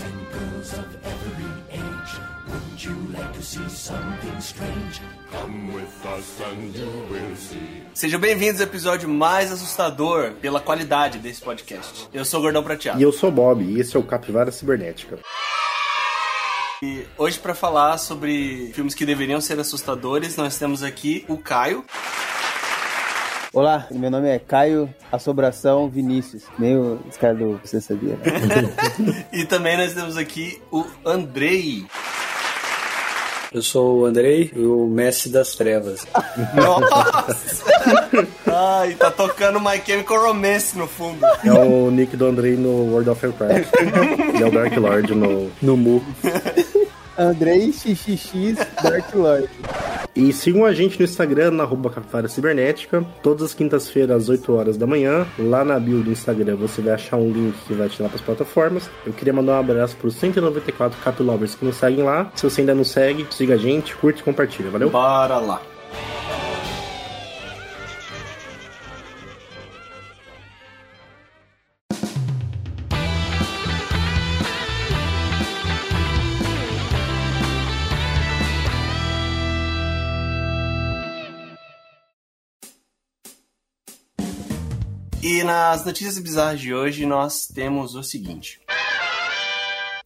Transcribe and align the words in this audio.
boys 0.00 0.04
and 0.04 0.32
girls 0.32 0.72
of 0.72 0.86
every 1.04 1.50
age. 1.70 2.20
Wouldn't 2.48 2.84
you 2.84 2.96
like 3.12 3.32
to 3.34 3.42
see 3.42 3.68
something 3.68 4.40
strange? 4.40 5.00
Come 5.30 5.72
with 5.74 6.06
us 6.06 6.40
and 6.40 6.74
you 6.74 6.90
will 7.10 7.36
see. 7.36 7.82
Sejam 7.94 8.20
bem-vindos 8.20 8.60
ao 8.60 8.66
episódio 8.66 9.08
mais 9.08 9.52
assustador 9.52 10.32
pela 10.40 10.60
qualidade 10.60 11.18
desse 11.18 11.40
podcast. 11.40 12.08
Eu 12.12 12.24
sou 12.24 12.40
o 12.40 12.42
Gordão 12.42 12.62
Prateado. 12.62 12.98
E 12.98 13.02
eu 13.02 13.12
sou 13.12 13.28
o 13.28 13.32
Bob, 13.32 13.62
e 13.62 13.80
esse 13.80 13.96
é 13.96 14.00
o 14.00 14.02
Capivara 14.02 14.50
Cibernética. 14.50 15.18
E 16.82 17.04
hoje, 17.18 17.38
para 17.38 17.54
falar 17.54 17.98
sobre 17.98 18.72
filmes 18.74 18.94
que 18.94 19.04
deveriam 19.04 19.40
ser 19.40 19.60
assustadores, 19.60 20.36
nós 20.36 20.58
temos 20.58 20.82
aqui 20.82 21.24
o 21.28 21.36
Caio. 21.36 21.84
Olá, 23.52 23.88
meu 23.90 24.12
nome 24.12 24.28
é 24.28 24.38
Caio 24.38 24.88
Assobração 25.10 25.88
Vinícius. 25.88 26.44
Meio 26.56 27.00
esse 27.08 27.18
cara 27.18 27.34
do 27.34 27.60
Você 27.64 27.80
Sabia, 27.80 28.14
né? 28.14 29.26
e 29.32 29.44
também 29.44 29.76
nós 29.76 29.92
temos 29.92 30.16
aqui 30.16 30.62
o 30.70 30.86
Andrei. 31.04 31.84
Eu 33.52 33.60
sou 33.60 34.02
o 34.02 34.04
Andrei, 34.04 34.52
o 34.54 34.86
mestre 34.86 35.32
das 35.32 35.56
trevas. 35.56 36.06
Nossa! 36.54 37.64
Ai, 38.46 38.94
tá 38.94 39.10
tocando 39.10 39.58
My 39.58 39.82
Chemical 39.84 40.26
Romance 40.28 40.78
no 40.78 40.86
fundo. 40.86 41.26
É 41.44 41.52
o 41.52 41.90
nick 41.90 42.16
do 42.16 42.26
Andrei 42.26 42.54
no 42.54 42.92
World 42.92 43.10
of 43.10 43.26
Warcraft. 43.26 43.68
Ele 44.32 44.44
é 44.44 44.46
o 44.46 44.52
Dark 44.52 44.76
Lord 44.76 45.12
no, 45.12 45.50
no 45.60 45.76
Mu. 45.76 46.04
Andrei 47.18 47.72
XXX 47.72 48.64
Dark 48.80 49.12
Lord. 49.12 49.50
E 50.14 50.32
sigam 50.32 50.64
a 50.64 50.72
gente 50.72 50.98
no 50.98 51.04
Instagram, 51.04 51.52
na 51.52 51.64
arroba 51.64 51.90
Capivara 51.90 52.28
Cibernética, 52.28 53.04
todas 53.22 53.42
as 53.44 53.54
quintas-feiras 53.54 54.24
às 54.24 54.28
8 54.28 54.52
horas 54.52 54.76
da 54.76 54.86
manhã. 54.86 55.26
Lá 55.38 55.64
na 55.64 55.78
bio 55.78 56.02
do 56.02 56.10
Instagram 56.10 56.56
você 56.56 56.82
vai 56.82 56.94
achar 56.94 57.16
um 57.16 57.30
link 57.30 57.54
que 57.66 57.74
vai 57.74 57.88
te 57.88 58.00
levar 58.00 58.10
para 58.10 58.20
as 58.20 58.24
plataformas. 58.24 58.90
Eu 59.06 59.12
queria 59.12 59.32
mandar 59.32 59.52
um 59.52 59.60
abraço 59.60 59.96
para 59.96 60.08
os 60.08 60.14
194 60.14 60.98
Capilovers 61.02 61.54
que 61.54 61.64
nos 61.64 61.76
seguem 61.76 62.04
lá. 62.04 62.30
Se 62.34 62.42
você 62.42 62.60
ainda 62.60 62.74
não 62.74 62.84
segue, 62.84 63.26
siga 63.30 63.54
a 63.54 63.58
gente, 63.58 63.94
curte 63.96 64.20
e 64.20 64.24
compartilha. 64.24 64.70
Valeu? 64.70 64.90
Bora 64.90 65.38
lá. 65.38 65.62
E 85.40 85.42
nas 85.42 85.86
notícias 85.86 86.18
bizarras 86.18 86.60
de 86.60 86.74
hoje 86.74 87.06
nós 87.06 87.46
temos 87.46 87.94
o 87.94 88.02
seguinte. 88.02 88.60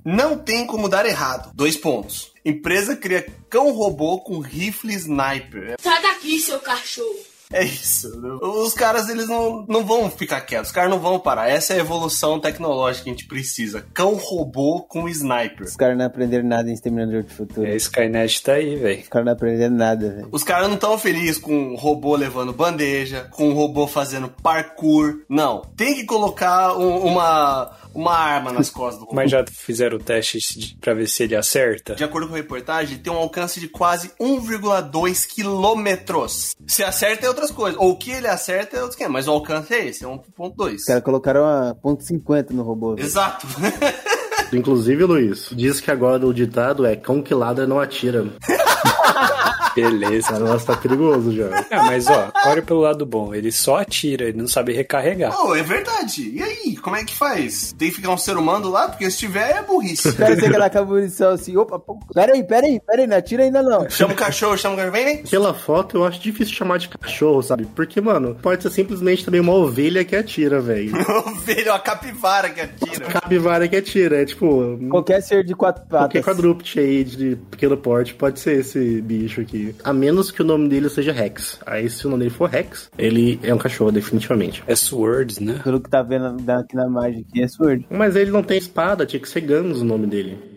Não 0.04 0.38
tem 0.38 0.64
como 0.64 0.88
dar 0.88 1.04
errado. 1.06 1.50
Dois 1.52 1.76
pontos. 1.76 2.30
Empresa 2.44 2.94
cria 2.94 3.26
cão 3.50 3.72
robô 3.72 4.20
com 4.20 4.38
rifle 4.38 4.94
sniper. 4.94 5.74
Sai 5.80 6.00
daqui, 6.02 6.38
seu 6.38 6.60
cachorro. 6.60 7.18
É 7.52 7.62
isso. 7.64 8.08
Os 8.42 8.74
caras, 8.74 9.08
eles 9.08 9.28
não, 9.28 9.64
não 9.68 9.84
vão 9.84 10.10
ficar 10.10 10.40
quietos. 10.40 10.68
Os 10.68 10.74
caras 10.74 10.90
não 10.90 10.98
vão 10.98 11.18
parar. 11.18 11.48
Essa 11.48 11.74
é 11.74 11.76
a 11.76 11.80
evolução 11.80 12.40
tecnológica 12.40 13.04
que 13.04 13.10
a 13.10 13.12
gente 13.12 13.26
precisa. 13.26 13.86
Cão 13.94 14.14
robô 14.14 14.82
com 14.82 15.08
sniper. 15.08 15.66
Os 15.66 15.76
caras 15.76 15.96
não 15.96 16.06
aprenderam 16.06 16.46
nada 16.48 16.68
em 16.70 16.72
Exterminador 16.74 17.22
de 17.22 17.32
Futuro. 17.34 17.66
É, 17.66 17.76
Skynet 17.76 18.42
tá 18.42 18.54
aí, 18.54 18.76
velho. 18.76 19.00
Os 19.02 19.08
caras 19.08 19.26
não 19.26 19.32
aprenderam 19.32 19.74
nada, 19.74 20.10
velho. 20.10 20.28
Os 20.32 20.42
caras 20.42 20.66
não 20.68 20.74
estão 20.74 20.98
felizes 20.98 21.38
com 21.38 21.52
um 21.54 21.76
robô 21.76 22.16
levando 22.16 22.52
bandeja, 22.52 23.28
com 23.30 23.50
um 23.50 23.54
robô 23.54 23.86
fazendo 23.86 24.28
parkour. 24.28 25.20
Não. 25.28 25.62
Tem 25.76 25.94
que 25.94 26.04
colocar 26.04 26.76
um- 26.76 26.98
uma, 27.06 27.70
uma 27.94 28.12
arma 28.14 28.52
nas 28.52 28.68
costas 28.70 28.98
do 28.98 29.04
robô. 29.04 29.14
Mas 29.16 29.30
já 29.30 29.44
fizeram 29.50 29.96
o 29.96 30.00
teste 30.02 30.38
de- 30.58 30.76
pra 30.80 30.94
ver 30.94 31.06
se 31.08 31.22
ele 31.22 31.36
acerta? 31.36 31.94
De 31.94 32.04
acordo 32.04 32.26
com 32.28 32.34
a 32.34 32.38
reportagem, 32.38 32.98
tem 32.98 33.12
um 33.12 33.16
alcance 33.16 33.60
de 33.60 33.68
quase 33.68 34.10
1,2 34.20 35.26
quilômetros. 35.26 36.54
Se 36.66 36.82
acerta 36.82 37.26
é 37.26 37.30
outras 37.44 37.50
coisas. 37.50 37.80
Ou 37.80 37.90
o 37.90 37.96
que 37.96 38.10
ele 38.10 38.26
acerta 38.26 38.76
é 38.76 38.80
outro 38.80 38.92
esquema. 38.92 39.14
Mas 39.14 39.28
o 39.28 39.32
alcance 39.32 39.72
é 39.74 39.86
esse, 39.86 40.04
é 40.04 40.08
1,2. 40.08 40.74
Os 40.76 40.84
caras 40.84 41.02
colocaram 41.02 41.44
a 41.44 41.74
ponto 41.74 42.02
.50 42.02 42.50
no 42.50 42.62
robô. 42.62 42.94
velho. 42.94 43.06
Exato. 43.06 43.46
Inclusive, 44.52 45.04
Luiz, 45.04 45.48
diz 45.52 45.80
que 45.80 45.90
agora 45.90 46.26
o 46.26 46.32
ditado 46.32 46.86
é 46.86 46.94
cão 46.94 47.22
que 47.22 47.34
ladra 47.34 47.66
não 47.66 47.80
atira. 47.80 48.24
Beleza. 49.74 50.36
O 50.36 50.40
negócio 50.40 50.66
tá 50.66 50.76
perigoso 50.76 51.32
já. 51.32 51.48
Ah, 51.70 51.84
mas 51.84 52.06
ó, 52.08 52.30
olha 52.46 52.62
pelo 52.62 52.80
lado 52.80 53.04
bom. 53.04 53.34
Ele 53.34 53.50
só 53.50 53.76
atira, 53.78 54.24
ele 54.28 54.38
não 54.38 54.48
sabe 54.48 54.72
recarregar. 54.72 55.34
Oh, 55.44 55.54
é 55.54 55.62
verdade. 55.62 56.30
E 56.30 56.42
aí, 56.42 56.76
como 56.76 56.96
é 56.96 57.04
que 57.04 57.14
faz? 57.14 57.74
Tem 57.78 57.88
que 57.90 57.96
ficar 57.96 58.10
um 58.10 58.16
ser 58.18 58.36
humano 58.36 58.70
lá? 58.70 58.88
Porque 58.88 59.10
se 59.10 59.18
tiver, 59.18 59.50
é 59.56 59.62
burrice. 59.62 60.12
Cara 60.14 60.38
chega 60.38 60.58
lá 60.58 60.70
com 60.70 60.78
a 60.78 60.84
munição 60.84 61.30
assim, 61.30 61.56
opa, 61.56 61.78
pô, 61.78 61.98
peraí, 62.12 62.42
peraí, 62.44 62.80
peraí, 62.86 63.06
não 63.06 63.16
atira 63.16 63.42
ainda 63.44 63.62
não. 63.62 63.88
Chama 63.90 64.12
o 64.14 64.16
cachorro, 64.16 64.56
chama 64.56 64.74
o 64.74 64.76
cachorro. 64.76 64.92
Vem, 64.92 65.04
vem. 65.04 65.22
Pela 65.24 65.54
foto, 65.54 65.96
eu 65.98 66.04
acho 66.04 66.20
difícil 66.20 66.54
chamar 66.54 66.78
de 66.78 66.88
cachorro, 66.88 67.42
sabe? 67.42 67.66
Porque, 67.74 68.00
mano, 68.00 68.36
pode 68.40 68.62
ser 68.62 68.70
simplesmente 68.70 69.24
também 69.24 69.40
uma 69.40 69.52
ovelha 69.54 70.04
que 70.04 70.14
atira, 70.14 70.60
velho. 70.60 70.92
Ovelha, 71.26 71.72
uma 71.72 71.78
capivara 71.78 72.50
que 72.50 72.60
atira. 72.60 73.06
Capivara 73.06 73.68
que 73.68 73.76
atira, 73.76 74.22
é 74.22 74.24
tipo. 74.24 74.78
Qualquer 74.90 75.22
ser 75.22 75.44
de 75.44 75.54
quatro 75.54 75.84
Qualquer 75.88 76.20
patas. 76.20 76.24
quadrúpede 76.24 76.78
aí 76.78 77.04
de 77.04 77.36
pequeno 77.50 77.76
porte 77.76 78.14
pode 78.14 78.40
ser 78.40 78.60
esse 78.60 79.00
bicho 79.00 79.40
aqui. 79.40 79.63
A 79.82 79.92
menos 79.92 80.30
que 80.30 80.42
o 80.42 80.44
nome 80.44 80.68
dele 80.68 80.88
seja 80.88 81.12
Rex. 81.12 81.58
Aí, 81.64 81.88
se 81.88 82.06
o 82.06 82.10
nome 82.10 82.24
dele 82.24 82.34
for 82.34 82.48
Rex, 82.48 82.90
ele 82.98 83.38
é 83.42 83.54
um 83.54 83.58
cachorro, 83.58 83.92
definitivamente. 83.92 84.62
É 84.66 84.74
Swords, 84.74 85.38
né? 85.38 85.60
Pelo 85.62 85.80
que 85.80 85.88
tá 85.88 86.02
vendo 86.02 86.26
aqui 86.50 86.74
na 86.74 86.86
imagem 86.86 87.24
aqui, 87.28 87.42
é 87.42 87.48
Sword. 87.48 87.86
Mas 87.90 88.16
ele 88.16 88.30
não 88.30 88.42
tem 88.42 88.58
espada, 88.58 89.06
tinha 89.06 89.20
que 89.20 89.28
ser 89.28 89.40
Guns 89.40 89.80
o 89.80 89.84
nome 89.84 90.06
dele. 90.06 90.53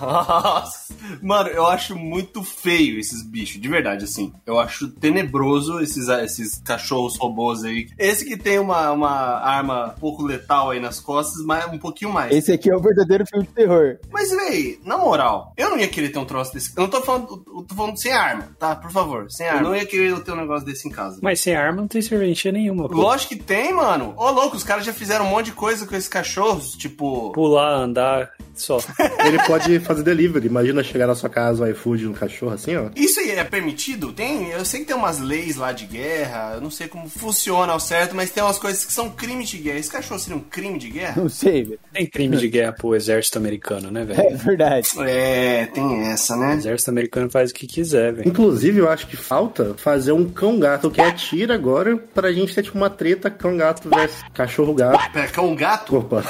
Nossa. 0.00 0.94
Mano, 1.20 1.48
eu 1.48 1.66
acho 1.66 1.96
muito 1.96 2.42
feio 2.42 2.98
esses 2.98 3.22
bichos, 3.22 3.60
de 3.60 3.68
verdade, 3.68 4.04
assim. 4.04 4.32
Eu 4.46 4.58
acho 4.58 4.88
tenebroso 4.88 5.80
esses, 5.80 6.08
esses 6.08 6.60
cachorros 6.64 7.16
robôs 7.16 7.64
aí. 7.64 7.88
Esse 7.98 8.24
que 8.24 8.36
tem 8.36 8.58
uma, 8.58 8.90
uma 8.92 9.10
arma 9.10 9.94
um 9.96 10.00
pouco 10.00 10.22
letal 10.22 10.70
aí 10.70 10.80
nas 10.80 11.00
costas, 11.00 11.44
mas 11.44 11.66
um 11.72 11.78
pouquinho 11.78 12.12
mais. 12.12 12.34
Esse 12.34 12.52
aqui 12.52 12.70
é 12.70 12.76
o 12.76 12.80
verdadeiro 12.80 13.26
filme 13.26 13.46
de 13.46 13.52
terror. 13.52 13.98
Mas, 14.10 14.30
véi, 14.30 14.78
na 14.84 14.96
moral, 14.96 15.52
eu 15.56 15.70
não 15.70 15.78
ia 15.78 15.88
querer 15.88 16.10
ter 16.10 16.18
um 16.18 16.24
troço 16.24 16.52
desse. 16.52 16.72
Eu 16.76 16.82
não 16.82 16.90
tô 16.90 17.02
falando, 17.02 17.44
eu 17.46 17.62
tô 17.62 17.74
falando 17.74 17.96
sem 17.96 18.12
arma, 18.12 18.48
tá? 18.58 18.76
Por 18.76 18.90
favor, 18.90 19.30
sem 19.30 19.48
arma. 19.48 19.60
Eu 19.60 19.64
não 19.64 19.76
ia 19.76 19.86
querer 19.86 20.18
ter 20.20 20.32
um 20.32 20.36
negócio 20.36 20.66
desse 20.66 20.88
em 20.88 20.90
casa. 20.90 21.18
Mas 21.22 21.40
sem 21.40 21.54
arma 21.54 21.80
não 21.80 21.88
tem 21.88 22.02
serventia 22.02 22.52
nenhuma. 22.52 22.88
Pô. 22.88 22.94
Lógico 22.94 23.34
que 23.34 23.42
tem, 23.42 23.72
mano. 23.72 24.14
Ô, 24.16 24.30
louco, 24.30 24.56
os 24.56 24.64
caras 24.64 24.84
já 24.84 24.92
fizeram 24.92 25.26
um 25.26 25.30
monte 25.30 25.46
de 25.46 25.52
coisa 25.52 25.86
com 25.86 25.94
esses 25.94 26.08
cachorros, 26.08 26.72
tipo. 26.72 27.32
Pular, 27.32 27.74
andar, 27.74 28.30
só. 28.54 28.78
Ele 29.24 29.42
pode 29.44 29.71
fazer 29.80 30.02
delivery. 30.02 30.46
Imagina 30.46 30.82
chegar 30.82 31.06
na 31.06 31.14
sua 31.14 31.28
casa 31.28 31.64
o 31.64 31.68
iFood 31.68 32.04
no 32.04 32.14
cachorro 32.14 32.52
assim, 32.52 32.76
ó. 32.76 32.90
Isso 32.96 33.20
é 33.40 33.44
permitido? 33.44 34.12
Tem? 34.12 34.50
Eu 34.50 34.64
sei 34.64 34.80
que 34.80 34.86
tem 34.86 34.96
umas 34.96 35.18
leis 35.18 35.56
lá 35.56 35.72
de 35.72 35.86
guerra, 35.86 36.52
eu 36.54 36.60
não 36.60 36.70
sei 36.70 36.88
como 36.88 37.08
funciona 37.08 37.72
ao 37.72 37.80
certo, 37.80 38.14
mas 38.14 38.30
tem 38.30 38.42
umas 38.42 38.58
coisas 38.58 38.84
que 38.84 38.92
são 38.92 39.10
crimes 39.10 39.48
de 39.48 39.58
guerra. 39.58 39.78
Esse 39.78 39.90
cachorro 39.90 40.18
seria 40.20 40.36
um 40.36 40.40
crime 40.42 40.78
de 40.78 40.90
guerra? 40.90 41.20
Não 41.22 41.28
sei, 41.28 41.64
velho. 41.64 41.78
Tem 41.92 42.06
crime 42.06 42.36
de 42.36 42.48
guerra 42.48 42.72
pro 42.72 42.94
exército 42.94 43.38
americano, 43.38 43.90
né, 43.90 44.02
É 44.02 44.04
velho? 44.04 44.36
verdade. 44.38 44.88
É, 45.00 45.66
tem 45.66 46.08
essa, 46.08 46.34
O 46.36 46.40
né? 46.40 46.54
exército 46.54 46.90
americano 46.90 47.30
faz 47.30 47.50
o 47.50 47.54
que 47.54 47.66
quiser, 47.66 48.12
velho. 48.12 48.28
Inclusive, 48.28 48.78
eu 48.78 48.88
acho 48.88 49.06
que 49.06 49.16
falta 49.16 49.74
fazer 49.76 50.12
um 50.12 50.28
cão-gato 50.28 50.90
que 50.90 51.00
atira 51.00 51.54
agora 51.54 51.96
pra 52.14 52.32
gente 52.32 52.54
ter 52.54 52.62
tipo 52.62 52.76
uma 52.76 52.90
treta 52.90 53.30
cão-gato 53.30 53.88
versus 53.88 54.22
cachorro-gato. 54.34 55.12
Pera, 55.12 55.28
que 55.28 55.38
é 55.38 55.42
um 55.42 55.54
gato? 55.54 55.96
Opa, 55.96 56.22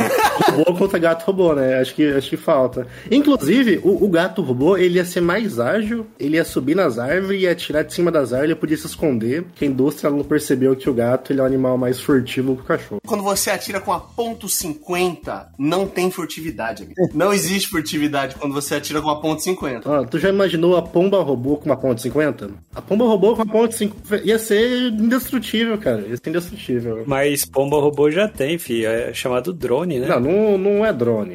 robô 0.51 0.75
contra 0.79 0.99
gato 0.99 1.25
robô, 1.25 1.55
né? 1.55 1.79
Acho 1.81 1.95
que, 1.95 2.07
acho 2.13 2.31
que 2.31 2.37
falta. 2.37 2.87
Inclusive, 3.11 3.81
o, 3.83 4.05
o 4.05 4.09
gato 4.09 4.43
robô, 4.43 4.77
ele 4.77 4.97
ia 4.97 5.05
ser 5.05 5.21
mais 5.21 5.59
ágil, 5.61 6.07
ele 6.19 6.37
ia 6.37 6.45
subir 6.45 6.75
nas 6.75 6.92
árvores, 6.99 7.43
ia 7.43 7.53
atirar 7.53 7.85
de 7.85 7.93
cima 7.93 8.11
das 8.11 8.33
árvores, 8.33 8.51
ele 8.51 8.61
podia 8.61 8.77
se 8.77 8.87
esconder, 8.87 9.45
que 9.55 9.65
a 9.65 9.69
indústria 9.69 10.11
não 10.11 10.23
percebeu 10.23 10.75
que 10.77 10.89
o 10.89 10.95
gato 10.95 11.33
ele 11.33 11.41
é 11.41 11.43
um 11.43 11.47
animal 11.47 11.77
mais 11.79 12.01
furtivo 12.01 12.57
que 12.57 12.63
o 12.63 12.65
cachorro. 12.65 13.01
Quando 13.07 13.23
você 13.23 13.51
atira 13.51 13.81
com 13.81 13.93
a 13.93 14.01
ponto 14.01 14.47
.50, 14.47 15.47
não 15.59 15.87
tem 15.87 16.11
furtividade, 16.11 16.85
amigo. 16.85 17.01
Não 17.15 17.33
existe 17.33 17.69
furtividade 17.69 18.37
quando 18.37 18.53
você 18.53 18.77
atira 18.77 19.01
com 19.01 19.11
a 19.11 19.21
ponto 19.21 19.43
.50. 19.43 19.83
Ó, 19.85 20.05
tu 20.05 20.19
já 20.19 20.29
imaginou 20.29 20.77
a 20.77 20.83
pomba 20.83 21.23
robô 21.23 21.57
com 21.57 21.67
uma 21.67 21.77
ponta 21.77 22.01
50? 22.01 22.51
A 22.75 22.83
pomba 22.83 23.05
robô 23.05 23.35
com 23.35 23.43
uma 23.43 23.53
ponta 23.53 23.73
50 23.77 24.23
ia 24.25 24.39
ser 24.39 24.89
indestrutível, 24.93 25.79
cara. 25.79 26.03
Ia 26.03 26.17
ser 26.17 26.31
indestrutível. 26.31 27.05
Mas 27.07 27.45
pomba 27.45 27.81
robô 27.81 28.11
já 28.11 28.29
tem, 28.29 28.59
fi. 28.59 28.85
É 28.85 29.13
chamado 29.13 29.53
drone, 29.53 30.01
né? 30.01 30.09
Não, 30.09 30.21
não, 30.21 30.59
não 30.59 30.87
é 30.87 30.93
drone. 30.93 31.35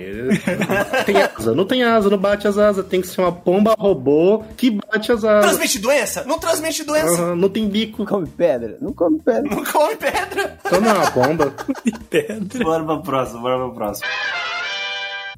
Tem 1.06 1.18
asa. 1.22 1.54
Não 1.54 1.66
tem 1.66 1.84
asa, 1.84 2.10
não 2.10 2.18
bate 2.18 2.48
as 2.48 2.58
asas. 2.58 2.86
Tem 2.86 3.02
que 3.02 3.08
ser 3.08 3.22
uma 3.22 3.32
pomba 3.32 3.76
robô 3.78 4.44
que 4.56 4.72
bate 4.72 5.12
as 5.12 5.24
asas. 5.24 5.47
Transmite 5.48 5.80
doença? 5.80 6.24
Não 6.26 6.40
transmite 6.40 6.84
doença. 6.84 7.22
Aham, 7.22 7.36
não 7.36 7.50
tem 7.50 7.68
bico. 7.68 8.06
Come 8.06 8.28
pedra? 8.28 8.78
Não 8.82 8.94
come 8.94 9.20
pedra. 9.20 9.56
Não 9.56 9.64
come 9.64 9.96
pedra. 9.96 10.60
É 10.64 10.78
uma 10.78 11.12
pomba. 11.12 11.54
Pedra. 12.10 12.64
Bora 12.64 12.84
pra 12.84 12.98
próxima, 12.98 13.42
bora 13.42 13.58
pra 13.58 13.76
próxima. 13.76 14.08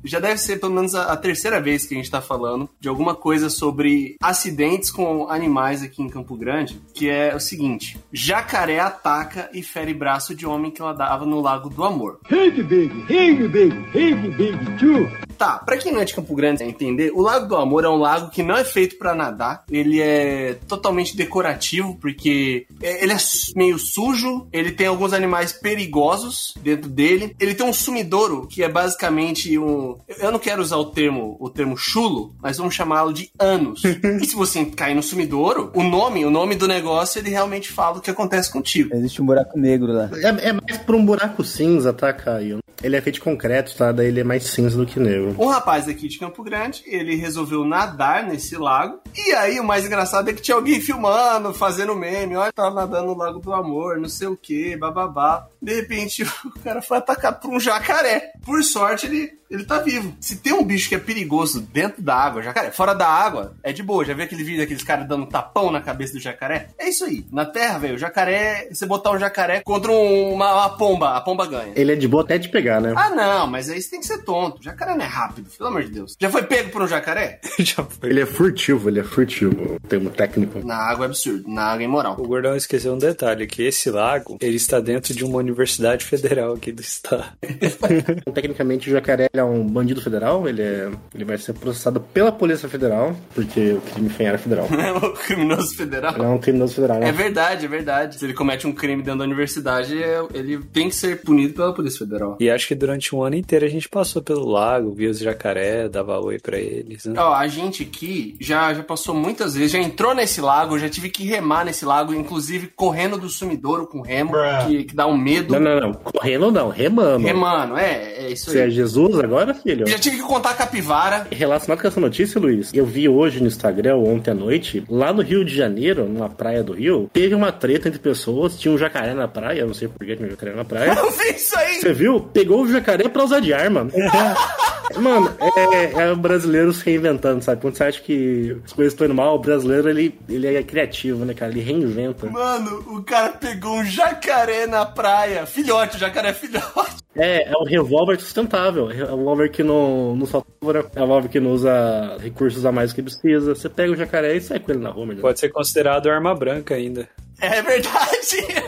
Já 0.04 0.20
deve 0.20 0.38
ser 0.38 0.60
pelo 0.60 0.74
menos 0.74 0.96
a, 0.96 1.12
a 1.12 1.18
terceira 1.18 1.60
vez 1.62 1.86
que 1.86 1.94
a 1.94 1.98
gente 1.98 2.10
tá 2.10 2.22
falando 2.22 2.70
de 2.80 2.88
alguma 2.88 3.14
coisa 3.14 3.50
sobre 3.50 4.16
acidentes 4.22 4.92
com 4.92 5.30
animais 5.30 5.84
aqui 5.84 6.02
em 6.02 6.10
Campo 6.10 6.38
Grande, 6.38 6.80
que 6.94 7.10
é 7.10 7.36
o 7.36 7.40
seguinte: 7.40 8.00
jacaré 8.12 8.80
ataca 8.80 9.50
e 9.54 9.62
fere 9.62 9.94
braço 9.94 10.34
de 10.34 10.46
homem 10.46 10.72
que 10.72 10.82
nadava 10.82 11.26
no 11.26 11.42
Lago 11.42 11.70
do 11.70 11.84
Amor. 11.84 12.20
Hey, 12.32 12.52
big, 12.52 13.06
hey, 13.10 13.36
big, 13.48 13.76
hey, 13.94 14.14
big, 14.14 14.58
too. 14.80 15.29
Tá, 15.39 15.57
pra 15.57 15.77
quem 15.77 15.94
não 15.94 16.01
é 16.01 16.06
de 16.06 16.13
Campo 16.13 16.36
Grande 16.36 16.62
entender, 16.63 17.12
o 17.15 17.21
Lago 17.21 17.47
do 17.47 17.56
Amor 17.56 17.86
é 17.86 17.89
um 17.89 17.95
lago 17.95 18.30
que 18.30 18.44
não 18.44 18.57
é 18.57 18.65
feito 18.65 18.97
pra 18.97 19.15
nadar. 19.15 19.63
Ele 19.71 20.01
é 20.01 20.57
totalmente 20.68 21.15
decorativo, 21.15 21.97
porque 22.00 22.68
é- 22.83 23.01
ele 23.01 23.13
é 23.13 23.18
meio 23.56 23.80
sujo, 23.80 24.47
ele 24.51 24.74
tem 24.74 24.88
alguns 24.88 25.13
animais 25.13 25.53
perigosos 25.53 26.53
dentro 26.62 26.89
dele. 26.89 27.33
Ele 27.39 27.56
tem 27.56 27.65
um 27.65 27.71
sumidouro, 27.71 28.47
que 28.47 28.62
é 28.62 28.68
basicamente 28.68 29.57
um. 29.57 29.95
Eu 30.19 30.30
não 30.30 30.39
quero 30.39 30.62
usar 30.62 30.75
o 30.75 30.86
termo, 30.86 31.38
o 31.39 31.50
termo 31.50 31.77
chulo, 31.77 32.36
mas 32.41 32.57
vamos 32.57 32.75
chamá-lo 32.75 33.13
de 33.13 33.31
anos. 33.39 33.81
e 34.21 34.25
se 34.25 34.36
você 34.36 34.65
cair 34.65 34.94
no 34.94 35.01
sumidouro, 35.01 35.71
o 35.74 35.83
nome, 35.83 36.25
o 36.25 36.30
nome 36.30 36.56
do 36.56 36.68
negócio, 36.68 37.18
ele 37.18 37.30
realmente 37.30 37.71
fala 37.71 37.97
o 37.97 38.01
que 38.01 38.12
acontece 38.12 38.51
contigo. 38.51 38.94
Existe 38.94 39.21
um 39.21 39.25
buraco 39.25 39.57
negro 39.57 39.94
lá. 39.94 40.09
É, 40.15 40.50
é 40.50 40.53
mais 40.53 40.77
por 40.80 40.95
um 40.95 41.06
buraco 41.06 41.45
cinza, 41.45 41.94
tá, 41.94 42.12
Caio? 42.12 42.59
Ele 42.81 42.96
é 42.96 43.02
feito 43.02 43.16
de 43.16 43.22
concreto, 43.22 43.76
tá? 43.76 43.92
Daí 43.92 44.08
ele 44.08 44.22
é 44.22 44.24
mais 44.24 44.44
cinza 44.44 44.78
do 44.78 44.86
que 44.86 45.00
negro. 45.00 45.36
Um 45.38 45.48
rapaz 45.48 45.88
aqui 45.88 46.08
de 46.08 46.18
Campo 46.18 46.44
Grande, 46.44 46.84
ele 46.86 47.16
resolveu 47.16 47.66
nadar 47.66 48.24
nesse 48.24 48.56
lago. 48.56 49.00
E 49.16 49.34
aí, 49.34 49.60
o 49.60 49.64
mais 49.64 49.86
engraçado 49.86 50.30
é 50.30 50.34
que 50.34 50.42
tinha 50.42 50.56
alguém 50.56 50.80
filmando, 50.80 51.54
fazendo 51.54 51.96
meme. 51.96 52.36
Olha, 52.36 52.52
tava 52.52 52.74
nadando 52.74 53.08
no 53.08 53.18
Lago 53.18 53.40
do 53.40 53.54
Amor, 53.54 53.98
não 53.98 54.10
sei 54.10 54.28
o 54.28 54.38
que, 54.38 54.78
bababá. 54.78 55.48
De 55.62 55.76
repente, 55.76 56.24
o 56.46 56.60
cara 56.64 56.81
foi 56.81 56.98
atacado 56.98 57.40
por 57.42 57.52
um 57.52 57.60
jacaré. 57.60 58.31
Por 58.46 58.64
sorte, 58.64 59.08
ele, 59.08 59.38
ele 59.50 59.63
tá 59.66 59.80
vivo. 59.80 60.13
Se 60.19 60.38
tem 60.38 60.54
um 60.54 60.63
bicho 60.63 60.90
que 60.90 60.96
é 60.96 61.00
perigoso 61.00 61.62
dentro 61.62 62.01
da 62.01 62.16
água, 62.16 62.42
jacaré, 62.42 62.72
fora 62.72 62.94
da 62.94 63.07
água, 63.07 63.56
é 63.63 63.72
de 63.74 63.81
boa. 63.84 64.06
Já 64.06 64.13
viu 64.13 64.24
aquele 64.25 64.44
vídeo 64.44 64.60
daqueles 64.60 64.84
caras 64.84 65.07
dando 65.07 65.25
tapão 65.25 65.72
na 65.72 65.81
cabeça 65.81 66.13
do 66.13 66.19
jacaré? 66.19 66.69
É 66.78 66.90
isso 66.90 67.06
aí. 67.06 67.25
Na 67.31 67.46
terra, 67.46 67.80
velho, 67.80 67.96
o 67.96 67.98
jacaré, 67.98 68.68
você 68.72 68.86
botar 68.86 69.12
um 69.12 69.19
jacaré 69.19 69.62
contra 69.62 69.92
um- 69.92 70.34
uma, 70.34 70.54
uma 70.54 70.69
pomba, 70.78 71.16
a 71.16 71.22
pomba 71.22 71.46
ganha. 71.46 71.74
Ele 71.75 71.92
é 71.92 71.96
de 71.96 72.07
boa 72.07 72.24
até 72.24 72.38
de 72.38 72.50
pegar, 72.50 72.80
né? 72.81 72.94
Ah, 72.96 73.10
não, 73.10 73.48
mas 73.48 73.69
aí 73.69 73.81
você 73.81 73.90
tem 73.90 74.00
que 74.00 74.06
ser 74.06 74.19
tonto. 74.24 74.62
Jacaré 74.63 74.96
não 74.96 75.04
é 75.06 75.07
rápido, 75.07 75.50
pelo 75.57 75.69
amor 75.69 75.84
de 75.84 75.92
Deus. 75.92 76.16
Já 76.19 76.30
foi 76.30 76.44
pego 76.44 76.69
por 76.72 76.81
um 76.81 76.88
jacaré? 76.88 77.40
Já 77.60 77.84
foi. 77.84 78.10
Ele 78.10 78.22
é 78.22 78.25
furtivo, 78.25 78.90
ele 78.90 79.00
é 79.00 79.04
furtivo. 79.04 79.75
O 79.84 79.88
termo 79.88 80.10
técnico. 80.10 80.66
Na 80.66 80.75
água 80.78 81.06
é 81.06 81.07
absurdo, 81.07 81.48
na 81.48 81.63
água 81.63 81.81
é 81.81 81.86
imoral. 81.86 82.16
O 82.19 82.28
Gordão 82.28 82.56
esqueceu 82.56 82.94
um 82.94 82.98
detalhe, 82.98 83.48
que 83.48 83.63
esse 83.63 83.90
lago, 83.90 84.38
ele 84.42 84.56
está 84.57 84.80
dentro 84.80 85.13
de 85.13 85.24
uma 85.25 85.38
universidade 85.38 86.06
federal 86.06 86.54
aqui 86.54 86.72
do 86.72 86.81
estado. 86.81 87.25
Tecnicamente, 88.34 88.90
o 88.90 88.92
jacaré 88.94 89.30
ele 89.39 89.47
é 89.47 89.59
um 89.59 89.65
bandido 89.65 90.01
federal. 90.01 90.47
Ele, 90.47 90.62
é, 90.62 90.89
ele 91.15 91.25
vai 91.25 91.38
ser 91.38 91.53
processado 91.53 92.00
pela 92.00 92.31
Polícia 92.31 92.68
Federal, 92.68 93.15
porque 93.33 93.74
o 93.74 93.81
crime 93.81 94.09
foi 94.09 94.25
em 94.25 94.27
área 94.27 94.39
federal. 94.39 94.68
o 95.01 95.09
criminoso 95.13 95.75
federal. 95.75 96.13
Ele 96.13 96.24
é 96.24 96.27
um 96.27 96.38
criminoso 96.38 96.75
federal, 96.75 96.97
É 96.97 97.00
né? 97.01 97.12
verdade, 97.12 97.65
é 97.65 97.69
verdade. 97.69 98.19
Se 98.19 98.25
ele 98.25 98.33
comete 98.33 98.68
um 98.68 98.71
crime 98.71 99.01
dentro 99.01 99.19
da 99.19 99.25
universidade, 99.25 100.01
é- 100.01 100.21
ele 100.33 100.59
tem 100.74 100.89
que 100.89 100.95
ser 100.95 101.21
punido 101.21 101.53
pela 101.53 101.74
Polícia 101.74 102.00
Federal. 102.06 102.38
E 102.39 102.50
acho 102.50 102.68
que 102.68 102.75
durante 102.75 103.15
um 103.15 103.24
ano 103.24 103.36
inteiro 103.36 103.65
a 103.65 103.69
gente 103.69 103.88
passou 103.88 104.21
pelo 104.21 104.45
lago, 104.47 104.94
via 104.94 105.09
os 105.09 105.19
jacaré, 105.19 105.88
dava 105.88 106.19
oi 106.19 106.39
pra 106.39 106.57
eles. 106.57 107.06
Né? 107.06 107.15
Ó, 107.18 107.33
a 107.33 107.47
gente 107.47 107.83
aqui 107.83 108.36
já, 108.39 108.74
já 108.74 108.83
passou 108.83 109.15
muitas 109.15 109.56
vezes, 109.56 109.71
já 109.71 109.80
entrou 109.80 110.13
nesse 110.13 110.41
lago, 110.41 110.77
já 110.77 110.89
tive 110.89 111.09
que 111.09 111.24
remar 111.24 111.63
nesse 111.65 111.86
lago, 111.86 112.13
inclusive 112.13 112.68
correndo 112.75 113.18
do 113.18 113.30
sumidouro 113.30 113.88
com 113.88 114.01
remo, 114.01 114.33
que, 114.68 114.83
que 114.86 114.95
dá 114.95 115.07
um 115.07 115.18
medo. 115.18 115.53
Não, 115.53 115.59
não, 115.59 115.80
não. 115.80 115.94
Correndo 115.94 116.51
não, 116.51 116.69
remando. 116.69 117.25
Remando, 117.25 117.77
é, 117.77 118.25
é 118.25 118.31
isso 118.31 118.51
Você 118.51 118.59
é 118.59 118.63
aí. 118.63 118.71
Jesus 118.71 119.19
agora, 119.19 119.27
filho? 119.54 119.88
Já 119.88 119.98
tive 119.98 120.18
que 120.18 120.24
contar 120.24 120.54
capivara. 120.54 121.28
Relacionado 121.31 121.81
com 121.81 121.88
essa 121.88 122.00
notícia, 122.00 122.40
Luiz, 122.40 122.72
eu 122.74 122.86
vi 122.86 123.08
hoje 123.08 123.40
no 123.40 123.48
Instagram, 123.48 123.98
ontem 123.98 124.31
à 124.31 124.34
noite, 124.34 124.84
lá 124.90 125.14
no 125.14 125.22
Rio 125.22 125.44
de 125.44 125.56
Janeiro, 125.56 126.06
numa 126.06 126.30
praia 126.30 126.64
do 126.64 126.74
Rio, 126.74 127.10
teve 127.12 127.36
uma 127.36 127.52
treta 127.52 127.88
entre 127.88 128.00
pessoas, 128.00 128.58
tinha 128.58 128.74
um 128.74 128.78
jacaré 128.78 129.14
na 129.14 129.28
praia, 129.28 129.62
eu 129.62 129.68
não 129.68 129.74
sei 129.74 129.88
por 129.88 130.06
que 130.06 130.16
tinha 130.16 130.28
um 130.28 130.31
jacaré 130.31 130.54
na 130.54 130.66
praia. 130.66 130.94
Eu 130.94 131.12
vi 131.12 131.36
isso 131.36 131.58
aí! 131.58 131.76
Você 131.76 131.94
viu? 131.94 132.20
Pegou 132.20 132.64
o 132.64 132.72
jacaré 132.72 133.08
pra 133.08 133.24
usar 133.24 133.40
de 133.40 133.54
arma. 133.54 133.88
Mano, 134.98 135.32
é, 135.40 136.04
é 136.04 136.12
o 136.12 136.16
brasileiro 136.16 136.74
se 136.74 136.84
reinventando, 136.84 137.44
sabe? 137.44 137.62
Quando 137.62 137.75
você 137.75 137.84
acha 137.84 138.02
que 138.02 138.58
as 138.66 138.74
coisas 138.74 138.94
estão 138.94 139.06
indo 139.06 139.14
mal, 139.14 139.36
o 139.36 139.40
brasileiro, 139.40 139.90
ele, 139.90 140.18
ele 140.28 140.48
é 140.48 140.64
criativo, 140.64 141.25
né, 141.25 141.34
cara? 141.34 141.52
Ele 141.52 141.62
reinventa. 141.62 142.30
Mano, 142.30 142.84
o 142.88 143.04
cara 143.04 143.30
pegou 143.34 143.78
um 143.78 143.86
jacaré 143.86 144.66
na 144.66 144.86
praia. 144.86 145.46
Filhote, 145.46 145.98
o 145.98 146.00
jacaré 146.00 146.30
é 146.30 146.34
filhote. 146.34 147.00
É, 147.16 147.52
é 147.52 147.58
um 147.58 147.64
revólver 147.64 148.20
sustentável. 148.20 148.90
É 148.92 149.14
um 149.14 149.18
revólver 149.18 149.50
que 149.50 149.64
não, 149.64 150.16
não 150.16 150.26
só 150.26 150.40
é 150.40 150.66
um 150.66 151.02
revólver 151.02 151.30
que 151.30 151.40
não 151.40 151.52
usa 151.52 152.18
recursos 152.20 152.66
a 152.66 152.72
mais 152.72 152.92
do 152.92 152.96
que 152.96 153.04
precisa. 153.04 153.56
Você 153.56 153.70
pega 153.70 153.92
o 153.92 153.96
jacaré 153.96 154.36
e 154.36 154.42
sai 154.42 154.60
com 154.60 154.72
ele 154.72 154.82
na 154.82 154.90
rua, 154.90 155.06
melhor. 155.06 155.22
Pode 155.22 155.40
ser 155.40 155.50
considerado 155.50 156.10
arma 156.10 156.36
branca 156.36 156.76
ainda. 156.76 157.10
É 157.42 157.62
verdade. 157.62 158.09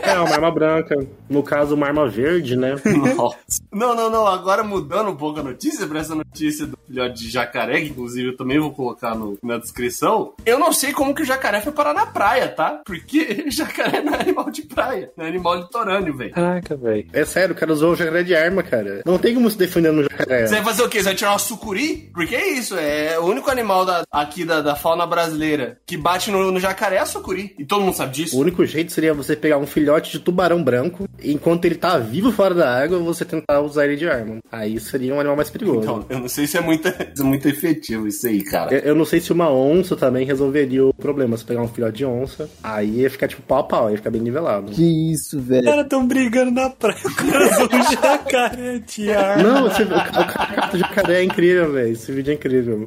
É, 0.02 0.18
uma 0.18 0.34
arma 0.34 0.50
branca. 0.50 0.94
No 1.28 1.42
caso, 1.42 1.74
uma 1.74 1.86
arma 1.86 2.08
verde, 2.08 2.56
né? 2.56 2.74
Não, 3.72 3.94
não, 3.94 4.10
não. 4.10 4.26
Agora 4.26 4.62
mudando 4.62 5.10
um 5.10 5.16
pouco 5.16 5.40
a 5.40 5.42
notícia 5.42 5.86
pra 5.86 6.00
essa 6.00 6.14
notícia 6.14 6.66
do 6.66 6.78
filhote 6.86 7.22
de 7.22 7.30
jacaré, 7.30 7.80
que 7.80 7.88
inclusive 7.88 8.28
eu 8.28 8.36
também 8.36 8.58
vou 8.58 8.72
colocar 8.72 9.14
no- 9.14 9.38
na 9.42 9.58
descrição. 9.58 10.34
Eu 10.44 10.58
não 10.58 10.72
sei 10.72 10.92
como 10.92 11.14
que 11.14 11.22
o 11.22 11.26
jacaré 11.26 11.60
foi 11.60 11.72
parar 11.72 11.94
na 11.94 12.06
praia, 12.06 12.48
tá? 12.48 12.80
Porque 12.84 13.44
jacaré 13.50 14.02
não 14.02 14.14
é 14.14 14.20
animal 14.20 14.50
de 14.50 14.62
praia, 14.62 15.10
é 15.16 15.26
animal 15.26 15.56
litorâneo, 15.60 16.16
velho. 16.16 16.32
Caraca, 16.32 16.76
velho. 16.76 17.06
É 17.12 17.24
sério, 17.24 17.54
o 17.54 17.58
cara 17.58 17.72
usou 17.72 17.92
o 17.92 17.96
jacaré 17.96 18.22
de 18.22 18.34
arma, 18.34 18.62
cara. 18.62 19.02
Não 19.06 19.18
tem 19.18 19.34
como 19.34 19.50
se 19.50 19.56
defender 19.58 19.92
no 19.92 20.02
jacaré. 20.02 20.46
Você 20.46 20.54
vai 20.56 20.64
fazer 20.64 20.82
o 20.82 20.88
quê? 20.88 20.98
Você 20.98 21.04
vai 21.04 21.14
tirar 21.14 21.32
uma 21.32 21.38
sucuri? 21.38 22.10
Porque 22.12 22.34
é 22.34 22.50
isso, 22.50 22.76
é 22.76 23.18
o 23.18 23.24
único 23.24 23.50
animal 23.50 23.84
da- 23.84 24.02
aqui 24.10 24.44
da, 24.44 24.60
da 24.60 24.74
fauna 24.76 25.06
brasileira 25.06 25.78
que 25.86 25.96
bate 25.96 26.30
no, 26.30 26.50
no 26.50 26.60
jacaré 26.60 26.96
é 26.96 27.00
a 27.00 27.06
sucuri. 27.06 27.54
E 27.58 27.64
todo 27.64 27.82
mundo 27.82 27.94
sabe 27.96 28.12
disso. 28.12 28.36
O 28.36 28.40
único 28.40 28.64
jeito 28.64 28.92
seria 28.92 29.14
você 29.14 29.34
pegar 29.42 29.58
um 29.58 29.66
filhote 29.66 30.12
de 30.12 30.20
tubarão 30.20 30.62
branco, 30.62 31.08
e 31.20 31.32
enquanto 31.32 31.64
ele 31.64 31.74
tá 31.74 31.98
vivo 31.98 32.30
fora 32.30 32.54
da 32.54 32.72
água, 32.72 32.98
você 33.00 33.24
tentar 33.24 33.60
usar 33.60 33.84
ele 33.86 33.96
de 33.96 34.08
arma. 34.08 34.38
Aí 34.50 34.78
seria 34.78 35.12
um 35.14 35.18
animal 35.18 35.36
mais 35.36 35.50
perigoso. 35.50 35.80
Então, 35.80 36.06
eu 36.08 36.20
não 36.20 36.28
sei 36.28 36.46
se 36.46 36.56
é 36.56 36.60
muito, 36.60 36.86
é 36.88 37.22
muito 37.22 37.48
efetivo 37.48 38.06
isso 38.06 38.26
aí, 38.26 38.42
cara. 38.44 38.72
Eu 38.74 38.92
eu 38.92 38.96
não 38.96 39.06
sei 39.06 39.20
se 39.20 39.32
uma 39.32 39.50
onça 39.50 39.96
também 39.96 40.26
resolveria 40.26 40.84
o 40.84 40.92
problema. 40.92 41.34
Se 41.36 41.44
pegar 41.44 41.62
um 41.62 41.68
filhote 41.68 41.96
de 41.96 42.04
onça, 42.04 42.48
aí 42.62 43.00
ia 43.00 43.10
ficar 43.10 43.26
tipo 43.26 43.40
pau 43.42 43.60
a 43.60 43.64
pau, 43.64 43.90
ia 43.90 43.96
ficar 43.96 44.10
bem 44.10 44.20
nivelado. 44.20 44.70
Que 44.70 45.10
isso, 45.12 45.38
Os 45.38 45.44
velho. 45.44 45.64
caras 45.64 45.86
tão 45.88 46.06
brigando 46.06 46.50
na 46.50 46.68
praia 46.68 46.94
com 47.02 47.76
um 47.76 47.82
jacaré 47.90 48.78
de 48.86 49.10
arma. 49.10 49.42
Não, 49.42 49.62
você, 49.62 49.82
o, 49.82 49.86
o 49.86 50.70
do 50.72 50.78
jacaré 50.78 51.20
é 51.20 51.24
incrível, 51.24 51.72
velho. 51.72 51.92
Esse 51.92 52.12
vídeo 52.12 52.32
é 52.32 52.34
incrível. 52.34 52.86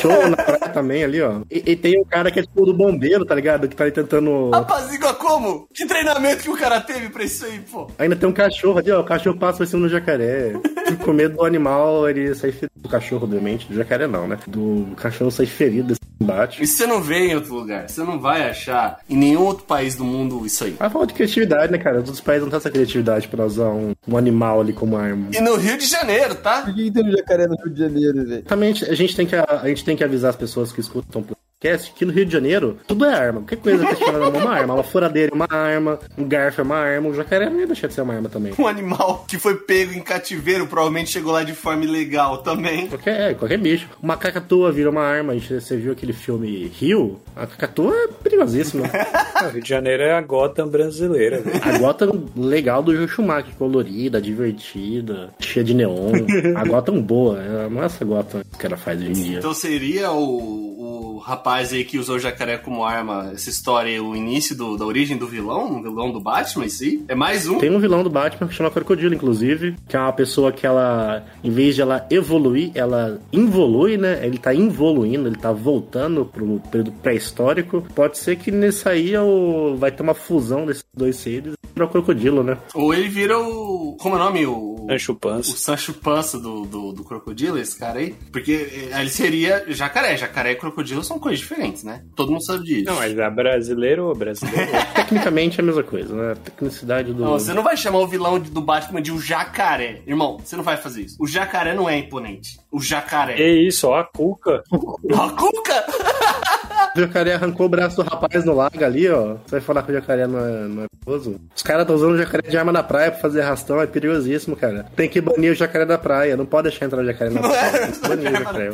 Show 0.00 0.28
na 0.28 0.36
praia 0.36 0.68
também 0.72 1.02
ali, 1.02 1.20
ó. 1.20 1.40
E, 1.50 1.72
e 1.72 1.76
tem 1.76 2.00
um 2.00 2.04
cara 2.04 2.30
que 2.30 2.38
é 2.38 2.42
tipo 2.42 2.64
do 2.64 2.72
bombeiro, 2.72 3.24
tá 3.24 3.34
ligado? 3.34 3.68
Que 3.68 3.74
tá 3.74 3.84
aí 3.84 3.90
tentando. 3.90 4.50
Apazigua 4.54 5.14
como? 5.14 5.57
Que 5.72 5.86
treinamento 5.86 6.42
que 6.42 6.50
o 6.50 6.56
cara 6.56 6.80
teve 6.80 7.08
pra 7.08 7.24
isso 7.24 7.44
aí, 7.44 7.60
pô? 7.60 7.90
Ainda 7.98 8.16
tem 8.16 8.28
um 8.28 8.32
cachorro 8.32 8.78
ali, 8.78 8.90
ó. 8.90 9.00
O 9.00 9.04
cachorro 9.04 9.38
passa 9.38 9.58
por 9.58 9.66
cima 9.66 9.82
do 9.82 9.88
jacaré. 9.88 10.52
E 10.90 10.96
com 10.96 11.12
medo 11.12 11.36
do 11.36 11.44
animal, 11.44 12.08
ele 12.08 12.34
sai 12.34 12.52
ferido. 12.52 12.72
Do 12.76 12.88
cachorro, 12.88 13.24
obviamente. 13.24 13.66
Do 13.68 13.74
jacaré 13.74 14.06
não, 14.06 14.28
né? 14.28 14.38
Do 14.46 14.94
cachorro 14.96 15.30
sair 15.30 15.46
ferido 15.46 15.88
desse 15.88 16.00
combate. 16.18 16.62
Isso 16.62 16.76
você 16.76 16.86
não 16.86 17.00
vê 17.00 17.28
em 17.28 17.34
outro 17.34 17.54
lugar. 17.54 17.88
Você 17.88 18.02
não 18.02 18.20
vai 18.20 18.48
achar 18.48 19.00
em 19.08 19.16
nenhum 19.16 19.42
outro 19.42 19.64
país 19.64 19.94
do 19.94 20.04
mundo 20.04 20.44
isso 20.46 20.64
aí. 20.64 20.76
Mas 20.78 20.92
falta 20.92 21.08
de 21.08 21.14
criatividade, 21.14 21.72
né, 21.72 21.78
cara? 21.78 21.96
Os 21.96 22.04
outros 22.04 22.20
países 22.20 22.42
não 22.42 22.50
têm 22.50 22.58
essa 22.58 22.70
criatividade 22.70 23.28
pra 23.28 23.44
usar 23.44 23.68
um, 23.70 23.94
um 24.06 24.16
animal 24.16 24.60
ali 24.60 24.72
como 24.72 24.96
arma. 24.96 25.28
E 25.32 25.40
no 25.40 25.56
Rio 25.56 25.76
de 25.78 25.86
Janeiro, 25.86 26.34
tá? 26.36 26.62
Por 26.62 26.74
que 26.74 26.90
tem 26.90 27.04
um 27.04 27.12
jacaré 27.12 27.46
no 27.46 27.56
Rio 27.56 27.70
de 27.70 27.78
Janeiro, 27.78 28.26
velho? 28.26 28.42
Também 28.42 28.70
a 28.70 28.94
gente 28.94 29.16
tem 29.16 29.26
que, 29.26 29.36
a, 29.36 29.62
gente 29.66 29.84
tem 29.84 29.96
que 29.96 30.04
avisar 30.04 30.30
as 30.30 30.36
pessoas 30.36 30.72
que 30.72 30.80
escutam 30.80 31.24
podcast 31.60 31.92
que 31.92 32.04
no 32.04 32.12
Rio 32.12 32.24
de 32.24 32.32
Janeiro 32.32 32.78
tudo 32.86 33.04
é 33.04 33.12
arma. 33.12 33.40
Qualquer 33.40 33.56
coisa 33.56 33.84
que 33.86 33.92
estiver 33.92 34.12
na 34.12 34.30
mão 34.30 34.40
é 34.40 34.44
uma 34.44 34.50
arma. 34.54 34.74
Uma 34.74 34.84
furadeira 34.84 35.32
é 35.32 35.34
uma 35.34 35.46
arma, 35.50 35.98
um 36.16 36.24
garfo 36.24 36.60
é 36.60 36.64
uma 36.64 36.76
arma, 36.76 37.08
um 37.08 37.14
jacaré 37.14 37.50
não 37.50 37.58
ia 37.60 37.66
deixar 37.66 37.88
de 37.88 37.94
ser 37.94 38.02
uma 38.02 38.14
arma 38.14 38.28
também. 38.28 38.52
Um 38.58 38.66
animal 38.66 39.24
que 39.28 39.38
foi 39.38 39.56
pego 39.56 39.92
em 39.92 40.00
cativeiro 40.00 40.66
provavelmente 40.68 41.10
chegou 41.10 41.32
lá 41.32 41.42
de 41.42 41.52
forma 41.52 41.84
ilegal 41.84 42.38
também. 42.38 42.86
Qualquer, 42.86 43.34
qualquer 43.36 43.58
bicho. 43.58 43.88
Uma 44.00 44.16
cacatua 44.16 44.70
vira 44.70 44.88
uma 44.90 45.02
arma. 45.02 45.32
A 45.32 45.36
gente- 45.36 45.48
Você 45.60 45.76
viu 45.76 45.92
aquele 45.92 46.12
filme 46.12 46.68
Rio? 46.78 47.18
A 47.34 47.46
cacatua 47.46 47.92
é 47.94 48.08
perigosíssima. 48.22 48.84
O 48.86 49.48
Rio 49.50 49.62
de 49.62 49.68
Janeiro 49.68 50.02
é 50.04 50.12
a 50.12 50.20
Gotham 50.20 50.68
brasileira, 50.68 51.40
velho. 51.40 51.60
A 51.64 51.78
Gotham 51.78 52.24
legal 52.36 52.82
do 52.82 52.94
Joe 52.94 53.08
Schumacher, 53.08 53.54
colorida, 53.58 54.20
divertida, 54.20 55.30
cheia 55.40 55.64
de 55.64 55.74
neon. 55.74 56.12
A 56.56 56.64
Gotham 56.64 57.00
boa, 57.02 57.40
é- 57.42 57.68
não 57.68 57.82
é 57.82 57.86
essa 57.86 58.04
Gotham 58.04 58.42
que 58.58 58.66
ela 58.66 58.76
faz 58.76 59.00
hoje 59.00 59.10
em 59.10 59.12
dia. 59.14 59.38
Então 59.38 59.52
seria 59.54 60.12
o, 60.12 61.14
o 61.16 61.18
rapaz 61.18 61.47
aí 61.48 61.84
que 61.84 61.98
usou 61.98 62.16
o 62.16 62.18
jacaré 62.18 62.56
como 62.58 62.84
arma, 62.84 63.30
essa 63.34 63.50
história, 63.50 63.96
é 63.96 64.00
o 64.00 64.14
início 64.14 64.56
do- 64.56 64.76
da 64.76 64.84
origem 64.84 65.16
do 65.16 65.26
vilão, 65.26 65.78
o 65.78 65.82
vilão 65.82 66.12
do 66.12 66.20
Batman 66.20 66.66
em 66.66 66.68
si? 66.68 67.04
É 67.08 67.14
mais 67.14 67.48
um? 67.48 67.58
Tem 67.58 67.70
um 67.70 67.78
vilão 67.80 68.02
do 68.02 68.10
Batman 68.10 68.48
que 68.48 68.54
chama 68.54 68.70
Crocodilo, 68.70 69.14
inclusive, 69.14 69.74
que 69.88 69.96
é 69.96 70.00
uma 70.00 70.12
pessoa 70.12 70.52
que 70.52 70.66
ela, 70.66 71.24
em 71.42 71.50
vez 71.50 71.74
de 71.74 71.82
ela 71.82 72.06
evoluir, 72.10 72.70
ela 72.74 73.20
involui, 73.32 73.96
né? 73.96 74.20
Ele 74.24 74.38
tá 74.38 74.54
involuindo, 74.54 75.28
ele 75.28 75.36
tá 75.36 75.52
voltando 75.52 76.24
pro 76.24 76.60
período 76.70 76.92
pré-histórico. 76.92 77.82
Pode 77.94 78.18
ser 78.18 78.36
que 78.36 78.50
nesse 78.50 78.88
aí 78.88 79.16
o- 79.16 79.76
vai 79.76 79.90
ter 79.90 80.02
uma 80.02 80.14
fusão 80.14 80.66
desses 80.66 80.84
dois 80.96 81.16
seres 81.16 81.54
e 81.54 81.66
virar 81.74 81.86
o 81.86 81.88
Crocodilo, 81.88 82.42
né? 82.42 82.56
Ou 82.74 82.92
ele 82.94 83.08
vira 83.08 83.38
o. 83.38 83.96
Como 84.00 84.14
é 84.16 84.18
o 84.18 84.24
nome? 84.24 84.46
O 84.46 84.86
Sancho 84.88 85.12
o 85.12 85.16
Pança. 85.16 85.56
Sancho 85.56 85.92
Pança 85.94 86.38
do, 86.38 86.62
do, 86.64 86.92
do 86.92 87.04
crocodilo, 87.04 87.58
esse 87.58 87.78
cara 87.78 87.98
aí. 87.98 88.14
Porque 88.32 88.88
eh, 88.92 89.00
ele 89.00 89.10
seria 89.10 89.64
jacaré. 89.68 90.16
Jacaré 90.16 90.52
e 90.52 90.56
crocodilo 90.56 91.04
são 91.04 91.18
coisas 91.18 91.37
diferentes, 91.38 91.84
né? 91.84 92.02
Todo 92.14 92.30
mundo 92.32 92.44
sabe 92.44 92.64
disso. 92.64 92.84
Não, 92.86 92.96
mas 92.96 93.16
é 93.18 93.30
brasileiro 93.30 94.06
ou 94.08 94.14
brasileiro? 94.14 94.70
Tecnicamente 94.94 95.60
é 95.60 95.62
a 95.62 95.66
mesma 95.66 95.82
coisa, 95.82 96.14
né? 96.14 96.32
A 96.32 96.36
tecnicidade 96.36 97.12
do. 97.12 97.22
Não, 97.24 97.32
você 97.32 97.52
não 97.54 97.62
vai 97.62 97.76
chamar 97.76 97.98
o 98.00 98.06
vilão 98.06 98.38
de- 98.38 98.50
do 98.50 98.60
Batman 98.60 99.00
de 99.02 99.12
o 99.12 99.20
jacaré. 99.20 100.02
Irmão, 100.06 100.38
você 100.42 100.56
não 100.56 100.64
vai 100.64 100.76
fazer 100.76 101.02
isso. 101.02 101.16
O 101.18 101.26
jacaré 101.26 101.74
não 101.74 101.88
é 101.88 101.98
imponente. 101.98 102.58
O 102.70 102.80
jacaré. 102.80 103.34
que 103.34 103.46
isso, 103.66 103.88
ó, 103.88 103.98
a 104.00 104.04
Cuca. 104.04 104.62
A 104.70 105.30
cuca! 105.30 105.84
O 106.96 107.00
jacaré 107.00 107.34
arrancou 107.34 107.66
o 107.66 107.68
braço 107.68 107.96
do 107.96 108.02
rapaz 108.02 108.44
no 108.44 108.54
lago 108.54 108.84
ali, 108.84 109.08
ó. 109.08 109.34
Você 109.34 109.52
vai 109.52 109.60
falar 109.60 109.82
que 109.82 109.90
o 109.90 109.94
jacaré 109.94 110.26
não 110.26 110.38
é, 110.38 110.68
não 110.68 110.82
é 110.84 110.86
perigoso? 110.88 111.40
Os 111.54 111.62
caras 111.62 111.82
estão 111.82 111.96
usando 111.96 112.12
o 112.14 112.18
jacaré 112.18 112.48
de 112.48 112.56
arma 112.56 112.72
na 112.72 112.82
praia 112.82 113.10
pra 113.10 113.20
fazer 113.20 113.42
arrastão, 113.42 113.80
é 113.80 113.86
perigosíssimo, 113.86 114.56
cara. 114.56 114.86
Tem 114.96 115.08
que 115.08 115.20
banir 115.20 115.52
o 115.52 115.54
jacaré 115.54 115.84
da 115.84 115.98
praia, 115.98 116.36
não 116.36 116.46
pode 116.46 116.68
deixar 116.68 116.86
entrar 116.86 117.02
o 117.02 117.04
jacaré 117.06 117.30
na 117.30 117.40
praia. 117.48 117.70
Tem 117.86 117.92
que 117.92 118.08
banir 118.08 118.28
o 118.28 118.36
jacaré. 118.36 118.70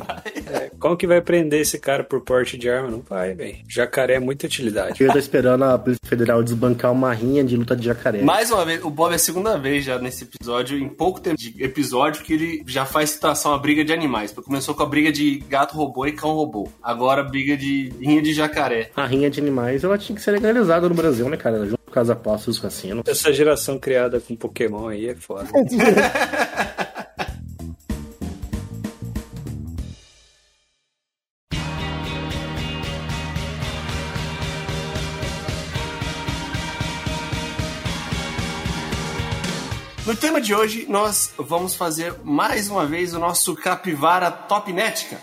Como 0.78 0.97
que 0.97 1.06
vai 1.06 1.21
prender 1.21 1.61
esse 1.61 1.78
cara 1.78 2.04
por 2.04 2.21
porte 2.21 2.56
de 2.59 2.68
arma? 2.68 2.90
Não 2.90 3.00
vai, 3.00 3.35
velho. 3.35 3.56
Jacaré 3.68 4.14
é 4.14 4.21
muita 4.21 4.47
utilidade. 4.47 5.02
Eu 5.02 5.12
tô 5.12 5.18
esperando 5.18 5.64
a 5.64 5.78
Polícia 5.78 6.06
Federal 6.06 6.42
desbancar 6.42 6.92
uma 6.92 7.12
rinha 7.12 7.42
de 7.44 7.56
luta 7.56 7.76
de 7.76 7.85
jacaré. 7.87 8.23
Mais 8.23 8.50
uma 8.50 8.64
vez, 8.64 8.83
o 8.85 8.90
Bob 8.90 9.12
é 9.12 9.16
a 9.16 9.18
segunda 9.18 9.59
vez 9.59 9.85
já 9.85 9.99
nesse 9.99 10.25
episódio, 10.25 10.78
em 10.78 10.88
pouco 10.88 11.21
tempo 11.21 11.37
de 11.37 11.54
episódio, 11.62 12.23
que 12.23 12.33
ele 12.33 12.62
já 12.66 12.85
faz 12.85 13.11
citação 13.11 13.52
à 13.54 13.59
briga 13.59 13.85
de 13.85 13.92
animais. 13.92 14.33
Começou 14.33 14.75
com 14.75 14.83
a 14.83 14.87
briga 14.87 15.11
de 15.12 15.38
gato 15.49 15.75
robô 15.76 16.06
e 16.06 16.12
cão 16.12 16.30
robô. 16.35 16.68
Agora 16.83 17.21
a 17.23 17.25
briga 17.25 17.56
de 17.56 17.92
rinha 18.05 18.23
de 18.23 18.33
jacaré. 18.35 18.91
A 18.95 19.07
rinha 19.07 19.31
de 19.31 19.41
animais, 19.41 19.83
ela 19.83 19.97
tinha 19.97 20.15
que 20.15 20.23
ser 20.23 20.33
legalizada 20.33 20.89
no 20.89 20.95
Brasil, 20.95 21.29
né, 21.29 21.37
cara? 21.37 21.65
Junto 21.65 21.79
com 21.91 22.01
as 22.01 22.11
apostas 22.11 22.47
dos 22.47 22.59
cassinos. 22.59 23.03
Essa 23.07 23.33
geração 23.33 23.79
criada 23.79 24.21
com 24.21 24.37
Pokémon 24.37 24.89
aí 24.89 25.09
é 25.09 25.15
foda. 25.15 25.49
No 40.07 40.15
tema 40.15 40.39
de 40.39 40.55
hoje, 40.55 40.85
nós 40.87 41.33
vamos 41.39 41.75
fazer 41.75 42.15
mais 42.23 42.69
uma 42.69 42.85
vez 42.85 43.15
o 43.15 43.19
nosso 43.19 43.55
Capivara 43.55 44.31
Topnética. 44.31 45.19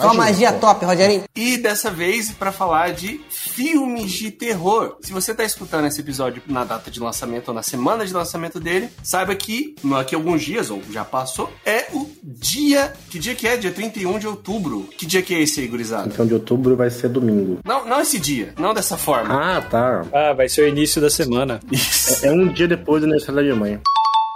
Só 0.00 0.14
magia 0.14 0.52
top, 0.52 0.84
Rogerinho. 0.84 1.24
E 1.36 1.56
dessa 1.56 1.90
vez 1.90 2.30
para 2.30 2.52
falar 2.52 2.92
de 2.92 3.20
filmes 3.28 4.12
de 4.12 4.30
terror. 4.30 4.96
Se 5.00 5.12
você 5.12 5.34
tá 5.34 5.44
escutando 5.44 5.86
esse 5.86 6.00
episódio 6.00 6.42
na 6.46 6.64
data 6.64 6.90
de 6.90 7.00
lançamento 7.00 7.48
ou 7.48 7.54
na 7.54 7.62
semana 7.62 8.06
de 8.06 8.12
lançamento 8.12 8.58
dele, 8.58 8.88
saiba 9.02 9.34
que 9.34 9.74
daqui 9.82 10.14
a 10.14 10.18
alguns 10.18 10.42
dias, 10.42 10.70
ou 10.70 10.82
já 10.90 11.04
passou, 11.04 11.52
é 11.64 11.86
o 11.92 12.08
dia. 12.22 12.92
Que 13.10 13.18
dia 13.18 13.34
que 13.34 13.46
é? 13.46 13.56
Dia 13.56 13.70
31 13.70 14.18
de 14.18 14.26
outubro. 14.26 14.88
Que 14.96 15.06
dia 15.06 15.22
que 15.22 15.34
é 15.34 15.40
esse 15.42 15.60
aí, 15.60 15.66
gurizada? 15.66 16.08
Então 16.12 16.26
de 16.26 16.34
outubro 16.34 16.76
vai 16.76 16.90
ser 16.90 17.08
domingo. 17.08 17.58
Não, 17.64 17.86
não 17.86 18.00
esse 18.00 18.18
dia, 18.18 18.54
não 18.58 18.72
dessa 18.74 18.96
forma. 18.96 19.34
Ah, 19.34 19.60
tá. 19.62 20.04
Ah, 20.12 20.32
vai 20.32 20.48
ser 20.48 20.62
o 20.62 20.68
início 20.68 21.00
da 21.00 21.10
semana. 21.10 21.60
Isso. 21.70 22.24
É 22.24 22.32
um 22.32 22.48
dia 22.52 22.68
depois 22.68 23.00
do 23.00 23.04
aniversário 23.04 23.36
da 23.36 23.42
minha 23.42 23.56
mãe. 23.56 23.80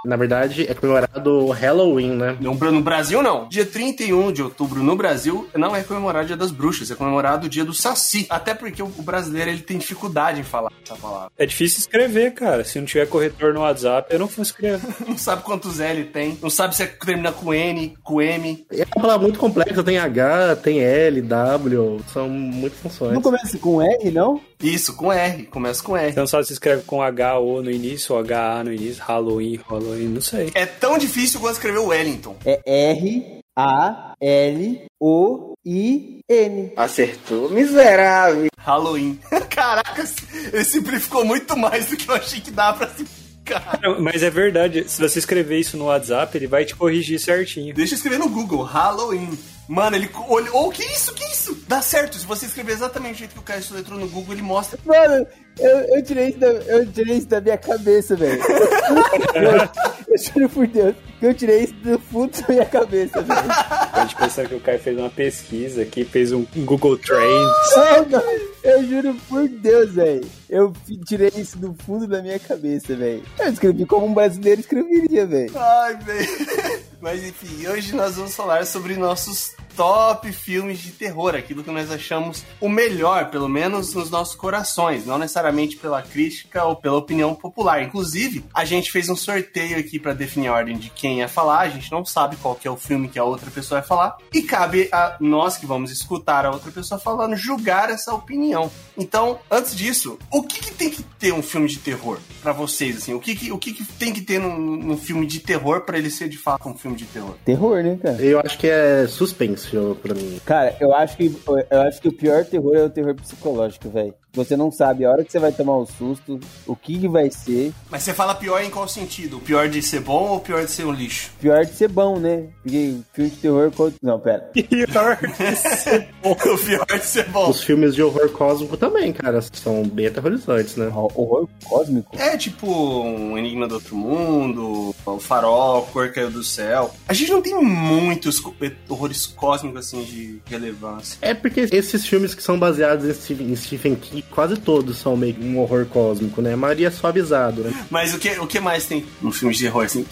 Na 0.04 0.16
verdade, 0.16 0.66
é 0.68 0.75
comemorado 0.75 1.46
o 1.46 1.50
Halloween, 1.50 2.16
né? 2.16 2.37
No, 2.40 2.54
no 2.54 2.82
Brasil, 2.82 3.23
não. 3.23 3.49
Dia 3.49 3.64
31 3.64 4.32
de 4.32 4.42
outubro 4.42 4.82
no 4.82 4.96
Brasil 4.96 5.49
não 5.54 5.75
é 5.75 5.82
comemorado 5.82 6.25
o 6.25 6.28
Dia 6.28 6.37
das 6.37 6.50
Bruxas, 6.50 6.90
é 6.90 6.94
comemorado 6.94 7.46
o 7.46 7.49
Dia 7.49 7.64
do 7.64 7.73
Saci. 7.73 8.26
Até 8.28 8.54
porque 8.54 8.82
o, 8.82 8.87
o 8.87 9.02
brasileiro 9.02 9.50
ele 9.50 9.62
tem 9.62 9.78
dificuldade 9.78 10.40
em 10.40 10.44
falar 10.44 10.70
essa 10.84 10.96
palavra. 10.96 11.30
É 11.38 11.46
difícil 11.46 11.80
escrever, 11.80 12.32
cara. 12.32 12.64
Se 12.64 12.78
não 12.78 12.87
tiver 12.87 13.06
corretor 13.06 13.54
no 13.54 13.61
WhatsApp, 13.61 14.12
eu 14.12 14.18
não 14.18 14.26
vou 14.26 14.42
escrever. 14.42 14.80
Não 15.06 15.18
sabe 15.18 15.42
quantos 15.42 15.80
L 15.80 16.04
tem, 16.04 16.38
não 16.40 16.50
sabe 16.50 16.75
se 16.75 16.82
é 16.82 16.87
termina 16.87 17.30
com 17.30 17.52
N, 17.52 17.96
com 18.02 18.20
M. 18.20 18.66
É 18.70 18.84
uma 18.96 19.02
palavra 19.02 19.23
muito 19.23 19.38
complexa, 19.38 19.82
tem 19.82 19.99
H, 19.99 20.56
tem 20.56 20.80
L, 20.80 21.23
W, 21.23 22.00
são 22.12 22.28
muitas 22.28 22.78
funções. 22.80 23.12
Não 23.12 23.23
começa 23.23 23.58
com 23.58 23.82
R, 23.82 24.11
não? 24.11 24.40
Isso, 24.64 24.94
com 24.94 25.12
R, 25.12 25.44
começa 25.44 25.83
com 25.83 25.94
R. 25.94 26.16
Não 26.16 26.26
sabe 26.26 26.47
se 26.47 26.54
escreve 26.54 26.85
com 26.85 27.02
H-O 27.02 27.61
no 27.61 27.71
início 27.71 28.14
ou 28.14 28.21
H-A 28.21 28.64
no 28.64 28.73
início, 28.73 29.02
Halloween, 29.04 29.61
Halloween, 29.68 30.09
não 30.09 30.23
sei. 30.23 30.50
É 30.54 30.64
tão 30.64 30.97
difícil 30.97 31.38
quanto 31.38 31.56
escrever 31.56 31.80
Wellington. 31.80 32.35
É 32.47 32.61
R, 32.64 33.40
A, 33.54 34.14
L, 34.18 34.87
O, 34.99 35.52
I, 35.66 36.21
N. 36.26 36.73
Acertou, 36.76 37.50
miserável. 37.50 38.47
Halloween. 38.59 39.21
Caraca, 39.50 40.02
ele 40.50 40.64
simplificou 40.64 41.26
muito 41.26 41.54
mais 41.59 41.87
do 41.87 41.97
que 41.99 42.09
eu 42.09 42.14
achei 42.14 42.40
que 42.40 42.50
dava 42.50 42.78
pra 42.78 42.88
simplificar. 42.88 43.78
Mas 44.00 44.23
é 44.23 44.30
verdade, 44.30 44.88
se 44.88 44.99
você 44.99 45.18
escrever 45.18 45.59
isso 45.59 45.76
no 45.76 45.85
WhatsApp, 45.85 46.35
ele 46.38 46.47
vai 46.47 46.64
te 46.64 46.75
corrigir 46.75 47.21
certinho. 47.21 47.75
Deixa 47.75 47.92
eu 47.92 47.97
escrever 47.97 48.18
no 48.18 48.30
Google, 48.30 48.62
Halloween. 48.62 49.38
Mano, 49.68 49.97
ele 49.97 50.11
olhou. 50.28 50.66
Oh, 50.66 50.71
que 50.71 50.83
isso, 50.83 51.14
que 51.14 51.25
isso? 51.25 51.56
Dá 51.66 51.80
certo. 51.80 52.18
Se 52.18 52.26
você 52.26 52.47
escrever 52.47 52.73
exatamente 52.73 53.14
o 53.14 53.18
jeito 53.18 53.33
que 53.33 53.38
o 53.38 53.42
Caio 53.42 53.62
soletrou 53.62 53.99
no 53.99 54.09
Google, 54.09 54.35
ele 54.35 54.42
mostra. 54.42 54.78
Mano, 54.85 55.26
eu, 55.59 55.78
eu, 55.97 56.02
tirei 56.02 56.28
isso 56.28 56.38
da, 56.38 56.47
eu 56.47 56.92
tirei 56.92 57.16
isso 57.16 57.28
da 57.28 57.40
minha 57.40 57.56
cabeça, 57.56 58.14
velho. 58.14 58.42
eu, 59.35 60.12
eu 60.12 60.18
juro 60.18 60.49
por 60.49 60.66
Deus 60.66 60.94
que 61.18 61.26
eu 61.26 61.35
tirei 61.35 61.64
isso 61.64 61.75
do 61.75 61.99
fundo 61.99 62.38
da 62.42 62.49
minha 62.49 62.66
cabeça, 62.66 63.23
velho. 63.23 63.40
Pode 64.04 64.16
pensar 64.16 64.46
que 64.46 64.54
o 64.54 64.61
Caio 64.61 64.78
fez 64.78 64.99
uma 64.99 65.08
pesquisa 65.08 65.82
aqui, 65.82 66.04
fez 66.04 66.30
um 66.30 66.44
Google 66.56 66.99
Trends. 66.99 67.75
Não, 67.75 68.06
não, 68.06 68.23
eu 68.62 68.87
juro 68.87 69.14
por 69.28 69.49
Deus, 69.49 69.92
velho. 69.92 70.28
Eu 70.49 70.75
tirei 71.06 71.32
isso 71.37 71.56
do 71.56 71.75
fundo 71.87 72.06
da 72.06 72.20
minha 72.20 72.38
cabeça, 72.38 72.94
velho. 72.94 73.23
Eu 73.38 73.50
escrevi 73.50 73.87
como 73.87 74.06
um 74.06 74.12
brasileiro 74.12 74.61
escreveria, 74.61 75.26
velho. 75.26 75.52
Ai, 75.56 75.96
velho. 75.96 76.28
Mas 77.00 77.25
enfim, 77.25 77.66
hoje 77.66 77.94
nós 77.94 78.16
vamos 78.16 78.34
falar 78.34 78.66
sobre 78.66 78.94
nossos 78.96 79.54
top 79.76 80.30
filmes 80.32 80.78
de 80.78 80.90
terror, 80.92 81.34
aquilo 81.34 81.62
que 81.62 81.70
nós 81.70 81.90
achamos 81.90 82.44
o 82.60 82.68
melhor, 82.68 83.30
pelo 83.30 83.48
menos 83.48 83.94
nos 83.94 84.10
nossos 84.10 84.34
corações, 84.34 85.06
não 85.06 85.18
necessariamente 85.18 85.76
pela 85.76 86.02
crítica 86.02 86.64
ou 86.64 86.76
pela 86.76 86.96
opinião 86.96 87.34
popular. 87.34 87.82
Inclusive, 87.82 88.44
a 88.54 88.64
gente 88.64 88.90
fez 88.90 89.08
um 89.08 89.16
sorteio 89.16 89.78
aqui 89.78 89.98
para 89.98 90.12
definir 90.14 90.48
a 90.48 90.54
ordem 90.54 90.76
de 90.76 90.90
quem 90.90 91.18
ia 91.18 91.28
falar, 91.28 91.60
a 91.60 91.68
gente 91.68 91.90
não 91.90 92.04
sabe 92.04 92.36
qual 92.36 92.54
que 92.54 92.66
é 92.68 92.70
o 92.70 92.76
filme 92.76 93.08
que 93.08 93.18
a 93.18 93.24
outra 93.24 93.50
pessoa 93.50 93.80
vai 93.80 93.88
falar, 93.88 94.16
e 94.32 94.42
cabe 94.42 94.88
a 94.92 95.16
nós 95.20 95.56
que 95.56 95.66
vamos 95.66 95.90
escutar 95.90 96.46
a 96.46 96.50
outra 96.50 96.70
pessoa 96.70 96.98
falando 97.00 97.36
julgar 97.36 97.90
essa 97.90 98.14
opinião. 98.14 98.70
Então, 98.96 99.38
antes 99.50 99.74
disso, 99.74 100.18
o 100.30 100.42
que, 100.42 100.60
que 100.60 100.72
tem 100.74 100.90
que 100.90 101.02
ter 101.02 101.32
um 101.32 101.42
filme 101.42 101.68
de 101.68 101.78
terror 101.78 102.18
para 102.42 102.52
vocês 102.52 102.96
assim? 102.96 103.14
O 103.14 103.20
que, 103.20 103.34
que- 103.34 103.52
o 103.52 103.58
que, 103.58 103.72
que 103.72 103.84
tem 103.84 104.12
que 104.12 104.20
ter 104.20 104.38
num, 104.38 104.56
num 104.58 104.96
filme 104.96 105.26
de 105.26 105.40
terror 105.40 105.80
para 105.82 105.98
ele 105.98 106.10
ser 106.10 106.28
de 106.28 106.38
fato 106.38 106.68
um 106.68 106.76
filme 106.76 106.96
de 106.96 107.04
terror? 107.06 107.34
Terror, 107.44 107.82
né, 107.82 107.98
cara? 108.02 108.20
Eu 108.22 108.40
acho 108.40 108.56
que 108.58 108.66
é 108.68 109.06
suspense 109.08 109.63
pra 110.00 110.14
mim. 110.14 110.40
Cara, 110.44 110.76
eu 110.80 110.94
acho 110.94 111.16
que 111.16 111.37
eu 111.71 111.80
acho 111.83 112.00
que 112.00 112.09
o 112.09 112.16
pior 112.16 112.44
terror 112.44 112.75
é 112.76 112.83
o 112.83 112.90
terror 112.90 113.14
psicológico, 113.14 113.88
velho. 113.88 114.14
Você 114.34 114.56
não 114.56 114.70
sabe 114.70 115.04
a 115.04 115.10
hora 115.10 115.24
que 115.24 115.30
você 115.32 115.38
vai 115.38 115.52
tomar 115.52 115.76
o 115.78 115.86
susto, 115.86 116.38
o 116.66 116.74
que, 116.76 116.98
que 116.98 117.08
vai 117.08 117.30
ser. 117.30 117.72
Mas 117.90 118.02
você 118.02 118.12
fala 118.12 118.34
pior 118.34 118.62
em 118.62 118.70
qual 118.70 118.86
sentido? 118.88 119.36
O 119.38 119.40
pior 119.40 119.68
de 119.68 119.80
ser 119.82 120.00
bom 120.00 120.28
ou 120.30 120.36
o 120.36 120.40
pior 120.40 120.64
de 120.64 120.70
ser 120.70 120.84
um 120.84 120.92
lixo? 120.92 121.30
Pior 121.40 121.64
de 121.64 121.72
ser 121.72 121.88
bom, 121.88 122.18
né? 122.18 122.44
Porque 122.62 122.96
filme 123.12 123.30
de 123.30 123.36
terror. 123.36 123.72
Não, 124.02 124.18
pera. 124.18 124.50
Pior. 124.54 125.18
o 126.24 126.34
pior 126.58 126.86
de 126.98 127.04
ser 127.04 127.28
bom. 127.28 127.50
Os 127.50 127.62
filmes 127.62 127.94
de 127.94 128.02
horror 128.02 128.28
cósmico 128.30 128.76
também, 128.76 129.12
cara, 129.12 129.40
são 129.52 129.82
bem 129.84 130.06
aterrorizantes, 130.06 130.76
né? 130.76 130.88
Horror 130.88 131.48
cósmico? 131.64 132.16
É 132.18 132.36
tipo 132.36 132.66
um 132.68 133.36
Enigma 133.38 133.66
do 133.68 133.76
Outro 133.76 133.96
Mundo, 133.96 134.94
o 135.06 135.18
Farol, 135.18 135.82
Cor 135.92 136.10
Caiu 136.12 136.30
do 136.30 136.42
Céu. 136.42 136.90
A 137.08 137.12
gente 137.14 137.30
não 137.30 137.42
tem 137.42 137.54
muitos 137.62 138.38
co- 138.40 138.54
horrores 138.88 139.26
cósmicos 139.26 139.80
assim 139.86 140.02
de 140.04 140.40
relevância. 140.46 141.18
É 141.20 141.34
porque 141.34 141.68
esses 141.72 142.06
filmes 142.06 142.34
que 142.34 142.42
são 142.42 142.58
baseados 142.58 143.04
em 143.06 143.12
Stephen, 143.14 143.50
em 143.52 143.56
Stephen 143.56 143.94
King, 143.94 144.23
quase 144.30 144.56
todos 144.56 144.98
são 144.98 145.16
meio 145.16 145.36
um 145.40 145.58
horror 145.58 145.86
cósmico, 145.86 146.40
né? 146.42 146.54
A 146.54 146.56
maioria 146.56 146.88
é 146.88 146.90
suavizado, 146.90 147.62
né? 147.62 147.86
Mas 147.90 148.14
o 148.14 148.18
que, 148.18 148.30
o 148.38 148.46
que 148.46 148.60
mais 148.60 148.86
tem 148.86 149.04
no 149.20 149.32
filme 149.32 149.54
de 149.54 149.62
terror 149.62 149.84
assim? 149.84 150.06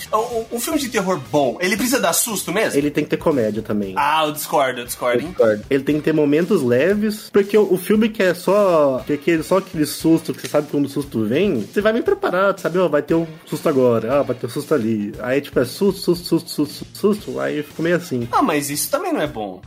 Um 0.51 0.61
filme 0.61 0.79
de 0.79 0.89
terror 0.89 1.21
bom, 1.31 1.59
ele 1.61 1.77
precisa 1.77 2.01
dar 2.01 2.13
susto 2.13 2.53
mesmo? 2.53 2.79
Ele 2.79 2.91
tem 2.91 3.05
que 3.05 3.11
ter 3.11 3.17
comédia 3.17 3.63
também. 3.63 3.95
Ah, 3.97 4.25
eu 4.27 4.33
discordo, 4.33 4.81
eu 4.81 4.87
discordo, 4.87 5.23
hein? 5.23 5.35
Ele 5.69 5.83
tem 5.83 5.97
que 5.97 6.03
ter 6.03 6.13
momentos 6.13 6.63
leves, 6.63 7.31
porque 7.31 7.57
o, 7.57 7.73
o 7.73 7.79
filme 7.79 8.09
que 8.09 8.23
é 8.23 8.35
só 8.35 9.03
que 9.07 9.13
é 9.13 9.15
aquele, 9.17 9.43
só 9.43 9.59
aquele 9.59 9.87
susto 9.87 10.33
que 10.33 10.41
você 10.41 10.49
sabe 10.49 10.69
quando 10.71 10.87
o 10.87 10.89
susto 10.89 11.25
vem, 11.25 11.61
você 11.61 11.81
vai 11.81 11.93
bem 11.93 12.03
preparado, 12.03 12.61
sabe? 12.61 12.79
Ó, 12.79 12.89
vai 12.89 13.03
ter 13.03 13.15
um 13.15 13.27
susto 13.47 13.69
agora, 13.69 14.21
ah, 14.21 14.23
vai 14.23 14.37
ter 14.37 14.47
um 14.47 14.51
susto 14.51 14.75
ali. 14.75 15.13
Aí, 15.21 15.41
tipo, 15.41 15.59
é 15.59 15.65
susto, 15.65 16.01
susto, 16.01 16.27
susto, 16.27 16.51
susto, 16.51 16.87
susto, 16.95 17.41
aí 17.41 17.63
fica 17.63 17.83
meio 17.83 17.97
assim. 17.97 18.29
Ah, 18.33 18.43
mas 18.43 18.71
isso 18.71 18.91
também 18.91 19.13
não 19.13 19.21
é 19.21 19.27
bom. 19.27 19.61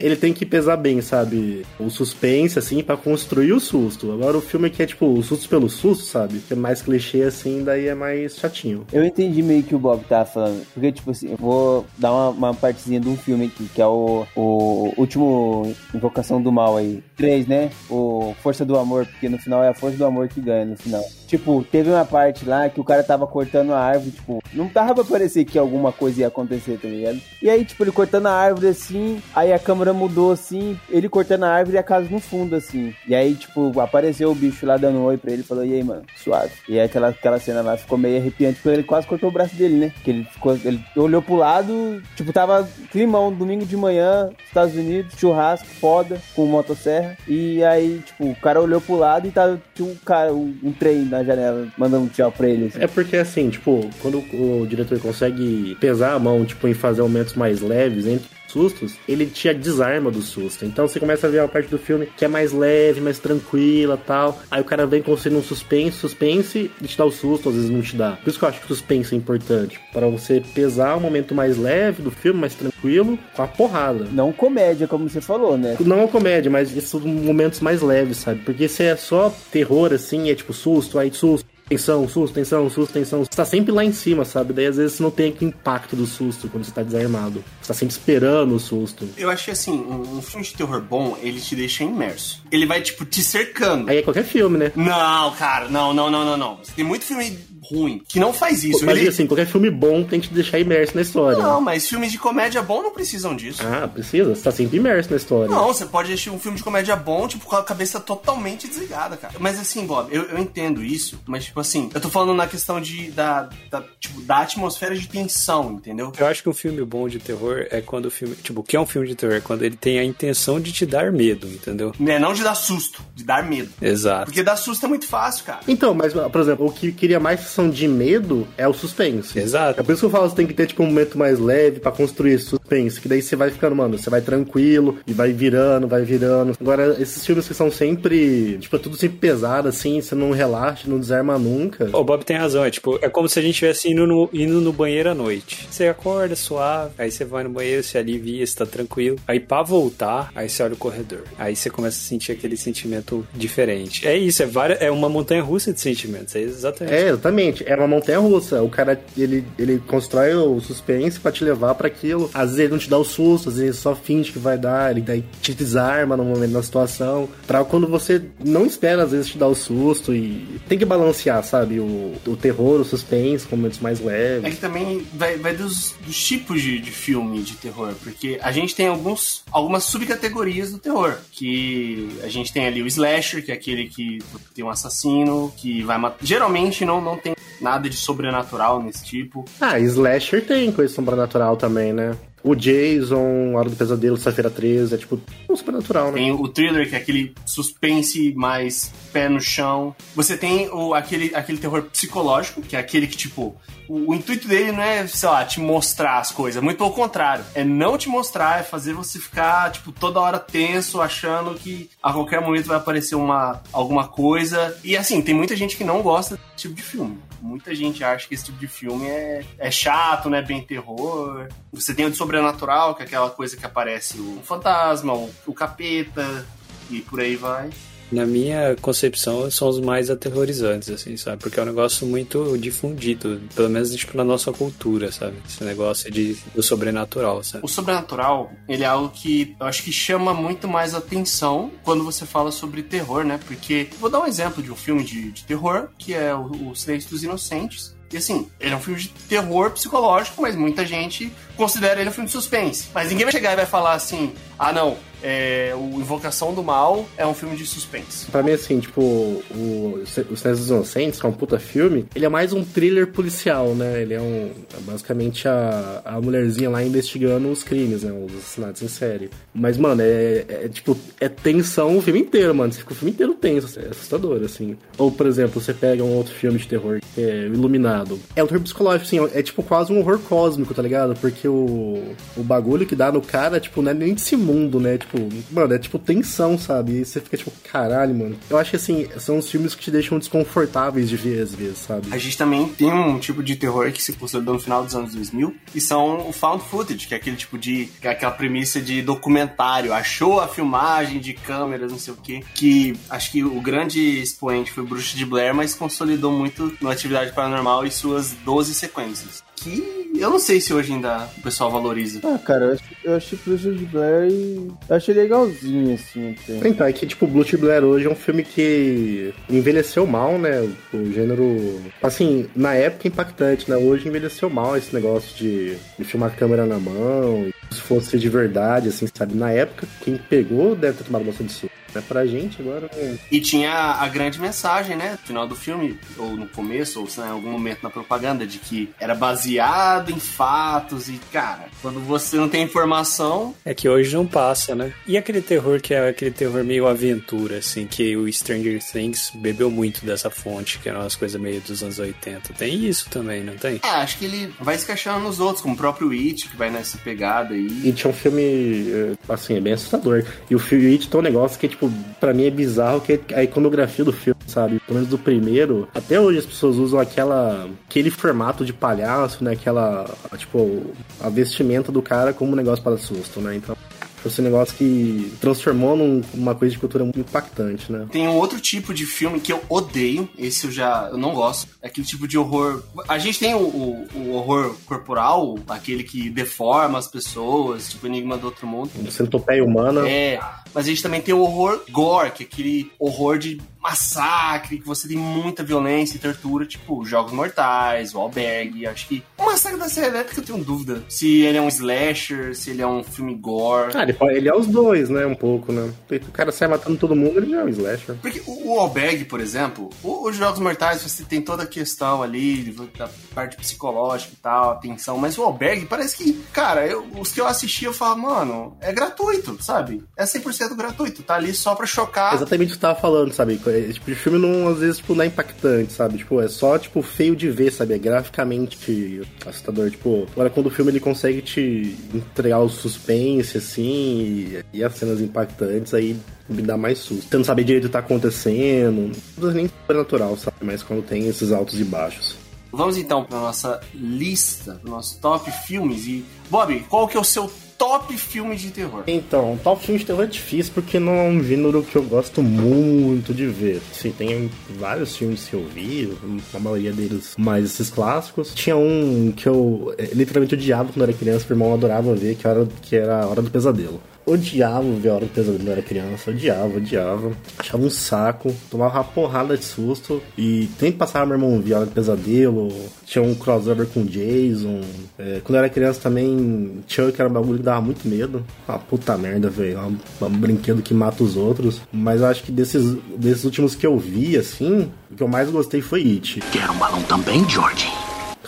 Ele 0.00 0.16
tem 0.16 0.32
que 0.32 0.46
pesar 0.46 0.76
bem, 0.76 1.00
sabe? 1.00 1.64
O 1.78 1.90
suspense, 1.90 2.58
assim, 2.58 2.82
pra 2.82 2.96
construir 2.96 3.52
o 3.52 3.60
susto. 3.60 4.10
Agora 4.12 4.36
o 4.36 4.40
filme 4.40 4.70
que 4.70 4.82
é, 4.82 4.86
tipo, 4.86 5.06
o 5.06 5.22
susto 5.22 5.48
pelo 5.48 5.68
susto, 5.68 6.04
sabe? 6.04 6.38
Que 6.40 6.54
é 6.54 6.56
mais 6.56 6.80
clichê, 6.80 7.22
assim, 7.22 7.62
daí 7.62 7.86
é 7.86 7.94
mais 7.94 8.36
chatinho. 8.36 8.86
Eu 8.92 9.04
entendi 9.04 9.42
meio 9.42 9.62
que 9.62 9.74
o 9.74 9.78
Bob 9.78 10.02
tava 10.04 10.24
falando. 10.24 10.66
Porque, 10.72 10.90
tipo 10.90 11.10
assim, 11.10 11.32
eu 11.32 11.36
vou 11.36 11.86
dar 11.98 12.12
uma, 12.12 12.28
uma 12.30 12.54
partezinha 12.54 12.98
de 12.98 13.08
um 13.08 13.16
filme 13.16 13.46
aqui, 13.46 13.68
que 13.74 13.82
é 13.82 13.86
o, 13.86 14.26
o 14.34 14.92
último 14.96 15.74
Invocação 15.94 16.42
do 16.42 16.50
Mal 16.50 16.76
aí. 16.76 17.02
Três, 17.16 17.46
né? 17.46 17.70
O 17.90 18.34
Força 18.42 18.64
do 18.64 18.78
Amor, 18.78 19.06
porque 19.06 19.28
no 19.28 19.38
final 19.38 19.62
é 19.62 19.68
a 19.68 19.74
Força 19.74 19.96
do 19.96 20.04
Amor 20.04 20.28
que 20.28 20.40
ganha 20.40 20.64
no 20.64 20.76
final. 20.76 21.04
Tipo, 21.30 21.62
teve 21.62 21.88
uma 21.88 22.04
parte 22.04 22.44
lá 22.44 22.68
que 22.68 22.80
o 22.80 22.84
cara 22.84 23.04
tava 23.04 23.24
cortando 23.24 23.72
a 23.72 23.78
árvore, 23.78 24.10
tipo, 24.10 24.42
não 24.52 24.68
tava 24.68 24.96
pra 24.96 25.04
parecer 25.04 25.44
que 25.44 25.56
alguma 25.56 25.92
coisa 25.92 26.22
ia 26.22 26.26
acontecer, 26.26 26.76
tá 26.76 26.88
ligado? 26.88 27.20
E 27.40 27.48
aí, 27.48 27.64
tipo, 27.64 27.84
ele 27.84 27.92
cortando 27.92 28.26
a 28.26 28.32
árvore 28.32 28.66
assim, 28.66 29.22
aí 29.32 29.52
a 29.52 29.58
câmera 29.60 29.92
mudou 29.92 30.32
assim, 30.32 30.76
ele 30.88 31.08
cortando 31.08 31.44
a 31.44 31.48
árvore 31.48 31.76
e 31.76 31.78
a 31.78 31.84
casa 31.84 32.08
no 32.10 32.18
fundo, 32.18 32.56
assim. 32.56 32.92
E 33.06 33.14
aí, 33.14 33.36
tipo, 33.36 33.78
apareceu 33.80 34.32
o 34.32 34.34
bicho 34.34 34.66
lá 34.66 34.76
dando 34.76 35.04
oi 35.04 35.16
pra 35.16 35.30
ele 35.30 35.44
falou, 35.44 35.64
e 35.64 35.72
aí, 35.72 35.84
mano, 35.84 36.02
suave. 36.16 36.50
E 36.68 36.80
aí 36.80 36.86
aquela, 36.86 37.10
aquela 37.10 37.38
cena 37.38 37.62
lá 37.62 37.76
ficou 37.76 37.96
meio 37.96 38.18
arrepiante, 38.18 38.56
porque 38.60 38.76
ele 38.76 38.82
quase 38.82 39.06
cortou 39.06 39.28
o 39.28 39.32
braço 39.32 39.54
dele, 39.54 39.76
né? 39.76 39.92
Que 40.02 40.10
ele 40.10 40.24
ficou, 40.24 40.58
ele 40.64 40.84
olhou 40.96 41.22
pro 41.22 41.36
lado, 41.36 42.02
tipo, 42.16 42.32
tava 42.32 42.68
climão, 42.90 43.32
domingo 43.32 43.64
de 43.64 43.76
manhã, 43.76 44.30
Estados 44.44 44.74
Unidos, 44.74 45.14
churrasco, 45.16 45.68
foda, 45.80 46.20
com 46.34 46.44
motosserra. 46.46 47.16
E 47.28 47.62
aí, 47.62 48.02
tipo, 48.04 48.30
o 48.30 48.34
cara 48.34 48.60
olhou 48.60 48.80
pro 48.80 48.96
lado 48.96 49.28
e 49.28 49.30
tava, 49.30 49.62
tinha 49.76 49.88
um 49.88 49.94
cara, 49.94 50.32
um, 50.34 50.58
um 50.64 50.72
trem 50.72 51.04
na 51.04 51.19
janela, 51.24 51.68
mandando 51.76 52.04
um 52.04 52.08
tchau 52.08 52.30
pra 52.32 52.48
ele. 52.48 52.66
Assim. 52.66 52.82
É 52.82 52.86
porque 52.86 53.16
assim, 53.16 53.50
tipo, 53.50 53.88
quando 54.00 54.18
o 54.32 54.66
diretor 54.66 54.98
consegue 55.00 55.76
pesar 55.80 56.14
a 56.14 56.18
mão, 56.18 56.44
tipo, 56.44 56.66
em 56.68 56.74
fazer 56.74 57.00
aumentos 57.00 57.34
mais 57.34 57.60
leves 57.60 58.06
entre 58.06 58.39
sustos, 58.50 58.94
ele 59.08 59.26
te 59.26 59.52
desarma 59.54 60.10
do 60.10 60.20
susto. 60.20 60.64
Então 60.64 60.86
você 60.86 61.00
começa 61.00 61.26
a 61.26 61.30
ver 61.30 61.40
a 61.40 61.48
parte 61.48 61.68
do 61.68 61.78
filme 61.78 62.08
que 62.16 62.24
é 62.24 62.28
mais 62.28 62.52
leve, 62.52 63.00
mais 63.00 63.18
tranquila 63.18 63.96
tal. 63.96 64.40
Aí 64.50 64.60
o 64.60 64.64
cara 64.64 64.86
vem 64.86 65.02
construindo 65.02 65.38
um 65.38 65.42
suspense, 65.42 65.96
suspense 65.96 66.70
e 66.80 66.86
te 66.86 66.96
dá 66.96 67.04
o 67.04 67.10
susto, 67.10 67.48
às 67.48 67.54
vezes 67.54 67.70
não 67.70 67.82
te 67.82 67.96
dá. 67.96 68.12
Por 68.12 68.28
isso 68.28 68.38
que 68.38 68.44
eu 68.44 68.48
acho 68.48 68.60
que 68.60 68.66
o 68.66 68.68
suspense 68.68 69.14
é 69.14 69.18
importante. 69.18 69.80
para 69.92 70.06
você 70.08 70.42
pesar 70.54 70.96
o 70.96 71.00
momento 71.00 71.34
mais 71.34 71.56
leve 71.56 72.02
do 72.02 72.10
filme, 72.10 72.40
mais 72.40 72.54
tranquilo, 72.54 73.18
com 73.34 73.42
a 73.42 73.46
porrada. 73.46 74.06
Não 74.12 74.32
comédia, 74.32 74.86
como 74.86 75.08
você 75.08 75.20
falou, 75.20 75.56
né? 75.56 75.76
Não 75.80 76.00
é 76.00 76.06
comédia, 76.06 76.50
mas 76.50 76.76
esses 76.76 76.92
momentos 76.94 77.60
mais 77.60 77.82
leves, 77.82 78.18
sabe? 78.18 78.40
Porque 78.40 78.68
se 78.68 78.82
é 78.84 78.96
só 78.96 79.34
terror 79.50 79.92
assim, 79.92 80.30
é 80.30 80.34
tipo 80.34 80.52
susto, 80.52 80.98
aí 80.98 81.12
susto 81.12 81.46
tensão, 81.70 82.08
susto, 82.08 82.34
tensão, 82.34 82.68
susto, 82.68 82.92
tensão. 82.92 83.20
Você 83.20 83.30
tá 83.30 83.44
sempre 83.44 83.70
lá 83.70 83.84
em 83.84 83.92
cima, 83.92 84.24
sabe? 84.24 84.52
Daí 84.52 84.66
às 84.66 84.76
vezes 84.76 84.96
você 84.96 85.02
não 85.02 85.10
tem 85.10 85.30
aquele 85.30 85.50
impacto 85.52 85.94
do 85.94 86.04
susto 86.04 86.48
quando 86.48 86.64
você 86.64 86.72
tá 86.72 86.82
desarmado. 86.82 87.44
Você 87.62 87.68
tá 87.68 87.74
sempre 87.74 87.92
esperando 87.92 88.54
o 88.54 88.58
susto. 88.58 89.08
Eu 89.16 89.30
acho 89.30 89.44
que 89.44 89.50
assim, 89.52 89.72
um, 89.72 90.18
um 90.18 90.22
filme 90.22 90.44
de 90.44 90.54
terror 90.54 90.80
bom, 90.80 91.16
ele 91.22 91.40
te 91.40 91.54
deixa 91.54 91.84
imerso. 91.84 92.42
Ele 92.50 92.66
vai, 92.66 92.82
tipo, 92.82 93.04
te 93.04 93.22
cercando. 93.22 93.88
Aí 93.88 93.98
é 93.98 94.02
qualquer 94.02 94.24
filme, 94.24 94.58
né? 94.58 94.72
Não, 94.74 95.30
cara, 95.36 95.68
não, 95.68 95.94
não, 95.94 96.10
não, 96.10 96.24
não, 96.24 96.36
não. 96.36 96.60
Tem 96.74 96.84
muito 96.84 97.04
filme 97.04 97.38
ruim 97.70 98.02
que 98.08 98.18
não 98.18 98.32
faz 98.32 98.64
isso. 98.64 98.84
Mas 98.84 98.98
Ele- 98.98 99.08
assim, 99.08 99.26
qualquer 99.26 99.46
filme 99.46 99.70
bom 99.70 100.02
tem 100.04 100.20
que 100.20 100.28
te 100.28 100.34
deixar 100.34 100.58
imerso 100.58 100.94
na 100.94 101.02
história. 101.02 101.38
Não, 101.38 101.60
mas 101.60 101.88
filmes 101.88 102.12
de 102.12 102.18
comédia 102.18 102.62
bom 102.62 102.82
não 102.82 102.90
precisam 102.92 103.34
disso. 103.36 103.62
Ah, 103.64 103.86
precisa? 103.88 104.34
Você 104.34 104.42
tá 104.42 104.50
sempre 104.50 104.76
imerso 104.76 105.10
na 105.10 105.16
história. 105.16 105.48
Não, 105.48 105.68
você 105.68 105.86
pode 105.86 106.12
assistir 106.12 106.30
um 106.30 106.38
filme 106.38 106.56
de 106.58 106.64
comédia 106.64 106.96
bom, 106.96 107.26
tipo, 107.28 107.44
com 107.46 107.56
a 107.56 107.62
cabeça 107.62 108.00
totalmente 108.00 108.66
desligada, 108.68 109.16
cara. 109.16 109.34
Mas 109.38 109.58
assim, 109.58 109.86
Bob, 109.86 110.08
eu, 110.14 110.24
eu 110.24 110.38
entendo 110.38 110.82
isso, 110.82 111.20
mas 111.26 111.44
tipo 111.44 111.60
assim, 111.60 111.90
eu 111.94 112.00
tô 112.00 112.08
falando 112.08 112.34
na 112.34 112.46
questão 112.46 112.80
de, 112.80 113.10
da, 113.10 113.48
da, 113.70 113.82
tipo, 113.98 114.20
da 114.22 114.38
atmosfera 114.38 114.94
de 114.96 115.08
tensão, 115.08 115.72
entendeu? 115.72 116.12
Eu 116.18 116.26
acho 116.26 116.42
que 116.42 116.48
um 116.48 116.54
filme 116.54 116.84
bom 116.84 117.08
de 117.08 117.18
terror 117.18 117.66
é 117.70 117.80
quando 117.80 118.06
o 118.06 118.10
filme. 118.10 118.34
Tipo, 118.36 118.60
o 118.60 118.64
que 118.64 118.76
é 118.76 118.80
um 118.80 118.86
filme 118.86 119.08
de 119.08 119.14
terror? 119.14 119.36
É 119.36 119.40
quando 119.40 119.62
ele 119.62 119.76
tem 119.76 119.98
a 119.98 120.04
intenção 120.04 120.60
de 120.60 120.72
te 120.72 120.84
dar 120.86 121.12
medo, 121.12 121.46
entendeu? 121.46 121.92
Né, 121.98 122.18
Não 122.18 122.32
de 122.32 122.42
dar 122.42 122.54
susto, 122.54 123.02
de 123.14 123.24
dar 123.24 123.42
medo. 123.44 123.70
Exato. 123.80 124.26
Porque 124.26 124.42
dar 124.42 124.56
susto 124.56 124.84
é 124.86 124.88
muito 124.88 125.06
fácil, 125.06 125.44
cara. 125.44 125.60
Então, 125.68 125.94
mas, 125.94 126.12
por 126.12 126.40
exemplo, 126.40 126.66
o 126.66 126.72
que 126.72 126.92
queria 126.92 127.20
mais 127.20 127.40
sensação 127.60 127.68
de 127.68 127.86
medo 127.86 128.48
é 128.56 128.66
o 128.66 128.72
suspense. 128.72 129.38
Exato. 129.38 129.80
É 129.80 129.82
por 129.82 129.92
isso 129.92 130.00
que 130.00 130.06
eu 130.06 130.10
falo 130.10 130.28
você 130.28 130.36
tem 130.36 130.46
que 130.46 130.54
ter, 130.54 130.66
tipo, 130.66 130.82
um 130.82 130.86
momento 130.86 131.18
mais 131.18 131.38
leve 131.38 131.80
pra 131.80 131.92
construir 131.92 132.34
esse 132.34 132.46
suspense. 132.46 133.00
Que 133.00 133.08
daí 133.08 133.20
você 133.20 133.36
vai 133.36 133.50
ficando, 133.50 133.76
mano, 133.76 133.98
você 133.98 134.08
vai 134.08 134.20
tranquilo 134.20 134.98
e 135.06 135.12
vai 135.12 135.32
virando, 135.32 135.86
vai 135.86 136.02
virando. 136.02 136.56
Agora, 136.60 136.96
esses 136.98 137.24
filmes 137.24 137.46
que 137.46 137.54
são 137.54 137.70
sempre, 137.70 138.58
tipo, 138.58 138.74
é 138.74 138.78
tudo 138.78 138.96
sempre 138.96 139.18
pesado, 139.18 139.68
assim, 139.68 140.00
você 140.00 140.14
não 140.14 140.30
relaxa, 140.30 140.88
não 140.88 140.98
desarma 140.98 141.38
nunca. 141.38 141.90
O 141.92 142.04
Bob 142.04 142.24
tem 142.24 142.36
razão, 142.36 142.64
é 142.64 142.70
tipo, 142.70 142.98
é 143.02 143.08
como 143.08 143.28
se 143.28 143.38
a 143.38 143.42
gente 143.42 143.52
estivesse 143.52 143.90
indo 143.90 144.06
no, 144.06 144.30
indo 144.32 144.60
no 144.60 144.72
banheiro 144.72 145.10
à 145.10 145.14
noite. 145.14 145.66
Você 145.70 145.88
acorda 145.88 146.36
suave, 146.36 146.92
aí 146.98 147.10
você 147.10 147.24
vai 147.24 147.44
no 147.44 147.50
banheiro, 147.50 147.82
se 147.82 147.98
alivia, 147.98 148.46
você 148.46 148.56
tá 148.56 148.66
tranquilo. 148.66 149.18
Aí 149.26 149.40
pra 149.40 149.62
voltar, 149.62 150.30
aí 150.34 150.48
você 150.48 150.62
olha 150.62 150.74
o 150.74 150.76
corredor. 150.76 151.24
Aí 151.38 151.56
você 151.56 151.68
começa 151.68 151.98
a 151.98 152.02
sentir 152.02 152.32
aquele 152.32 152.56
sentimento 152.56 153.26
diferente. 153.34 154.06
É 154.06 154.16
isso, 154.16 154.42
é, 154.42 154.46
várias, 154.46 154.80
é 154.80 154.90
uma 154.90 155.08
montanha 155.08 155.42
russa 155.42 155.72
de 155.72 155.80
sentimentos, 155.80 156.34
é 156.34 156.40
exatamente. 156.40 156.94
É, 156.94 157.08
exatamente. 157.08 157.49
É 157.66 157.74
uma 157.76 157.86
montanha 157.88 158.18
russa. 158.18 158.62
O 158.62 158.68
cara, 158.68 159.00
ele, 159.16 159.44
ele 159.58 159.78
constrói 159.86 160.34
o 160.34 160.60
suspense 160.60 161.18
pra 161.18 161.32
te 161.32 161.44
levar 161.44 161.74
pra 161.74 161.86
aquilo. 161.88 162.30
Às 162.34 162.50
vezes 162.50 162.58
ele 162.60 162.72
não 162.72 162.78
te 162.78 162.88
dá 162.90 162.98
o 162.98 163.04
susto, 163.04 163.48
às 163.48 163.56
vezes 163.56 163.70
ele 163.70 163.82
só 163.82 163.94
finge 163.94 164.32
que 164.32 164.38
vai 164.38 164.56
dar, 164.58 164.90
ele 164.90 165.00
daí 165.00 165.24
te 165.42 165.52
desarma 165.54 166.16
no 166.16 166.24
momento 166.24 166.52
da 166.52 166.62
situação. 166.62 167.28
Pra 167.46 167.64
quando 167.64 167.86
você 167.86 168.22
não 168.44 168.66
espera, 168.66 169.02
às 169.04 169.10
vezes, 169.12 169.28
te 169.28 169.38
dar 169.38 169.48
o 169.48 169.54
susto 169.54 170.14
e 170.14 170.60
tem 170.68 170.78
que 170.78 170.84
balancear, 170.84 171.42
sabe? 171.44 171.80
O, 171.80 172.14
o 172.26 172.36
terror, 172.36 172.80
o 172.80 172.84
suspense, 172.84 173.46
com 173.46 173.56
momentos 173.56 173.78
mais 173.80 174.00
É 174.00 174.04
leves. 174.04 174.54
que 174.54 174.60
também 174.60 175.06
vai, 175.14 175.36
vai 175.36 175.54
dos, 175.54 175.94
dos 176.04 176.22
tipos 176.22 176.60
de, 176.62 176.78
de 176.80 176.90
filme 176.90 177.42
de 177.42 177.54
terror, 177.54 177.92
porque 178.02 178.38
a 178.42 178.52
gente 178.52 178.74
tem 178.74 178.86
alguns, 178.88 179.42
algumas 179.50 179.84
subcategorias 179.84 180.72
do 180.72 180.78
terror, 180.78 181.16
que 181.32 182.08
a 182.22 182.28
gente 182.28 182.52
tem 182.52 182.66
ali 182.66 182.82
o 182.82 182.86
slasher, 182.86 183.44
que 183.44 183.50
é 183.50 183.54
aquele 183.54 183.88
que 183.88 184.18
tem 184.54 184.64
um 184.64 184.70
assassino, 184.70 185.52
que 185.56 185.82
vai 185.82 185.98
matar... 185.98 186.18
Geralmente 186.24 186.84
não, 186.84 187.00
não 187.00 187.16
tem 187.16 187.29
nada 187.60 187.88
de 187.88 187.96
sobrenatural 187.96 188.82
nesse 188.82 189.04
tipo. 189.04 189.44
Ah, 189.60 189.78
Slasher 189.78 190.44
tem 190.44 190.72
coisa 190.72 190.92
sobrenatural 190.94 191.56
também, 191.56 191.92
né? 191.92 192.16
O 192.42 192.54
Jason, 192.54 193.54
Hora 193.54 193.68
do 193.68 193.76
Pesadelo, 193.76 194.16
Sexta-feira 194.16 194.50
13, 194.50 194.94
é 194.94 194.98
tipo 194.98 195.20
um 195.48 195.56
sobrenatural, 195.56 196.10
né? 196.10 196.18
Tem 196.18 196.32
o 196.32 196.48
thriller, 196.48 196.88
que 196.88 196.94
é 196.94 196.98
aquele 196.98 197.34
suspense 197.44 198.32
mais 198.34 198.92
pé 199.12 199.28
no 199.28 199.40
chão. 199.40 199.94
Você 200.14 200.36
tem 200.36 200.68
o, 200.70 200.94
aquele, 200.94 201.34
aquele 201.34 201.58
terror 201.58 201.82
psicológico, 201.82 202.62
que 202.62 202.76
é 202.76 202.78
aquele 202.78 203.06
que, 203.06 203.16
tipo, 203.16 203.54
o, 203.86 204.10
o 204.10 204.14
intuito 204.14 204.48
dele 204.48 204.72
não 204.72 204.82
é, 204.82 205.06
sei 205.06 205.28
lá, 205.28 205.44
te 205.44 205.60
mostrar 205.60 206.18
as 206.18 206.30
coisas. 206.30 206.62
Muito 206.62 206.78
pelo 206.78 206.92
contrário. 206.92 207.44
É 207.54 207.64
não 207.64 207.98
te 207.98 208.08
mostrar, 208.08 208.60
é 208.60 208.62
fazer 208.62 208.94
você 208.94 209.18
ficar, 209.18 209.70
tipo, 209.72 209.92
toda 209.92 210.20
hora 210.20 210.38
tenso, 210.38 211.00
achando 211.00 211.54
que 211.54 211.90
a 212.02 212.12
qualquer 212.12 212.40
momento 212.40 212.66
vai 212.66 212.78
aparecer 212.78 213.16
uma, 213.16 213.60
alguma 213.72 214.08
coisa. 214.08 214.78
E 214.82 214.96
assim, 214.96 215.20
tem 215.20 215.34
muita 215.34 215.54
gente 215.54 215.76
que 215.76 215.84
não 215.84 216.00
gosta 216.02 216.36
desse 216.36 216.56
tipo 216.56 216.74
de 216.74 216.82
filme. 216.82 217.18
Muita 217.40 217.74
gente 217.74 218.04
acha 218.04 218.28
que 218.28 218.34
esse 218.34 218.44
tipo 218.44 218.58
de 218.58 218.66
filme 218.66 219.06
é, 219.06 219.44
é 219.58 219.70
chato, 219.70 220.28
não 220.28 220.36
é 220.36 220.42
bem 220.42 220.62
terror. 220.62 221.48
Você 221.72 221.94
tem 221.94 222.06
o 222.06 222.10
de 222.10 222.16
sobrenatural, 222.16 222.94
que 222.94 223.02
é 223.02 223.06
aquela 223.06 223.30
coisa 223.30 223.56
que 223.56 223.64
aparece 223.64 224.18
o 224.18 224.40
fantasma, 224.42 225.14
o, 225.14 225.30
o 225.46 225.54
capeta, 225.54 226.46
e 226.90 227.00
por 227.00 227.20
aí 227.20 227.36
vai. 227.36 227.70
Na 228.10 228.26
minha 228.26 228.76
concepção, 228.80 229.50
são 229.50 229.68
os 229.68 229.80
mais 229.80 230.10
aterrorizantes, 230.10 230.90
assim, 230.90 231.16
sabe? 231.16 231.38
Porque 231.38 231.58
é 231.58 231.62
um 231.62 231.66
negócio 231.66 232.06
muito 232.06 232.56
difundido, 232.58 233.40
pelo 233.54 233.68
menos 233.68 233.94
tipo, 233.94 234.16
na 234.16 234.24
nossa 234.24 234.52
cultura, 234.52 235.12
sabe? 235.12 235.36
Esse 235.48 235.62
negócio 235.62 236.10
de, 236.10 236.36
do 236.54 236.62
sobrenatural, 236.62 237.42
sabe? 237.44 237.64
O 237.64 237.68
sobrenatural, 237.68 238.50
ele 238.68 238.82
é 238.82 238.86
algo 238.86 239.10
que 239.10 239.54
eu 239.58 239.66
acho 239.66 239.82
que 239.82 239.92
chama 239.92 240.34
muito 240.34 240.66
mais 240.66 240.94
atenção 240.94 241.70
quando 241.84 242.04
você 242.04 242.26
fala 242.26 242.50
sobre 242.50 242.82
terror, 242.82 243.24
né? 243.24 243.38
Porque, 243.46 243.88
vou 244.00 244.10
dar 244.10 244.20
um 244.20 244.26
exemplo 244.26 244.62
de 244.62 244.72
um 244.72 244.76
filme 244.76 245.04
de, 245.04 245.30
de 245.30 245.44
terror, 245.44 245.88
que 245.96 246.12
é 246.12 246.34
o, 246.34 246.70
o 246.70 246.74
Silêncio 246.74 247.10
dos 247.10 247.22
Inocentes. 247.22 247.94
E 248.12 248.16
assim, 248.16 248.50
ele 248.58 248.74
é 248.74 248.76
um 248.76 248.80
filme 248.80 249.00
de 249.00 249.08
terror 249.08 249.70
psicológico, 249.70 250.42
mas 250.42 250.56
muita 250.56 250.84
gente 250.84 251.32
considera 251.56 252.00
ele 252.00 252.10
um 252.10 252.12
filme 252.12 252.26
de 252.26 252.32
suspense. 252.32 252.88
Mas 252.92 253.08
ninguém 253.08 253.24
vai 253.24 253.32
chegar 253.32 253.52
e 253.52 253.56
vai 253.56 253.66
falar 253.66 253.92
assim: 253.92 254.32
ah, 254.58 254.72
não, 254.72 254.96
é, 255.22 255.74
o 255.74 256.00
Invocação 256.00 256.54
do 256.54 256.62
Mal 256.62 257.06
é 257.16 257.26
um 257.26 257.34
filme 257.34 257.56
de 257.56 257.66
suspense. 257.66 258.26
Pra 258.30 258.42
mim, 258.42 258.52
assim, 258.52 258.80
tipo, 258.80 259.00
o, 259.00 260.02
o 260.02 260.06
Silêncio 260.06 260.56
dos 260.56 260.70
Inocentes, 260.70 261.20
que 261.20 261.26
é 261.26 261.28
um 261.28 261.32
puta 261.32 261.58
filme, 261.58 262.06
ele 262.14 262.24
é 262.24 262.28
mais 262.28 262.52
um 262.52 262.64
thriller 262.64 263.06
policial, 263.08 263.74
né? 263.74 264.02
Ele 264.02 264.14
é 264.14 264.20
um. 264.20 264.50
É 264.76 264.80
basicamente 264.80 265.48
a, 265.48 266.02
a 266.04 266.20
mulherzinha 266.20 266.70
lá 266.70 266.82
investigando 266.82 267.50
os 267.50 267.62
crimes, 267.62 268.02
né? 268.02 268.12
Os 268.12 268.32
assassinatos 268.34 268.82
em 268.82 268.88
série. 268.88 269.30
Mas, 269.54 269.76
mano, 269.76 270.02
é, 270.02 270.44
é, 270.48 270.68
tipo, 270.68 270.96
é 271.18 271.28
tensão 271.28 271.98
o 271.98 272.02
filme 272.02 272.20
inteiro, 272.20 272.54
mano. 272.54 272.72
Você 272.72 272.80
fica 272.80 272.92
o 272.92 272.96
filme 272.96 273.12
inteiro 273.12 273.34
tenso, 273.34 273.78
é 273.78 273.88
assustador, 273.88 274.42
assim. 274.44 274.76
Ou, 274.98 275.10
por 275.10 275.26
exemplo, 275.26 275.60
você 275.60 275.72
pega 275.72 276.02
um 276.02 276.14
outro 276.16 276.34
filme 276.34 276.58
de 276.58 276.66
terror, 276.66 277.00
que 277.14 277.20
é 277.20 277.46
Iluminado. 277.46 278.18
É 278.36 278.42
um 278.42 278.46
terror 278.46 278.62
psicológico, 278.62 279.04
assim, 279.04 279.30
é 279.38 279.42
tipo 279.42 279.62
quase 279.62 279.92
um 279.92 279.98
horror 279.98 280.18
cósmico, 280.18 280.74
tá 280.74 280.82
ligado? 280.82 281.14
Porque 281.14 281.48
o, 281.48 282.02
o 282.36 282.42
bagulho 282.42 282.86
que 282.86 282.94
dá 282.94 283.10
no 283.10 283.20
cara, 283.20 283.60
tipo, 283.60 283.82
não 283.82 283.90
é 283.90 283.94
nem 283.94 284.14
desse 284.14 284.36
mundo, 284.36 284.78
né? 284.78 284.98
Tipo, 284.98 285.09
mano, 285.50 285.74
é 285.74 285.78
tipo 285.78 285.98
tensão, 285.98 286.58
sabe? 286.58 287.00
E 287.00 287.04
você 287.04 287.20
fica 287.20 287.36
tipo, 287.36 287.52
caralho, 287.70 288.14
mano. 288.14 288.36
Eu 288.48 288.58
acho 288.58 288.70
que 288.70 288.76
assim, 288.76 289.08
são 289.18 289.38
os 289.38 289.50
filmes 289.50 289.74
que 289.74 289.82
te 289.82 289.90
deixam 289.90 290.18
desconfortáveis 290.18 291.08
de 291.08 291.16
ver 291.16 291.42
às 291.42 291.54
vezes, 291.54 291.78
sabe? 291.78 292.08
A 292.10 292.18
gente 292.18 292.36
também 292.36 292.68
tem 292.68 292.92
um 292.92 293.18
tipo 293.18 293.42
de 293.42 293.56
terror 293.56 293.90
que 293.92 294.02
se 294.02 294.12
consolidou 294.12 294.54
no 294.54 294.60
final 294.60 294.84
dos 294.84 294.94
anos 294.94 295.14
2000, 295.14 295.54
que 295.66 295.80
são 295.80 296.28
o 296.28 296.32
found 296.32 296.62
footage, 296.64 297.06
que 297.06 297.14
é 297.14 297.16
aquele 297.16 297.36
tipo 297.36 297.58
de. 297.58 297.88
é 298.02 298.08
aquela 298.08 298.32
premissa 298.32 298.80
de 298.80 299.02
documentário. 299.02 299.92
Achou 299.92 300.40
a 300.40 300.48
filmagem 300.48 301.20
de 301.20 301.34
câmeras, 301.34 301.90
não 301.90 301.98
sei 301.98 302.14
o 302.14 302.16
quê. 302.16 302.42
Que 302.54 302.96
acho 303.08 303.30
que 303.30 303.42
o 303.42 303.60
grande 303.60 304.00
expoente 304.20 304.70
foi 304.70 304.84
Bruxa 304.84 305.16
de 305.16 305.24
Blair, 305.24 305.54
mas 305.54 305.74
consolidou 305.74 306.32
muito 306.32 306.76
no 306.80 306.90
Atividade 306.90 307.32
Paranormal 307.32 307.86
e 307.86 307.90
suas 307.90 308.32
12 308.44 308.74
sequências. 308.74 309.42
que 309.56 309.99
eu 310.18 310.30
não 310.30 310.38
sei 310.38 310.60
se 310.60 310.72
hoje 310.72 310.92
ainda 310.92 311.28
o 311.38 311.42
pessoal 311.42 311.70
valoriza. 311.70 312.20
Ah, 312.24 312.38
cara, 312.38 312.66
eu 312.66 312.72
achei, 312.72 312.96
eu 313.04 313.16
achei 313.16 313.38
Bruxa 313.44 313.72
de 313.72 313.84
Blair 313.86 314.30
e 314.30 314.70
eu 314.88 314.96
achei 314.96 315.14
legalzinho, 315.14 315.94
assim. 315.94 316.32
Até. 316.32 316.68
Então, 316.68 316.86
é 316.86 316.92
que, 316.92 317.06
tipo, 317.06 317.26
Blue 317.26 317.44
Blair 317.58 317.84
hoje 317.84 318.06
é 318.06 318.10
um 318.10 318.14
filme 318.14 318.42
que 318.42 319.32
envelheceu 319.48 320.06
mal, 320.06 320.38
né? 320.38 320.68
O 320.92 321.12
gênero. 321.12 321.80
Assim, 322.02 322.48
na 322.54 322.74
época 322.74 323.08
impactante, 323.08 323.70
né? 323.70 323.76
Hoje 323.76 324.08
envelheceu 324.08 324.50
mal 324.50 324.76
esse 324.76 324.94
negócio 324.94 325.36
de, 325.36 325.76
de 325.98 326.04
filmar 326.04 326.30
a 326.30 326.34
câmera 326.34 326.66
na 326.66 326.78
mão. 326.78 327.50
Se 327.70 327.80
fosse 327.80 328.18
de 328.18 328.28
verdade, 328.28 328.88
assim, 328.88 329.06
sabe? 329.12 329.34
Na 329.34 329.52
época, 329.52 329.86
quem 330.00 330.16
pegou 330.16 330.74
deve 330.74 330.98
ter 330.98 331.04
tomado 331.04 331.24
bastante 331.24 331.52
susto. 331.52 331.79
É 331.94 332.00
pra 332.00 332.26
gente 332.26 332.60
agora. 332.60 332.90
É... 332.94 333.16
E 333.30 333.40
tinha 333.40 333.72
a 333.72 334.08
grande 334.08 334.40
mensagem, 334.40 334.96
né? 334.96 335.12
No 335.12 335.26
final 335.26 335.46
do 335.46 335.56
filme, 335.56 335.98
ou 336.16 336.36
no 336.36 336.46
começo, 336.48 337.00
ou 337.00 337.06
se 337.06 337.20
em 337.20 337.24
algum 337.24 337.50
momento 337.50 337.82
na 337.82 337.90
propaganda, 337.90 338.46
de 338.46 338.58
que 338.58 338.90
era 338.98 339.14
baseado 339.14 340.10
em 340.10 340.20
fatos 340.20 341.08
e, 341.08 341.20
cara, 341.32 341.66
quando 341.82 342.00
você 342.00 342.36
não 342.36 342.48
tem 342.48 342.62
informação. 342.62 343.54
É 343.64 343.74
que 343.74 343.88
hoje 343.88 344.14
não 344.14 344.26
passa, 344.26 344.74
né? 344.74 344.92
E 345.06 345.16
aquele 345.16 345.40
terror 345.40 345.80
que 345.80 345.94
é 345.94 346.08
aquele 346.08 346.30
terror 346.30 346.64
meio 346.64 346.86
aventura, 346.86 347.58
assim, 347.58 347.86
que 347.86 348.16
o 348.16 348.30
Stranger 348.32 348.80
Things 348.82 349.32
bebeu 349.34 349.70
muito 349.70 350.04
dessa 350.04 350.30
fonte, 350.30 350.78
que 350.78 350.88
eram 350.88 351.00
as 351.00 351.16
coisas 351.16 351.40
meio 351.40 351.60
dos 351.60 351.82
anos 351.82 351.98
80. 351.98 352.54
Tem 352.54 352.84
isso 352.84 353.08
também, 353.10 353.42
não 353.42 353.56
tem? 353.56 353.80
É, 353.82 353.88
acho 353.88 354.18
que 354.18 354.24
ele 354.24 354.52
vai 354.60 354.76
se 354.76 354.84
encaixando 354.84 355.20
nos 355.20 355.40
outros, 355.40 355.62
como 355.62 355.74
o 355.74 355.76
próprio 355.76 356.10
It, 356.10 356.48
que 356.48 356.56
vai 356.56 356.70
nessa 356.70 356.98
pegada 356.98 357.54
aí. 357.54 357.82
It 357.84 358.06
é 358.06 358.10
um 358.10 358.12
filme, 358.12 358.90
é, 358.90 359.32
assim, 359.32 359.56
é 359.56 359.60
bem 359.60 359.72
assustador. 359.72 360.24
E 360.48 360.54
o 360.54 360.58
filme 360.58 360.92
It 360.92 361.08
tem 361.08 361.20
um 361.20 361.22
negócio 361.22 361.58
que, 361.58 361.68
tipo, 361.68 361.79
tipo, 361.80 361.90
pra 362.20 362.34
mim 362.34 362.44
é 362.44 362.50
bizarro 362.50 363.00
que 363.00 363.20
a 363.34 363.42
iconografia 363.42 364.04
do 364.04 364.12
filme, 364.12 364.40
sabe? 364.46 364.80
Pelo 364.80 364.96
menos 364.96 365.08
do 365.08 365.18
primeiro, 365.18 365.88
até 365.94 366.20
hoje 366.20 366.38
as 366.38 366.46
pessoas 366.46 366.76
usam 366.76 367.00
aquela 367.00 367.68
aquele 367.88 368.10
formato 368.10 368.64
de 368.64 368.72
palhaço, 368.72 369.42
né? 369.42 369.52
Aquela, 369.52 370.08
tipo, 370.36 370.92
a 371.20 371.28
vestimenta 371.30 371.90
do 371.90 372.02
cara 372.02 372.32
como 372.32 372.52
um 372.52 372.56
negócio 372.56 372.84
para 372.84 372.98
susto, 372.98 373.40
né? 373.40 373.56
Então, 373.56 373.76
esse 374.24 374.42
negócio 374.42 374.76
que 374.76 375.32
transformou 375.40 375.96
numa 375.96 376.54
coisa 376.54 376.72
de 376.72 376.78
cultura 376.78 377.04
muito 377.04 377.20
impactante, 377.20 377.90
né? 377.90 378.06
Tem 378.10 378.28
um 378.28 378.34
outro 378.34 378.60
tipo 378.60 378.92
de 378.92 379.06
filme 379.06 379.40
que 379.40 379.52
eu 379.52 379.62
odeio, 379.68 380.28
esse 380.36 380.66
eu 380.66 380.70
já 380.70 381.08
eu 381.10 381.16
não 381.16 381.32
gosto. 381.32 381.68
É 381.80 381.86
aquele 381.88 382.06
tipo 382.06 382.28
de 382.28 382.36
horror. 382.36 382.82
A 383.08 383.18
gente 383.18 383.38
tem 383.38 383.54
o, 383.54 383.60
o, 383.60 384.08
o 384.14 384.32
horror 384.32 384.74
corporal, 384.86 385.58
aquele 385.68 386.04
que 386.04 386.28
deforma 386.28 386.98
as 386.98 387.08
pessoas, 387.08 387.90
tipo 387.90 388.06
Enigma 388.06 388.36
do 388.36 388.46
Outro 388.46 388.66
Mundo. 388.66 388.90
Centopeia 389.10 389.64
humana. 389.64 390.08
É, 390.08 390.38
mas 390.74 390.86
a 390.86 390.88
gente 390.88 391.02
também 391.02 391.20
tem 391.20 391.34
o 391.34 391.40
horror 391.40 391.82
gore, 391.90 392.30
que 392.30 392.42
é 392.42 392.46
aquele 392.46 392.90
horror 392.98 393.38
de 393.38 393.60
massacre, 393.82 394.78
que 394.78 394.86
você 394.86 395.08
tem 395.08 395.16
muita 395.16 395.64
violência 395.64 396.16
e 396.16 396.20
tortura, 396.20 396.66
tipo 396.66 397.04
Jogos 397.04 397.32
Mortais, 397.32 398.14
o 398.14 398.18
Albergue. 398.18 398.86
Acho 398.86 399.08
que 399.08 399.22
o 399.38 399.44
Massacre 399.46 399.78
da 399.78 399.88
Serra 399.88 400.08
Elétrica 400.08 400.40
eu 400.40 400.44
tenho 400.44 400.64
dúvida 400.64 401.02
se 401.08 401.40
ele 401.40 401.56
é 401.56 401.62
um 401.62 401.68
slasher, 401.68 402.54
se 402.54 402.70
ele 402.70 402.82
é 402.82 402.86
um 402.86 403.02
filme 403.02 403.34
gore. 403.34 403.92
Ah, 403.94 404.02
ele, 404.02 404.16
ele 404.36 404.48
é 404.48 404.54
os 404.54 404.66
dois, 404.66 405.08
né? 405.08 405.24
Um 405.26 405.34
pouco, 405.34 405.72
né? 405.72 405.92
O 406.10 406.32
cara 406.32 406.52
sai 406.52 406.68
matando 406.68 406.98
todo 406.98 407.16
mundo, 407.16 407.38
ele 407.38 407.50
já 407.50 407.60
é 407.60 407.64
um 407.64 407.68
slasher. 407.68 408.16
Porque 408.20 408.42
o, 408.46 408.74
o 408.74 408.80
Albergue, 408.80 409.24
por 409.24 409.40
exemplo, 409.40 409.88
os 410.02 410.36
Jogos 410.36 410.60
Mortais, 410.60 411.02
você 411.02 411.24
tem 411.24 411.40
toda 411.40 411.62
a 411.62 411.66
questão 411.66 412.22
ali, 412.22 412.74
da 412.96 413.08
parte 413.34 413.56
psicológica 413.56 414.32
e 414.34 414.36
tal, 414.36 414.72
atenção, 414.72 415.16
mas 415.16 415.38
o 415.38 415.42
Albergue 415.42 415.86
parece 415.86 416.16
que, 416.16 416.32
cara, 416.52 416.86
eu, 416.86 417.06
os 417.18 417.32
que 417.32 417.40
eu 417.40 417.46
assisti, 417.46 417.86
eu 417.86 417.94
falo, 417.94 418.20
mano, 418.20 418.76
é 418.80 418.92
gratuito, 418.92 419.56
sabe? 419.62 420.04
É 420.16 420.24
100% 420.24 420.59
gratuito, 420.68 421.22
tá 421.22 421.34
ali 421.34 421.54
só 421.54 421.74
pra 421.74 421.86
chocar. 421.86 422.34
Exatamente 422.34 422.68
o 422.68 422.70
que 422.70 422.74
você 422.74 422.80
tava 422.80 423.00
falando, 423.00 423.32
sabe? 423.32 423.54
Esse 423.54 423.94
tipo 423.94 424.10
de 424.10 424.16
filme 424.16 424.38
não, 424.38 424.68
às 424.68 424.78
vezes, 424.78 424.98
tipo, 424.98 425.14
não 425.14 425.24
é 425.24 425.26
impactante, 425.26 425.92
sabe? 425.92 426.18
Tipo, 426.18 426.40
é 426.40 426.48
só, 426.48 426.78
tipo, 426.78 427.02
feio 427.02 427.34
de 427.34 427.50
ver, 427.50 427.72
sabe? 427.72 427.94
É 427.94 427.98
graficamente 427.98 429.22
assustador. 429.46 429.90
Tipo, 429.90 430.26
agora 430.32 430.50
quando 430.50 430.66
o 430.66 430.70
filme 430.70 430.90
ele 430.90 431.00
consegue 431.00 431.42
te 431.42 431.96
entregar 432.14 432.60
o 432.60 432.68
suspense, 432.68 433.58
assim, 433.58 433.82
e, 433.82 434.64
e 434.72 434.84
as 434.84 434.94
cenas 434.94 435.20
impactantes, 435.20 435.94
aí 435.94 436.16
me 436.48 436.62
dá 436.62 436.76
mais 436.76 436.98
susto. 436.98 437.28
Você 437.28 437.36
não 437.36 437.44
saber 437.44 437.64
direito 437.64 437.84
o 437.84 437.86
que 437.88 437.92
tá 437.92 438.00
acontecendo. 438.00 439.12
Não 439.38 439.50
é 439.50 439.54
nem 439.54 439.68
sobrenatural, 439.68 440.36
sabe? 440.36 440.56
Mas 440.62 440.82
quando 440.82 441.02
tem 441.02 441.28
esses 441.28 441.52
altos 441.52 441.80
e 441.80 441.84
baixos. 441.84 442.36
Vamos 442.72 442.96
então 442.96 443.24
para 443.24 443.40
nossa 443.40 443.80
lista, 443.92 444.74
pro 444.80 444.90
nosso 444.90 445.18
top 445.20 445.50
filmes. 445.50 446.06
E, 446.06 446.24
Bob, 446.48 446.78
qual 446.88 447.08
que 447.08 447.16
é 447.16 447.20
o 447.20 447.24
seu 447.24 447.50
top 447.80 448.14
filme 448.18 448.54
de 448.56 448.70
terror? 448.70 449.04
Então, 449.06 449.58
top 449.64 449.82
filme 449.82 449.98
de 449.98 450.04
terror 450.04 450.24
é 450.24 450.26
difícil 450.26 450.70
porque 450.74 451.00
não 451.00 451.14
é 451.14 451.22
um 451.22 451.42
gênero 451.42 451.82
que 451.82 451.96
eu 451.96 452.02
gosto 452.02 452.42
muito 452.42 453.32
de 453.32 453.46
ver. 453.46 453.80
Sim, 453.90 454.12
tem 454.12 454.50
vários 454.78 455.16
filmes 455.16 455.48
que 455.48 455.54
eu 455.54 455.64
vi, 455.66 456.14
a 456.52 456.58
maioria 456.58 456.92
deles 456.92 457.34
mais 457.38 457.64
esses 457.64 457.88
clássicos. 457.88 458.52
Tinha 458.54 458.76
um 458.76 459.32
que 459.34 459.48
eu 459.48 459.94
é, 459.96 460.10
literalmente 460.12 460.54
odiava 460.54 460.92
quando 460.92 461.04
era 461.04 461.12
criança, 461.14 461.46
meu 461.48 461.56
irmão 461.56 461.72
adorava 461.72 462.14
ver, 462.14 462.34
que 462.34 462.46
era, 462.46 462.68
que 462.82 462.94
era 462.94 463.22
a 463.22 463.26
Hora 463.26 463.40
do 463.40 463.50
Pesadelo 463.50 463.98
odiava 464.32 464.84
hora 465.12 465.24
do 465.24 465.32
pesadelo 465.32 465.58
quando 465.58 465.66
eu 465.66 465.72
era 465.72 465.82
criança, 465.82 466.30
odiava, 466.30 466.76
odiava. 466.76 467.32
Achava 467.58 467.82
um 467.82 467.90
saco, 467.90 468.54
tomava 468.70 468.98
uma 468.98 469.04
porrada 469.04 469.56
de 469.56 469.64
susto. 469.64 470.22
E 470.36 470.68
tem 470.78 470.92
que 470.92 470.98
passar 470.98 471.26
meu 471.26 471.36
irmão 471.36 471.60
do 471.60 471.90
pesadelo. 471.92 472.68
Tinha 473.04 473.22
um 473.22 473.34
crossover 473.34 473.86
com 473.86 474.04
Jason. 474.04 474.80
É, 475.18 475.40
quando 475.42 475.56
eu 475.56 475.64
era 475.64 475.68
criança 475.68 476.00
também, 476.00 476.82
Chuck 476.86 477.20
era 477.20 477.28
um 477.28 477.32
bagulho 477.32 477.58
que 477.58 477.64
dava 477.64 477.80
muito 477.80 478.06
medo. 478.08 478.44
Uma 478.68 478.78
puta 478.78 479.16
merda, 479.16 479.50
velho. 479.50 479.80
Um, 479.80 480.26
um 480.26 480.30
brinquedo 480.30 480.82
que 480.82 480.94
mata 480.94 481.22
os 481.22 481.36
outros. 481.36 481.80
Mas 481.92 482.22
acho 482.22 482.42
que 482.42 482.52
desses, 482.52 482.96
desses 483.16 483.44
últimos 483.44 483.74
que 483.74 483.86
eu 483.86 483.98
vi, 483.98 484.36
assim, 484.36 484.90
o 485.10 485.14
que 485.14 485.22
eu 485.22 485.28
mais 485.28 485.50
gostei 485.50 485.80
foi 485.80 486.02
It. 486.02 486.40
Quer 486.52 486.70
um 486.70 486.78
balão 486.78 487.02
também, 487.02 487.48
George? 487.48 487.99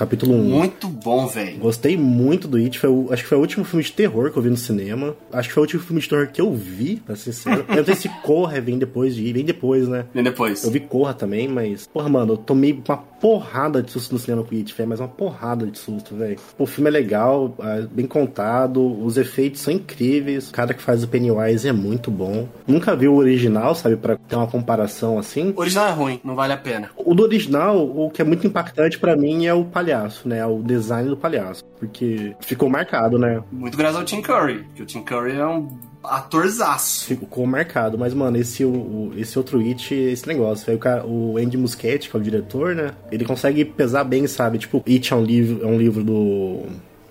Capítulo 0.02 0.34
1. 0.34 0.42
Muito 0.42 0.88
bom, 0.88 1.28
velho. 1.28 1.58
Gostei 1.58 1.96
muito 1.96 2.48
do 2.48 2.56
It. 2.56 2.76
Foi 2.76 2.90
o, 2.90 3.06
acho 3.12 3.22
que 3.22 3.28
foi 3.28 3.38
o 3.38 3.40
último 3.40 3.64
filme 3.64 3.84
de 3.84 3.92
terror 3.92 4.32
que 4.32 4.36
eu 4.36 4.42
vi 4.42 4.50
no 4.50 4.56
cinema. 4.56 5.14
Acho 5.32 5.46
que 5.46 5.54
foi 5.54 5.60
o 5.60 5.64
último 5.64 5.80
filme 5.80 6.02
de 6.02 6.08
terror 6.08 6.26
que 6.26 6.40
eu 6.40 6.52
vi, 6.52 6.96
pra 6.96 7.14
ser 7.14 7.32
sincero. 7.32 7.64
eu 7.68 7.76
não 7.76 7.84
sei 7.84 7.94
se 7.94 8.08
Corra 8.24 8.60
vem 8.60 8.78
depois 8.78 9.14
de. 9.14 9.32
Vem 9.32 9.44
depois, 9.44 9.86
né? 9.86 10.04
Vem 10.12 10.24
depois. 10.24 10.64
Eu 10.64 10.72
vi 10.72 10.80
Corra 10.80 11.14
também, 11.14 11.46
mas... 11.46 11.86
Porra, 11.86 12.08
mano, 12.08 12.32
eu 12.32 12.36
tomei 12.36 12.72
uma 12.72 12.96
porrada 12.96 13.80
de 13.80 13.92
susto 13.92 14.12
no 14.12 14.18
cinema 14.18 14.42
com 14.42 14.52
o 14.52 14.58
It, 14.58 14.74
velho. 14.74 14.88
Mas 14.88 14.98
uma 14.98 15.06
porrada 15.06 15.64
de 15.66 15.78
susto, 15.78 16.16
velho. 16.16 16.36
O 16.58 16.66
filme 16.66 16.90
é 16.90 16.92
legal, 16.92 17.54
é 17.60 17.82
bem 17.82 18.06
contado. 18.06 18.84
Os 19.04 19.16
efeitos 19.16 19.60
são 19.60 19.72
incríveis. 19.72 20.50
O 20.50 20.52
cara 20.52 20.74
que 20.74 20.82
faz 20.82 21.04
o 21.04 21.08
Pennywise 21.08 21.68
é 21.68 21.72
muito 21.72 22.10
bom. 22.10 22.48
Nunca 22.66 22.96
vi 22.96 23.06
o 23.06 23.14
original, 23.14 23.76
sabe? 23.76 23.94
Pra 23.94 24.16
ter 24.16 24.34
uma 24.34 24.48
comparação 24.48 25.16
assim. 25.16 25.54
O 25.56 25.60
original 25.60 25.86
é 25.86 25.92
ruim, 25.92 26.20
não 26.24 26.34
vale 26.34 26.52
a 26.52 26.56
pena. 26.56 26.90
O 26.96 27.14
do 27.14 27.22
original, 27.22 27.78
o 27.78 28.10
que 28.10 28.20
é 28.20 28.24
muito 28.24 28.44
impactante 28.44 28.98
para 28.98 29.14
mim 29.14 29.46
é 29.46 29.54
o 29.54 29.64
palhaço, 29.64 29.91
né? 30.28 30.44
O 30.46 30.62
design 30.62 31.08
do 31.08 31.16
palhaço. 31.16 31.64
Porque 31.78 32.34
ficou 32.40 32.68
marcado, 32.68 33.18
né? 33.18 33.42
Muito 33.50 33.76
graças 33.76 33.96
ao 33.96 34.04
Tim 34.04 34.22
Curry. 34.22 34.64
Porque 34.64 34.82
o 34.82 34.86
Tim 34.86 35.02
Curry 35.02 35.32
é 35.32 35.46
um 35.46 35.68
atorzaço. 36.02 37.06
Ficou 37.06 37.46
marcado, 37.46 37.98
mas, 37.98 38.12
mano, 38.14 38.36
esse, 38.36 38.64
o, 38.64 39.12
esse 39.16 39.38
outro 39.38 39.60
It, 39.60 39.94
esse 39.94 40.26
negócio, 40.26 40.74
o, 40.74 40.78
cara, 40.78 41.06
o 41.06 41.36
Andy 41.38 41.56
Muschietti, 41.56 42.10
que 42.10 42.16
é 42.16 42.20
o 42.20 42.22
diretor, 42.22 42.74
né? 42.74 42.92
Ele 43.10 43.24
consegue 43.24 43.64
pesar 43.64 44.04
bem, 44.04 44.26
sabe? 44.26 44.58
Tipo, 44.58 44.82
It 44.88 45.12
é 45.12 45.16
um 45.16 45.24
livro, 45.24 45.62
é 45.62 45.66
um 45.66 45.78
livro 45.78 46.02
do 46.02 46.62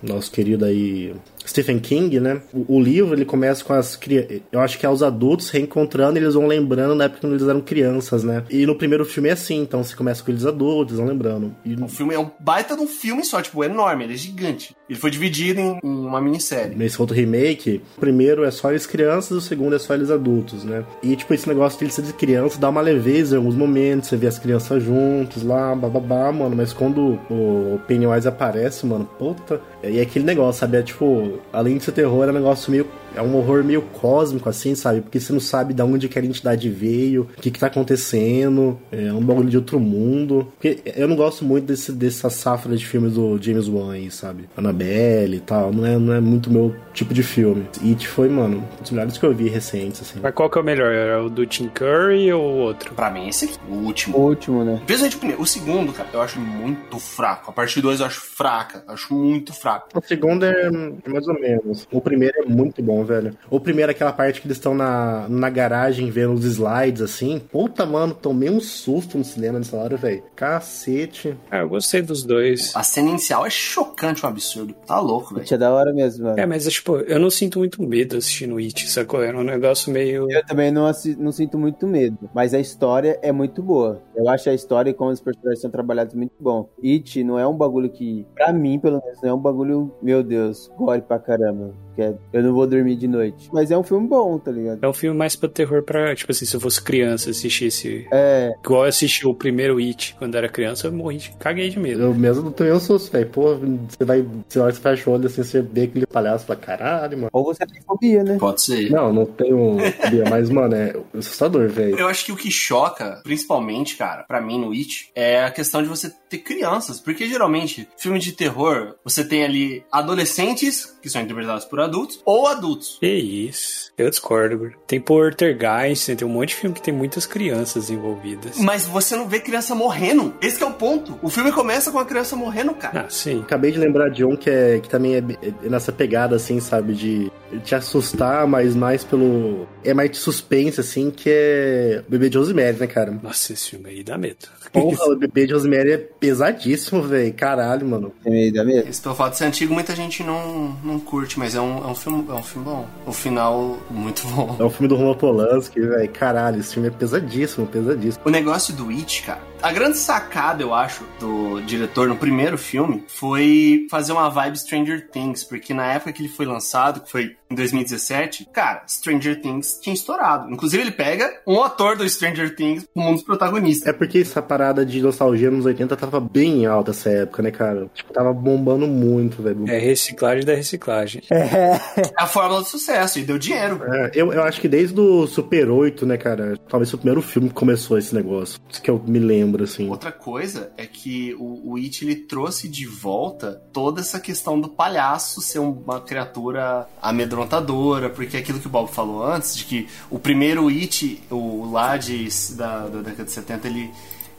nosso 0.02 0.30
querido 0.30 0.64
aí 0.64 1.14
Stephen 1.46 1.78
King, 1.78 2.20
né? 2.20 2.40
O, 2.52 2.76
o, 2.76 2.80
livro 2.80 3.14
ele 3.14 3.24
começa 3.24 3.64
com 3.64 3.72
as 3.72 3.96
crianças. 3.96 4.40
Eu 4.50 4.60
acho 4.60 4.78
que 4.78 4.86
é 4.86 4.88
os 4.88 5.02
adultos 5.02 5.50
reencontrando, 5.50 6.18
eles 6.18 6.34
vão 6.34 6.46
lembrando 6.46 6.94
na 6.94 7.04
época 7.04 7.20
quando 7.22 7.34
eles 7.34 7.46
eram 7.46 7.60
crianças, 7.60 8.22
né? 8.22 8.44
E 8.50 8.66
no 8.66 8.76
primeiro 8.76 9.04
filme 9.04 9.28
é 9.28 9.32
assim, 9.32 9.60
então 9.60 9.82
você 9.82 9.94
começa 9.94 10.22
com 10.22 10.30
eles 10.30 10.46
adultos, 10.46 10.96
vão 10.96 11.06
lembrando. 11.06 11.54
E... 11.64 11.74
O 11.74 11.88
filme 11.88 12.14
é 12.14 12.18
um 12.18 12.30
baita 12.38 12.76
de 12.76 12.82
um 12.82 12.86
filme 12.86 13.24
só, 13.24 13.40
tipo, 13.40 13.62
é 13.62 13.66
enorme, 13.66 14.04
ele 14.04 14.14
é 14.14 14.16
gigante. 14.16 14.74
Ele 14.88 14.98
foi 14.98 15.10
dividido 15.10 15.60
em, 15.60 15.78
em 15.82 16.06
uma 16.06 16.20
minissérie. 16.20 16.76
Nesse 16.76 17.00
outro 17.00 17.16
remake, 17.16 17.82
o 17.96 18.00
primeiro 18.00 18.44
é 18.44 18.50
só 18.50 18.70
eles 18.70 18.86
crianças, 18.86 19.36
o 19.36 19.40
segundo 19.40 19.74
é 19.74 19.78
só 19.78 19.94
eles 19.94 20.10
adultos, 20.10 20.64
né? 20.64 20.84
E, 21.02 21.16
tipo, 21.16 21.32
esse 21.34 21.48
negócio 21.48 21.78
de 21.78 21.84
eles 21.84 21.94
serem 21.94 22.12
crianças 22.12 22.58
dá 22.58 22.68
uma 22.68 22.80
leveza 22.80 23.34
em 23.34 23.38
alguns 23.38 23.54
momentos, 23.54 24.08
você 24.08 24.16
vê 24.16 24.26
as 24.26 24.38
crianças 24.38 24.82
juntos 24.82 25.42
lá, 25.42 25.74
bababá, 25.74 26.30
mano. 26.32 26.54
Mas 26.56 26.72
quando 26.72 27.18
o 27.30 27.80
Pennywise 27.86 28.28
aparece, 28.28 28.86
mano, 28.86 29.08
puta. 29.18 29.60
E 29.82 29.98
é 29.98 30.02
aquele 30.02 30.24
negócio, 30.24 30.60
sabe? 30.60 30.76
É 30.76 30.82
tipo 30.82 31.31
além 31.52 31.78
de 31.78 31.84
ser 31.84 31.92
terror, 31.92 32.24
é 32.24 32.30
um 32.30 32.34
negócio 32.34 32.70
meio. 32.70 32.86
É 33.14 33.22
um 33.22 33.36
horror 33.36 33.64
meio 33.64 33.82
cósmico, 33.82 34.48
assim, 34.48 34.74
sabe? 34.74 35.00
Porque 35.00 35.20
você 35.20 35.32
não 35.32 35.40
sabe 35.40 35.74
de 35.74 35.82
onde 35.82 36.08
que 36.08 36.18
a 36.18 36.24
entidade 36.24 36.68
veio, 36.68 37.22
o 37.36 37.40
que 37.40 37.50
que 37.50 37.58
tá 37.58 37.66
acontecendo, 37.66 38.78
é 38.90 39.12
um 39.12 39.20
bagulho 39.20 39.50
de 39.50 39.56
outro 39.56 39.78
mundo. 39.78 40.48
Porque 40.52 40.80
eu 40.96 41.08
não 41.08 41.16
gosto 41.16 41.44
muito 41.44 41.66
desse, 41.66 41.92
dessa 41.92 42.30
safra 42.30 42.76
de 42.76 42.84
filmes 42.84 43.14
do 43.14 43.40
James 43.40 43.68
Wan 43.68 43.92
aí, 43.92 44.10
sabe? 44.10 44.48
Annabelle 44.56 45.36
e 45.36 45.40
tal, 45.40 45.72
não 45.72 45.86
é, 45.86 45.98
não 45.98 46.12
é 46.14 46.20
muito 46.20 46.50
meu 46.50 46.74
tipo 46.92 47.14
de 47.14 47.22
filme. 47.22 47.66
It 47.84 48.06
foi, 48.06 48.28
mano, 48.28 48.64
um 48.78 48.82
dos 48.82 48.90
melhores 48.90 49.18
que 49.18 49.24
eu 49.24 49.34
vi 49.34 49.48
recentes, 49.48 50.02
assim. 50.02 50.20
Mas 50.22 50.34
qual 50.34 50.48
que 50.48 50.58
é 50.58 50.60
o 50.60 50.64
melhor? 50.64 50.92
É 50.92 51.16
o 51.16 51.28
do 51.28 51.46
Tim 51.46 51.68
Curry 51.68 52.32
ou 52.32 52.42
o 52.42 52.56
outro? 52.58 52.94
Pra 52.94 53.10
mim, 53.10 53.28
esse 53.28 53.46
aqui, 53.46 53.58
o 53.68 53.74
último. 53.74 54.18
O 54.18 54.28
último, 54.28 54.64
né? 54.64 54.80
Principalmente 54.86 55.16
o 55.16 55.18
primeiro. 55.18 55.42
O 55.42 55.46
segundo, 55.46 55.92
cara, 55.92 56.08
eu 56.12 56.20
acho 56.20 56.40
muito 56.40 56.98
fraco. 56.98 57.50
A 57.50 57.54
parte 57.54 57.80
2 57.80 58.00
eu 58.00 58.06
acho 58.06 58.20
fraca. 58.20 58.84
Acho 58.86 59.14
muito 59.14 59.52
fraco. 59.52 59.88
O 59.94 60.02
segundo 60.02 60.44
é 60.44 60.70
mais 61.08 61.26
ou 61.26 61.34
menos. 61.34 61.86
O 61.90 62.00
primeiro 62.00 62.42
é 62.42 62.46
muito 62.46 62.82
bom, 62.82 63.01
velho. 63.04 63.36
O 63.50 63.60
primeiro 63.60 63.90
é 63.90 63.94
aquela 63.94 64.12
parte 64.12 64.40
que 64.40 64.46
eles 64.46 64.56
estão 64.56 64.74
na, 64.74 65.26
na 65.28 65.50
garagem 65.50 66.10
vendo 66.10 66.34
os 66.34 66.44
slides 66.44 67.02
assim. 67.02 67.40
Puta, 67.50 67.84
mano, 67.86 68.14
tomei 68.14 68.50
um 68.50 68.60
susto 68.60 69.18
no 69.18 69.24
cinema 69.24 69.58
nessa 69.58 69.76
hora, 69.76 69.96
velho. 69.96 70.22
Cacete. 70.34 71.36
Ah, 71.50 71.58
eu 71.58 71.68
gostei 71.68 72.02
dos 72.02 72.24
dois. 72.24 72.72
A 72.74 72.82
cena 72.82 73.10
inicial 73.10 73.46
é 73.46 73.50
chocante, 73.50 74.24
um 74.24 74.28
absurdo. 74.28 74.74
Tá 74.86 75.00
louco, 75.00 75.34
velho. 75.34 75.40
It 75.42 75.54
é 75.54 75.58
da 75.58 75.70
hora 75.70 75.92
mesmo, 75.92 76.24
mano. 76.24 76.38
É, 76.38 76.46
mas 76.46 76.66
tipo, 76.66 76.96
eu 76.96 77.18
não 77.18 77.30
sinto 77.30 77.58
muito 77.58 77.82
medo 77.82 78.16
assistindo 78.16 78.56
It, 78.56 78.90
sacou? 78.90 79.22
Era 79.22 79.38
um 79.38 79.44
negócio 79.44 79.92
meio. 79.92 80.30
Eu 80.30 80.44
também 80.44 80.70
não, 80.70 80.90
não 81.18 81.32
sinto 81.32 81.58
muito 81.58 81.86
medo, 81.86 82.30
mas 82.34 82.54
a 82.54 82.60
história 82.60 83.18
é 83.22 83.32
muito 83.32 83.62
boa. 83.62 84.02
Eu 84.14 84.28
acho 84.28 84.48
a 84.50 84.54
história 84.54 84.90
e 84.90 84.94
como 84.94 85.10
os 85.10 85.20
personagens 85.20 85.60
são 85.60 85.70
trabalhados 85.70 86.14
muito 86.14 86.34
bom. 86.38 86.68
It 86.82 87.22
não 87.24 87.38
é 87.38 87.46
um 87.46 87.56
bagulho 87.56 87.90
que, 87.90 88.26
pra 88.34 88.52
mim, 88.52 88.78
pelo 88.78 89.00
menos, 89.02 89.20
não 89.22 89.30
é 89.30 89.34
um 89.34 89.38
bagulho, 89.38 89.92
meu 90.02 90.22
Deus, 90.22 90.70
gore 90.76 91.02
pra 91.02 91.18
caramba. 91.18 91.74
Que 91.94 92.02
é, 92.02 92.14
eu 92.32 92.42
não 92.42 92.52
vou 92.52 92.66
dormir 92.66 92.96
de 92.96 93.06
noite. 93.06 93.48
Mas 93.52 93.70
é 93.70 93.76
um 93.78 93.82
filme 93.82 94.06
bom, 94.08 94.38
tá 94.38 94.50
ligado? 94.50 94.78
É 94.82 94.88
um 94.88 94.92
filme 94.92 95.16
mais 95.16 95.36
pra 95.36 95.48
terror 95.48 95.82
pra, 95.82 96.14
tipo 96.14 96.32
assim, 96.32 96.44
se 96.46 96.54
eu 96.56 96.60
fosse 96.60 96.80
criança 96.82 97.30
assistisse. 97.30 98.06
É, 98.12 98.50
Igual 98.64 98.82
eu 98.84 98.88
assisti 98.88 99.26
o 99.26 99.34
primeiro 99.34 99.78
It 99.78 100.14
quando 100.18 100.34
era 100.36 100.48
criança, 100.48 100.86
eu 100.86 100.92
morri, 100.92 101.18
de- 101.18 101.30
caguei 101.38 101.68
de 101.68 101.78
medo. 101.78 102.02
Eu 102.02 102.14
mesmo 102.14 102.50
tomei 102.50 102.72
um 102.72 102.80
susto, 102.80 103.12
velho. 103.12 103.28
Pô, 103.28 103.56
você 103.56 104.04
vai. 104.04 104.24
Você 104.48 104.58
olha, 104.58 104.72
você 104.72 104.80
fecha 104.80 105.10
o 105.10 105.12
olho 105.12 105.26
assim, 105.26 105.42
você 105.42 105.60
vê 105.62 105.82
aquele 105.82 106.06
palhaço 106.06 106.44
e 106.44 106.46
fala, 106.46 106.58
caralho, 106.60 107.16
mano. 107.18 107.30
ou 107.32 107.44
você 107.44 107.66
tem 107.66 107.82
fobia, 107.82 108.22
né? 108.24 108.36
Pode 108.38 108.62
ser. 108.62 108.90
Não, 108.90 109.12
não 109.12 109.26
tenho 109.26 109.78
fobia, 110.00 110.24
mas, 110.30 110.48
mano, 110.50 110.74
é 110.74 110.94
assustador, 111.16 111.68
velho. 111.68 111.98
Eu 111.98 112.08
acho 112.08 112.24
que 112.24 112.32
o 112.32 112.36
que 112.36 112.50
choca, 112.50 113.20
principalmente, 113.22 113.96
cara, 113.96 114.22
pra 114.24 114.40
mim 114.40 114.58
no 114.60 114.72
It, 114.72 115.10
é 115.14 115.42
a 115.44 115.50
questão 115.50 115.82
de 115.82 115.88
você 115.88 116.10
ter 116.28 116.38
crianças. 116.38 117.00
Porque 117.00 117.26
geralmente, 117.26 117.88
filme 117.96 118.18
de 118.18 118.32
terror, 118.32 118.94
você 119.04 119.24
tem 119.24 119.44
ali 119.44 119.84
adolescentes, 119.92 120.96
que 121.02 121.08
são 121.10 121.20
interpretados 121.22 121.64
por 121.64 121.80
adultos, 121.82 122.20
ou 122.24 122.46
adultos. 122.46 122.98
Que 123.00 123.06
isso. 123.06 123.92
Eu 123.96 124.08
discordo, 124.08 124.58
bro. 124.58 124.72
Tem 124.86 125.00
Poltergeist, 125.00 126.14
tem 126.16 126.26
um 126.26 126.30
monte 126.30 126.50
de 126.50 126.54
filme 126.56 126.74
que 126.74 126.82
tem 126.82 126.94
muitas 126.94 127.26
crianças 127.26 127.90
envolvidas. 127.90 128.58
Mas 128.58 128.86
você 128.86 129.16
não 129.16 129.28
vê 129.28 129.40
criança 129.40 129.74
morrendo. 129.74 130.34
Esse 130.40 130.58
que 130.58 130.64
é 130.64 130.66
o 130.66 130.72
ponto. 130.72 131.18
O 131.22 131.28
filme 131.28 131.52
começa 131.52 131.90
com 131.90 131.98
a 131.98 132.04
criança 132.04 132.34
morrendo, 132.36 132.74
cara. 132.74 133.06
Ah, 133.06 133.10
sim. 133.10 133.40
Acabei 133.40 133.70
de 133.70 133.78
lembrar 133.78 134.08
de 134.08 134.24
um 134.24 134.36
que, 134.36 134.50
é, 134.50 134.80
que 134.80 134.88
também 134.88 135.16
é, 135.16 135.18
é 135.18 135.68
nessa 135.68 135.92
pegada, 135.92 136.36
assim, 136.36 136.60
sabe? 136.60 136.94
De 136.94 137.30
te 137.64 137.74
assustar, 137.74 138.46
mas 138.46 138.74
mais 138.74 139.04
pelo. 139.04 139.66
É 139.84 139.92
mais 139.92 140.10
de 140.10 140.16
suspense, 140.16 140.80
assim, 140.80 141.10
que 141.10 141.28
é 141.30 142.02
Bebê 142.08 142.28
de 142.28 142.38
Rosemary, 142.38 142.78
né, 142.78 142.86
cara? 142.86 143.10
Nossa, 143.22 143.52
esse 143.52 143.70
filme 143.70 143.90
aí 143.90 144.02
dá 144.02 144.16
medo. 144.16 144.48
Porra, 144.72 145.12
o 145.12 145.16
Bebê 145.16 145.46
de 145.46 145.52
Rosemary 145.52 145.92
é 145.92 145.98
pesadíssimo, 145.98 147.02
velho. 147.02 147.32
Caralho, 147.34 147.86
mano. 147.86 148.12
Tem 148.22 148.32
medo, 148.32 148.54
dá 148.54 148.64
medo. 148.64 148.88
Esse 148.88 149.00
pelo 149.00 149.14
fato 149.14 149.32
de 149.32 149.38
ser 149.38 149.44
antigo, 149.44 149.74
muita 149.74 149.94
gente 149.94 150.22
não, 150.22 150.76
não 150.82 150.98
curte, 150.98 151.38
mas 151.38 151.54
é 151.54 151.60
um, 151.60 151.71
é 151.78 151.86
um 151.86 151.94
filme, 151.94 152.24
é 152.28 152.32
um 152.32 152.42
filme 152.42 152.64
bom. 152.64 152.86
O 153.06 153.12
final, 153.12 153.78
muito 153.90 154.26
bom. 154.28 154.56
É 154.58 154.64
o 154.64 154.70
filme 154.70 154.88
do 154.88 154.96
Roman 154.96 155.14
Polanski, 155.14 155.80
velho. 155.80 156.08
Caralho, 156.10 156.60
esse 156.60 156.74
filme 156.74 156.88
é 156.88 156.90
pesadíssimo, 156.90 157.66
pesadíssimo. 157.66 158.24
O 158.26 158.30
negócio 158.30 158.74
do 158.74 158.90
It, 158.90 159.22
cara, 159.22 159.40
a 159.62 159.72
grande 159.72 159.96
sacada, 159.96 160.62
eu 160.62 160.74
acho, 160.74 161.04
do 161.20 161.60
diretor 161.60 162.08
no 162.08 162.16
primeiro 162.16 162.58
filme 162.58 163.04
foi 163.06 163.86
fazer 163.90 164.12
uma 164.12 164.28
vibe 164.28 164.58
Stranger 164.58 165.08
Things, 165.08 165.44
porque 165.44 165.72
na 165.72 165.92
época 165.92 166.12
que 166.12 166.22
ele 166.22 166.28
foi 166.28 166.44
lançado, 166.44 167.00
que 167.00 167.10
foi 167.10 167.36
em 167.52 167.54
2017, 167.54 168.48
cara, 168.52 168.82
Stranger 168.88 169.40
Things 169.40 169.78
tinha 169.80 169.92
estourado. 169.94 170.50
Inclusive, 170.50 170.82
ele 170.82 170.90
pega 170.90 171.30
um 171.46 171.62
ator 171.62 171.96
do 171.96 172.08
Stranger 172.08 172.56
Things 172.56 172.86
como 172.94 173.10
um 173.10 173.14
dos 173.14 173.22
protagonistas. 173.22 173.86
É 173.86 173.92
porque 173.92 174.18
essa 174.18 174.40
parada 174.40 174.84
de 174.84 175.00
nostalgia 175.00 175.50
nos 175.50 175.66
80 175.66 175.96
tava 175.96 176.18
bem 176.18 176.66
alta 176.66 176.90
essa 176.90 177.10
época, 177.10 177.42
né, 177.42 177.50
cara? 177.50 177.88
Tipo, 177.94 178.12
tava 178.12 178.32
bombando 178.32 178.86
muito, 178.86 179.42
velho. 179.42 179.68
É 179.68 179.78
reciclagem 179.78 180.44
da 180.44 180.54
reciclagem. 180.54 181.22
É 181.30 181.78
a 182.16 182.26
fórmula 182.26 182.60
do 182.60 182.66
sucesso 182.66 183.18
e 183.18 183.22
deu 183.22 183.38
dinheiro. 183.38 183.82
É, 183.84 184.10
eu, 184.14 184.32
eu 184.32 184.42
acho 184.42 184.60
que 184.60 184.68
desde 184.68 184.98
o 184.98 185.26
Super 185.26 185.68
8, 185.68 186.06
né, 186.06 186.16
cara? 186.16 186.56
Talvez 186.68 186.92
o 186.92 186.96
primeiro 186.96 187.20
filme 187.20 187.48
que 187.48 187.54
começou 187.54 187.98
esse 187.98 188.14
negócio. 188.14 188.58
Isso 188.70 188.80
que 188.80 188.90
eu 188.90 189.02
me 189.06 189.18
lembro, 189.18 189.51
assim. 189.60 189.88
Outra 189.88 190.12
coisa 190.12 190.72
é 190.76 190.86
que 190.86 191.34
o, 191.34 191.72
o 191.72 191.76
It 191.76 192.04
ele 192.04 192.16
trouxe 192.16 192.68
de 192.68 192.86
volta 192.86 193.62
toda 193.72 194.00
essa 194.00 194.20
questão 194.20 194.60
do 194.60 194.68
palhaço 194.68 195.40
ser 195.40 195.58
uma 195.58 196.00
criatura 196.00 196.88
amedrontadora, 197.00 198.08
porque 198.08 198.36
aquilo 198.36 198.60
que 198.60 198.66
o 198.66 198.70
Bob 198.70 198.88
falou 198.90 199.24
antes, 199.24 199.56
de 199.56 199.64
que 199.64 199.88
o 200.10 200.18
primeiro 200.18 200.68
It, 200.68 201.22
o 201.30 201.70
lá 201.70 201.96
de, 201.96 202.28
da, 202.56 202.88
da 202.88 203.00
década 203.02 203.24
de 203.24 203.32
70, 203.32 203.66
ele 203.66 203.90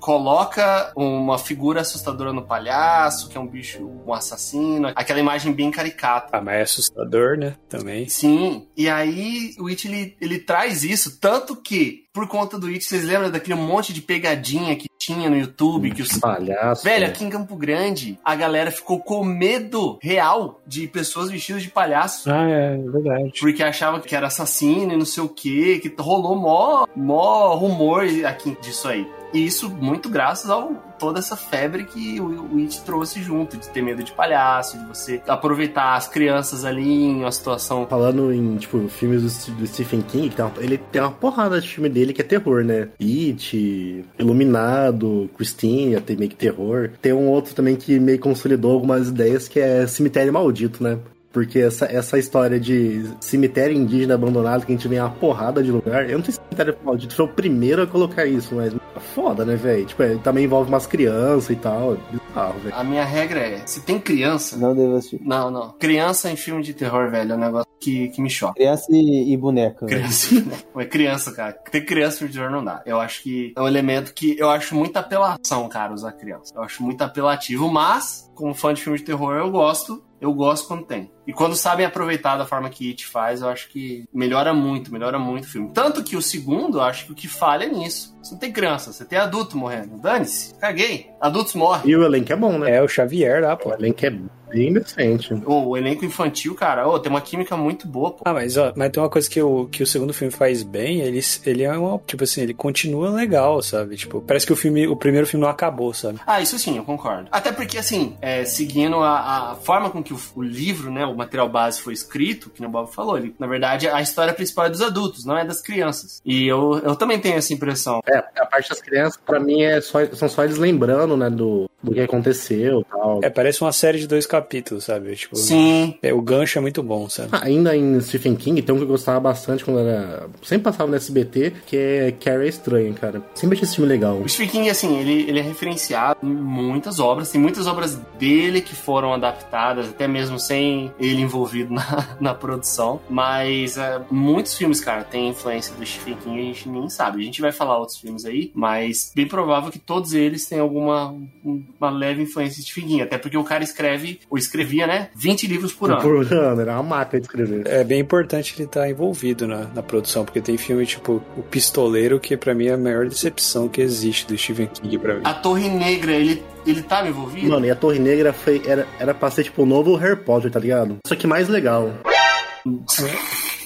coloca 0.04 0.92
uma 0.98 1.38
figura 1.38 1.80
assustadora 1.80 2.34
no 2.34 2.42
palhaço, 2.42 3.30
que 3.30 3.38
é 3.38 3.40
um 3.40 3.48
bicho, 3.48 3.90
um 4.06 4.14
assassino, 4.14 4.92
aquela 4.94 5.22
imagem 5.22 5.54
bem 5.54 5.72
caricata. 5.72 6.28
Ah, 6.38 6.42
mas 6.42 6.56
é 6.56 6.62
assustador, 6.64 7.38
né? 7.38 7.56
Também. 7.70 8.10
Sim, 8.10 8.68
e 8.76 8.90
aí 8.90 9.56
o 9.58 9.70
It 9.70 9.88
ele, 9.88 10.18
ele 10.20 10.40
traz 10.40 10.84
isso, 10.84 11.22
tanto 11.22 11.56
que 11.56 12.04
por 12.14 12.28
conta 12.28 12.60
do 12.60 12.68
It, 12.68 12.84
vocês 12.84 13.06
lembram 13.06 13.32
daquele 13.32 13.56
monte 13.56 13.94
de 13.94 14.02
pegadinha 14.02 14.76
que 14.76 14.88
tinha 15.04 15.30
no 15.30 15.38
YouTube, 15.38 15.92
que 15.92 16.02
os 16.02 16.18
Palhaço. 16.18 16.84
Velho, 16.84 17.02
né? 17.02 17.08
aqui 17.08 17.26
em 17.26 17.30
Campo 17.30 17.56
Grande, 17.56 18.18
a 18.24 18.36
galera 18.36 18.72
ficou 18.72 19.00
com 19.00 19.24
medo 19.24 19.98
real 20.02 20.62
de 20.66 20.88
pessoas 20.88 21.30
vestidas 21.30 21.62
de 21.62 21.70
palhaço. 21.70 22.32
Ah, 22.32 22.50
é 22.50 22.78
verdade. 22.78 23.32
Porque 23.40 23.62
achava 23.62 24.00
que 24.00 24.16
era 24.16 24.28
assassino 24.28 24.94
e 24.94 24.98
não 24.98 25.06
sei 25.06 25.24
o 25.24 25.30
que, 25.30 25.80
que 25.80 25.94
rolou 26.00 26.36
mó, 26.36 26.86
mó 26.96 27.54
rumor 27.56 28.06
aqui 28.26 28.56
disso 28.62 28.88
aí. 28.88 29.06
E 29.34 29.46
isso 29.46 29.70
muito 29.70 30.10
graças 30.10 30.50
a 30.50 30.62
toda 31.00 31.20
essa 31.20 31.36
febre 31.36 31.84
que 31.86 32.22
o, 32.22 32.58
It 32.60 32.82
trouxe 32.84 33.22
junto, 33.22 33.58
de 33.58 33.68
ter 33.70 33.82
medo 33.82 34.04
de 34.04 34.12
palhaço, 34.12 34.78
de 34.78 34.86
você 34.86 35.22
aproveitar 35.28 35.96
as 35.96 36.08
crianças 36.08 36.64
ali 36.64 36.88
em 36.88 37.16
uma 37.22 37.32
situação. 37.32 37.88
Falando 37.88 38.32
em, 38.32 38.56
tipo, 38.58 38.88
filmes 38.88 39.24
do, 39.24 39.30
St- 39.30 39.52
do 39.52 39.66
Stephen 39.68 40.02
King, 40.02 40.30
tem 40.30 40.46
uma- 40.46 40.54
ele 40.60 40.78
tem 40.78 41.02
uma 41.02 41.12
porrada 41.12 41.60
de 41.60 41.68
filme 41.68 41.90
dele 41.90 42.14
que 42.14 42.22
é 42.22 42.24
terror, 42.24 42.64
né? 42.64 42.90
It, 43.02 44.06
Iluminado, 44.20 45.30
Christine, 45.36 46.00
tem 46.02 46.16
meio 46.16 46.30
que 46.30 46.36
terror. 46.36 46.92
Tem 47.02 47.14
um 47.14 47.28
outro 47.28 47.54
também 47.56 47.76
que 47.76 48.00
meio 48.00 48.20
consolidou 48.20 48.72
algumas 48.72 49.10
ideias, 49.10 49.48
que 49.48 49.60
é 49.60 49.88
Cemitério 49.88 50.32
Maldito, 50.32 50.84
né? 50.84 51.00
Porque 51.34 51.60
essa, 51.60 51.86
essa 51.86 52.20
história 52.20 52.60
de 52.60 53.04
cemitério 53.20 53.76
indígena 53.76 54.14
abandonado, 54.14 54.66
que 54.66 54.72
a 54.72 54.76
gente 54.76 54.88
vê 54.88 55.00
uma 55.00 55.10
porrada 55.10 55.64
de 55.64 55.72
lugar. 55.72 56.08
Eu 56.08 56.20
não 56.20 56.24
sei 56.24 56.36
se 56.36 56.40
cemitério 56.40 56.78
maldito 56.84 57.16
foi 57.16 57.26
o 57.26 57.30
primeiro 57.30 57.82
a 57.82 57.88
colocar 57.88 58.26
isso, 58.28 58.54
mas 58.56 58.74
é 58.74 59.00
foda, 59.00 59.44
né, 59.44 59.56
velho? 59.56 59.86
Tipo, 59.86 60.04
é, 60.04 60.16
também 60.18 60.46
envolve 60.46 60.70
umas 60.70 60.86
crianças 60.86 61.50
e 61.50 61.56
tal. 61.56 61.96
É 61.96 61.98
bizarro, 62.12 62.60
velho. 62.60 62.76
A 62.76 62.84
minha 62.84 63.04
regra 63.04 63.40
é: 63.40 63.66
se 63.66 63.82
tem 63.82 64.00
criança. 64.00 64.58
Não 64.58 64.76
devo 64.76 64.96
assistir. 64.96 65.20
Não, 65.24 65.50
não. 65.50 65.72
Criança 65.74 66.30
em 66.30 66.36
filme 66.36 66.62
de 66.62 66.74
terror, 66.74 67.10
velho, 67.10 67.34
é 67.34 67.36
um 67.36 67.40
negócio 67.40 67.68
que, 67.80 68.10
que 68.10 68.22
me 68.22 68.30
choca. 68.30 68.54
Criança 68.54 68.86
e, 68.92 69.34
e 69.34 69.38
boneca. 69.38 69.86
Criança, 69.86 70.36
Mas 70.74 70.88
criança, 70.88 71.32
cara. 71.32 71.54
Ter 71.54 71.82
criança 71.82 72.18
em 72.18 72.20
filme 72.20 72.34
de 72.34 72.40
terror 72.40 72.52
não 72.52 72.64
dá. 72.64 72.82
Eu 72.86 73.00
acho 73.00 73.24
que 73.24 73.54
é 73.56 73.62
um 73.62 73.68
elemento 73.68 74.14
que 74.14 74.38
eu 74.38 74.50
acho 74.50 74.76
muita 74.76 75.00
apelação, 75.00 75.68
cara, 75.68 75.94
usar 75.94 76.12
criança. 76.14 76.54
Eu 76.56 76.62
acho 76.62 76.84
muito 76.84 77.02
apelativo, 77.02 77.70
mas, 77.72 78.32
como 78.36 78.54
fã 78.54 78.74
de 78.74 78.82
filme 78.82 79.00
de 79.00 79.04
terror, 79.04 79.36
eu 79.36 79.50
gosto. 79.50 80.04
Eu 80.22 80.34
gosto 80.34 80.70
quando 80.70 80.86
tem. 80.86 81.12
E 81.26 81.34
quando 81.34 81.56
sabem 81.56 81.86
aproveitar 81.86 82.38
da 82.38 82.46
forma 82.46 82.70
que 82.70 82.90
It 82.90 83.06
faz, 83.08 83.42
eu 83.42 83.50
acho 83.50 83.70
que 83.70 84.06
melhora 84.14 84.54
muito, 84.54 84.92
melhora 84.92 85.18
muito 85.18 85.46
o 85.46 85.48
filme. 85.48 85.72
Tanto 85.74 86.04
que 86.04 86.16
o 86.16 86.22
segundo, 86.22 86.78
eu 86.78 86.82
acho 86.82 87.06
que 87.06 87.12
o 87.12 87.16
que 87.16 87.28
falha 87.28 87.66
é 87.66 87.70
nisso. 87.70 88.14
Você 88.22 88.34
não 88.34 88.40
tem 88.40 88.52
criança, 88.52 88.94
você 88.94 89.04
tem 89.04 89.20
adulto 89.20 89.58
morrendo. 89.58 89.98
Dane-se, 89.98 90.54
caguei. 90.56 91.10
Adultos 91.20 91.54
morrem. 91.56 91.90
E 91.90 91.96
o 91.96 92.04
elenco 92.04 92.32
é 92.32 92.36
bom, 92.36 92.58
né? 92.58 92.78
É 92.78 92.82
o 92.82 92.88
Xavier 92.88 93.42
lá, 93.44 93.56
pô. 93.56 93.70
O 93.70 93.74
elenco 93.74 94.06
é 94.06 94.14
bem 94.54 94.72
decente. 94.72 95.34
O 95.46 95.76
elenco 95.76 96.06
infantil, 96.06 96.54
cara, 96.56 96.88
ô, 96.88 97.00
tem 97.00 97.10
uma 97.10 97.22
química 97.22 97.58
muito 97.58 97.88
boa, 97.88 98.12
pô. 98.12 98.24
Ah, 98.24 98.34
mas 98.34 98.56
ó, 98.56 98.72
mas 98.76 98.92
tem 98.92 99.02
uma 99.02 99.10
coisa 99.10 99.30
que 99.30 99.42
o, 99.42 99.66
que 99.66 99.82
o 99.82 99.88
segundo 99.88 100.14
filme 100.14 100.32
faz 100.32 100.64
bem, 100.64 101.02
ele, 101.02 101.20
ele 101.46 101.64
é 101.64 101.72
uma, 101.72 101.98
tipo 102.06 102.24
assim, 102.24 102.42
ele 102.42 102.54
continua 102.54 103.10
legal, 103.10 103.62
sabe? 103.62 103.98
Tipo, 103.98 104.22
parece 104.22 104.46
que 104.46 104.54
o 104.54 104.56
filme, 104.56 104.88
o 104.88 104.96
primeiro 104.96 105.28
filme 105.28 105.44
não 105.44 105.52
acabou, 105.52 105.94
sabe? 105.94 106.20
Ah, 106.26 106.40
isso 106.40 106.58
sim, 106.60 106.78
eu 106.78 106.84
concordo. 106.84 107.28
Até 107.32 107.52
porque, 107.52 107.78
assim, 107.78 108.16
é, 108.22 108.46
seguindo 108.46 108.98
a, 108.98 109.52
a 109.52 109.56
forma 109.56 109.90
com 109.90 110.04
que 110.04 110.14
o, 110.14 110.20
o 110.36 110.42
livro, 110.42 110.92
né, 110.92 111.04
o 111.14 111.18
material 111.18 111.48
base 111.50 111.82
foi 111.82 111.94
escrito, 111.94 112.50
que 112.50 112.66
o 112.66 112.70
Bob 112.70 112.92
falou, 112.92 113.18
ele, 113.18 113.36
na 113.40 113.48
verdade, 113.48 113.88
a 113.88 114.02
história 114.02 114.34
principal 114.34 114.66
é 114.66 114.70
dos 114.70 114.82
adultos, 114.82 115.26
não 115.26 115.38
é 115.38 115.46
das 115.46 115.62
crianças. 115.62 116.22
E 116.26 116.48
eu, 116.48 116.80
eu 116.84 116.96
também 116.96 117.20
tenho 117.20 117.36
essa 117.36 117.54
impressão. 117.54 118.02
É, 118.06 118.18
a 118.18 118.46
parte 118.46 118.70
das 118.70 118.82
crianças, 118.82 119.20
pra 119.24 119.40
mim, 119.40 119.62
é 119.62 119.80
só, 119.80 120.06
são 120.14 120.28
só 120.28 120.44
eles 120.44 120.58
lembrando, 120.58 121.16
né, 121.16 121.30
do, 121.30 121.70
do 121.84 121.94
que 121.94 122.00
aconteceu 122.00 122.82
e 122.82 122.86
tal. 122.86 123.20
É, 123.22 123.30
parece 123.30 123.62
uma 123.62 123.74
série 123.74 124.00
de 124.00 124.08
dois 124.08 124.26
capítulos, 124.26 124.86
sabe? 124.86 125.16
Tipo, 125.16 125.36
Sim. 125.36 125.96
é, 126.02 126.14
o 126.14 126.22
gancho 126.22 126.58
é 126.58 126.62
muito 126.62 126.82
bom, 126.82 127.10
sabe? 127.10 127.30
Ah, 127.34 127.42
Ainda 127.44 127.76
em 127.76 128.00
Stephen 128.00 128.36
King, 128.36 128.62
tem 128.62 128.74
um 128.74 128.78
que 128.78 128.84
eu 128.84 128.88
gostava 128.88 129.20
bastante 129.20 129.66
quando 129.66 129.80
era. 129.80 130.28
Sempre 130.42 130.64
passava 130.64 130.90
no 130.90 130.96
SBT, 130.96 131.54
que 131.66 131.76
é 131.76 132.12
Carrie 132.12 132.46
é 132.46 132.50
Estranha, 132.50 132.94
cara. 132.94 133.22
Sempre 133.36 133.56
achei 133.56 133.68
esse 133.68 133.76
filme 133.76 133.90
legal. 133.90 134.18
O 134.20 134.30
Stephen 134.30 134.50
King, 134.50 134.70
assim, 134.70 134.98
ele, 135.00 135.30
ele 135.30 135.40
é 135.40 135.42
referenciado 135.42 136.20
em 136.24 136.28
muitas 136.34 137.00
obras. 137.00 137.30
Tem 137.30 137.42
muitas 137.42 137.68
obras 137.68 137.96
dele 138.18 138.62
que 138.62 138.76
foram 138.76 139.14
adaptadas, 139.14 139.90
até 139.90 140.08
mesmo 140.08 140.40
sem 140.40 140.92
ele 141.00 141.22
envolvido 141.22 141.74
na, 141.74 142.16
na 142.20 142.34
produção. 142.34 143.02
Mas 143.10 143.78
é, 143.78 144.02
muitos 144.10 144.56
filmes, 144.56 144.80
cara, 144.80 145.04
têm 145.04 145.30
influência 145.30 145.76
do 145.76 145.86
Stephen 145.86 146.16
King 146.24 146.38
e 146.38 146.42
a 146.42 146.46
gente 146.46 146.70
nem 146.70 146.90
sabe. 146.90 147.22
A 147.22 147.26
gente 147.26 147.42
vai 147.42 147.52
falar 147.52 147.78
outros 147.78 147.98
filmes 147.98 148.26
aí, 148.26 148.52
mas 148.56 149.12
bem 149.14 149.28
provável 149.28 149.72
que 149.72 149.80
todos 149.80 150.14
eles 150.14 150.46
tenham 150.46 150.64
alguma 150.64 150.94
uma 150.94 151.64
uma 151.84 151.98
leve 151.98 152.24
influência 152.24 152.62
de 152.62 152.70
Stephen 152.70 152.88
King. 152.88 153.02
Até 153.02 153.18
porque 153.18 153.38
o 153.38 153.44
cara 153.44 153.64
escreve, 153.64 154.20
ou 154.30 154.38
escrevia, 154.38 154.88
né? 154.88 155.10
20 155.16 155.48
livros 155.48 155.74
por 155.74 155.92
ano. 155.92 156.02
Por 156.02 156.34
ano, 156.34 156.62
era 156.62 156.74
uma 156.74 156.84
máquina 156.84 157.20
de 157.20 157.28
escrever. 157.28 157.68
É 157.68 157.84
bem 157.84 158.00
importante 158.00 158.54
ele 158.58 158.66
estar 158.66 158.90
envolvido 158.90 159.48
na, 159.48 159.66
na 159.74 159.84
produção, 159.84 160.26
porque 160.26 160.42
tem 160.42 160.58
filme 160.58 160.86
tipo 160.86 161.22
O 161.38 161.44
Pistoleiro, 161.44 162.20
que 162.20 162.36
pra 162.38 162.54
mim 162.54 162.68
é 162.68 162.74
a 162.74 162.78
maior 162.78 163.08
decepção 163.08 163.68
que 163.68 163.82
existe 163.82 164.28
do 164.28 164.38
Stephen 164.38 164.68
King 164.68 164.98
pra 164.98 165.16
mim. 165.16 165.22
A 165.24 165.34
Torre 165.34 165.70
Negra, 165.70 166.14
ele, 166.14 166.44
ele 166.66 166.82
tava 166.82 167.08
envolvido? 167.08 167.50
Mano, 167.50 167.66
e 167.66 167.72
a 167.72 167.76
Torre 167.76 168.00
Negra 168.00 168.34
foi, 168.34 168.62
era, 168.66 168.88
era 169.00 169.14
pra 169.14 169.30
ser 169.30 169.44
tipo 169.44 169.64
o 169.64 169.66
novo 169.66 169.96
Harry 169.96 170.16
Potter, 170.16 170.52
tá 170.52 170.60
ligado? 170.60 170.98
Só 171.06 171.16
que 171.16 171.28
mais 171.28 171.48
legal. 171.48 171.94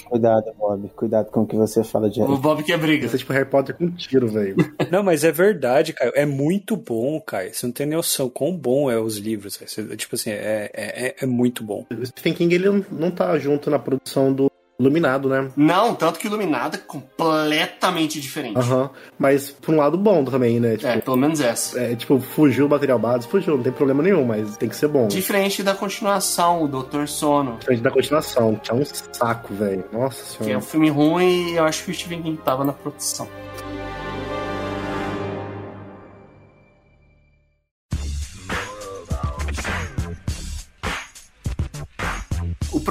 Cuidado, 0.09 0.45
Bob. 0.57 0.89
Cuidado 0.95 1.31
com 1.31 1.41
o 1.41 1.47
que 1.47 1.55
você 1.55 1.83
fala 1.83 2.09
de 2.09 2.21
O 2.21 2.37
Bob 2.37 2.63
quer 2.63 2.77
briga. 2.77 3.03
Ia 3.05 3.09
ser 3.09 3.17
tipo 3.19 3.33
Harry 3.33 3.49
Potter 3.49 3.75
com 3.75 3.89
tiro, 3.91 4.27
velho. 4.27 4.55
Não, 4.91 5.03
mas 5.03 5.23
é 5.23 5.31
verdade, 5.31 5.93
Caio. 5.93 6.11
É 6.15 6.25
muito 6.25 6.75
bom, 6.77 7.19
Caio. 7.21 7.53
Você 7.53 7.65
não 7.65 7.73
tem 7.73 7.85
noção 7.85 8.29
quão 8.29 8.55
bom 8.55 8.89
é 8.89 8.99
os 8.99 9.17
livros. 9.17 9.57
Você- 9.57 9.95
tipo 9.95 10.15
assim, 10.15 10.29
é, 10.31 10.69
é, 10.73 11.07
é- 11.07 11.15
é 11.21 11.25
muito 11.25 11.63
bom. 11.63 11.85
O 11.91 12.05
Stephen 12.05 12.33
King, 12.33 12.55
ele 12.55 12.85
não 12.91 13.11
tá 13.11 13.37
junto 13.37 13.69
na 13.69 13.79
produção 13.79 14.31
do 14.33 14.49
Iluminado, 14.79 15.27
né? 15.27 15.49
Não, 15.57 15.95
tanto 15.95 16.19
que 16.19 16.27
Iluminado 16.27 16.75
é 16.75 16.77
completamente 16.77 18.21
diferente. 18.21 18.57
Aham. 18.57 18.89
Mas 19.17 19.49
por 19.49 19.73
um 19.73 19.77
lado 19.77 19.97
bom 19.97 20.23
também, 20.23 20.59
né? 20.59 20.75
Tipo, 20.77 20.87
É, 20.87 20.97
pelo 21.01 21.17
menos 21.17 21.41
essa. 21.41 21.79
é, 21.79 21.95
tipo, 21.95 22.19
fugiu 22.19 22.67
o 22.67 22.69
material 22.69 22.99
base, 22.99 23.27
fugiu, 23.27 23.57
não 23.57 23.63
tem 23.63 23.71
problema 23.71 24.03
nenhum, 24.03 24.23
mas 24.23 24.55
tem 24.57 24.69
que 24.69 24.75
ser 24.75 24.87
bom. 24.87 25.07
Diferente 25.07 25.63
da 25.63 25.73
continuação, 25.73 26.63
o 26.63 26.67
Doutor 26.67 27.07
Sono. 27.07 27.57
Diferente 27.57 27.81
da 27.81 27.89
continuação, 27.91 28.55
que 28.55 28.69
é 28.69 28.73
um 28.75 28.83
saco, 28.85 29.53
velho. 29.55 29.83
Nossa 29.91 30.37
Que 30.37 30.43
é 30.43 30.45
senhora. 30.45 30.57
um 30.59 30.61
filme 30.67 30.89
ruim 30.89 31.53
e 31.53 31.55
eu 31.57 31.63
acho 31.65 31.83
que 31.83 31.89
o 31.91 31.93
Stephen 31.95 32.21
King 32.21 32.37
tava 32.43 32.63
na 32.63 32.73
produção. 32.73 33.27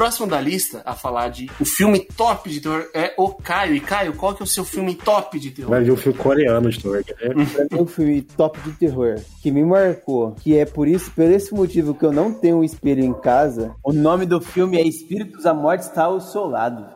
Próximo 0.07 0.29
da 0.29 0.41
lista 0.41 0.83
a 0.85 0.95
falar 0.95 1.31
de 1.31 1.51
o 1.59 1.65
filme 1.65 2.07
top 2.17 2.49
de 2.49 2.61
terror 2.61 2.89
é 2.95 3.13
o 3.17 3.29
Caio. 3.31 3.75
E 3.75 3.81
Caio, 3.81 4.13
qual 4.13 4.33
que 4.37 4.41
é 4.41 4.45
o 4.45 4.47
seu 4.47 4.65
filme 4.65 4.95
top 4.95 5.37
de 5.37 5.51
terror? 5.51 5.71
Vai 5.71 5.83
ver 5.83 5.91
um 5.91 5.97
filme 5.97 6.17
coreano 6.17 6.71
de 6.71 6.81
terror, 6.81 7.03
quer 7.03 7.17
ver? 7.35 7.35
Pra 7.35 7.65
mim, 7.65 7.83
um 7.83 7.87
filme 7.89 8.23
top 8.23 8.57
de 8.61 8.71
terror 8.75 9.17
que 9.43 9.51
me 9.51 9.65
marcou, 9.65 10.31
que 10.41 10.57
é 10.57 10.65
por 10.65 10.87
isso, 10.87 11.11
por 11.11 11.25
esse 11.25 11.53
motivo 11.53 11.93
que 11.93 12.05
eu 12.05 12.13
não 12.13 12.33
tenho 12.33 12.59
um 12.59 12.65
espelho 12.65 13.03
em 13.03 13.13
casa. 13.13 13.75
O 13.83 13.93
nome 13.93 14.27
do 14.27 14.41
filme 14.41 14.79
é 14.79 14.87
Espíritos 14.87 15.43
da 15.43 15.53
Morte 15.53 15.81
está 15.81 16.05
ao 16.05 16.21
seu 16.21 16.47
lado. 16.47 16.87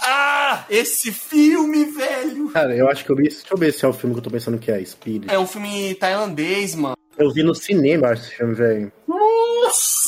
Ah, 0.00 0.64
esse 0.70 1.10
filme, 1.10 1.86
velho! 1.86 2.48
Cara, 2.50 2.76
eu 2.76 2.88
acho 2.88 3.04
que 3.04 3.10
eu 3.10 3.16
vi. 3.16 3.24
Deixa 3.24 3.42
eu 3.50 3.58
ver 3.58 3.72
se 3.72 3.84
é 3.84 3.88
o 3.88 3.92
filme 3.92 4.14
que 4.14 4.20
eu 4.20 4.24
tô 4.24 4.30
pensando 4.30 4.58
que 4.58 4.70
é, 4.70 4.84
Spirit. 4.84 5.28
É 5.28 5.38
um 5.38 5.46
filme 5.48 5.96
tailandês, 5.96 6.76
mano. 6.76 6.96
Eu 7.18 7.30
vi 7.30 7.42
no 7.42 7.54
cinema, 7.54 8.12
esse 8.12 8.30
filme, 8.30 8.54
velho. 8.54 8.92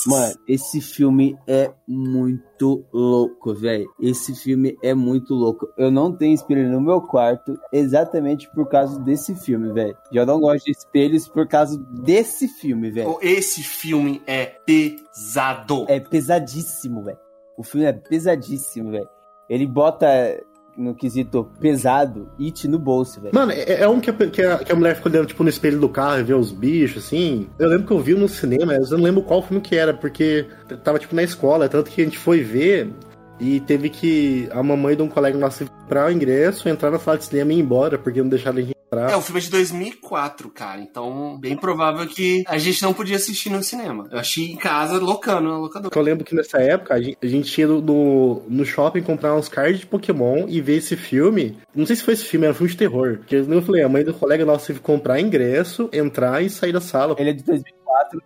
Mano, 0.07 0.35
esse 0.47 0.81
filme 0.81 1.37
é 1.47 1.73
muito 1.89 2.85
louco, 2.93 3.55
velho. 3.55 3.87
Esse 3.99 4.35
filme 4.35 4.77
é 4.83 4.93
muito 4.93 5.35
louco. 5.35 5.67
Eu 5.79 5.91
não 5.91 6.13
tenho 6.13 6.35
espelho 6.35 6.71
no 6.71 6.81
meu 6.81 7.01
quarto 7.01 7.59
exatamente 7.73 8.51
por 8.55 8.69
causa 8.69 8.99
desse 9.01 9.35
filme, 9.35 9.73
velho. 9.73 9.97
Eu 10.13 10.27
não 10.27 10.41
gosto 10.41 10.67
de 10.67 10.73
espelhos 10.73 11.27
por 11.27 11.49
causa 11.49 11.79
desse 12.03 12.47
filme, 12.49 12.91
velho. 12.91 13.19
Esse 13.23 13.63
filme 13.63 14.23
é 14.27 14.45
pesado. 14.45 15.87
É 15.89 15.99
pesadíssimo, 15.99 17.03
velho. 17.03 17.19
O 17.57 17.63
filme 17.63 17.87
é 17.87 17.93
pesadíssimo, 17.93 18.91
velho. 18.91 19.09
Ele 19.49 19.67
bota 19.67 20.07
no 20.77 20.95
quesito 20.95 21.51
pesado, 21.61 22.29
it 22.39 22.67
no 22.69 22.79
bolso, 22.79 23.21
velho. 23.21 23.35
Mano, 23.35 23.53
é, 23.53 23.83
é 23.83 23.89
um 23.89 24.01
que 24.01 24.11
a, 24.11 24.13
que, 24.13 24.43
a, 24.43 24.59
que 24.59 24.73
a 24.73 24.75
mulher 24.75 24.97
ficou 24.97 25.11
olhando, 25.11 25.27
tipo, 25.27 25.43
no 25.43 25.49
espelho 25.49 25.79
do 25.79 25.89
carro 25.89 26.21
e 26.21 26.25
vê 26.25 26.35
os 26.35 26.53
bichos, 26.53 27.05
assim. 27.05 27.49
Eu 27.59 27.69
lembro 27.69 27.87
que 27.87 27.93
eu 27.93 28.01
vi 28.01 28.15
no 28.15 28.29
cinema, 28.29 28.67
mas 28.67 28.91
eu 28.91 28.99
não 28.99 29.05
lembro 29.05 29.23
qual 29.23 29.43
filme 29.43 29.61
que 29.61 29.77
era, 29.77 29.95
porque 29.95 30.47
tava, 30.83 30.99
tipo, 30.99 31.15
na 31.15 31.23
escola. 31.23 31.69
Tanto 31.69 31.91
que 31.91 32.01
a 32.01 32.05
gente 32.05 32.19
foi 32.19 32.43
ver 32.43 32.91
e 33.41 33.61
teve 33.61 33.89
que 33.89 34.49
a 34.53 34.63
mamãe 34.63 34.97
de 34.97 35.03
um 35.03 35.09
colega 35.09 35.37
nosso 35.37 35.65
comprar 35.85 36.09
o 36.09 36.11
ingresso, 36.11 36.69
entrar 36.69 36.91
na 36.91 36.99
sala 36.99 37.19
de 37.19 37.25
cinema 37.25 37.53
e 37.53 37.57
ir 37.57 37.61
embora, 37.61 37.99
porque 37.99 38.21
não 38.21 38.29
deixaram 38.29 38.59
a 38.59 38.61
gente 38.63 38.75
entrar. 38.87 39.11
É, 39.11 39.17
o 39.17 39.21
filme 39.21 39.41
é 39.41 39.45
de 39.45 39.51
2004, 39.51 40.49
cara. 40.49 40.81
Então, 40.81 41.39
bem 41.39 41.57
provável 41.57 42.07
que 42.07 42.43
a 42.49 42.57
gente 42.57 42.83
não 42.83 42.95
podia 42.95 43.17
assistir 43.17 43.51
no 43.51 43.63
cinema. 43.63 44.09
Eu 44.11 44.19
achei 44.19 44.51
em 44.51 44.57
casa, 44.57 44.99
locando 44.99 45.51
na 45.51 45.59
locadora. 45.59 45.95
Eu 45.95 46.03
lembro 46.03 46.25
que 46.25 46.35
nessa 46.35 46.59
época 46.59 46.95
a 46.95 47.03
gente, 47.03 47.19
a 47.23 47.27
gente 47.27 47.61
ia 47.61 47.67
no, 47.67 48.43
no 48.49 48.65
shopping 48.65 49.03
comprar 49.03 49.35
uns 49.35 49.49
cards 49.49 49.81
de 49.81 49.87
Pokémon 49.87 50.47
e 50.49 50.61
ver 50.61 50.79
esse 50.79 50.97
filme. 50.97 51.59
Não 51.75 51.85
sei 51.85 51.97
se 51.97 52.03
foi 52.03 52.15
esse 52.15 52.25
filme, 52.25 52.47
era 52.47 52.55
um 52.55 52.57
filme 52.57 52.73
de 52.73 52.79
terror. 52.79 53.19
Porque 53.19 53.37
eu 53.37 53.63
falei, 53.63 53.83
a 53.83 53.89
mãe 53.89 54.05
do 54.05 54.15
colega 54.15 54.45
nosso 54.45 54.67
teve 54.69 54.79
que 54.79 54.87
comprar 54.87 55.21
ingresso, 55.21 55.91
entrar 55.93 56.43
e 56.43 56.49
sair 56.49 56.73
da 56.73 56.81
sala. 56.81 57.15
Ele 57.19 57.31
é 57.31 57.33
de 57.35 57.45
2004, 57.45 57.84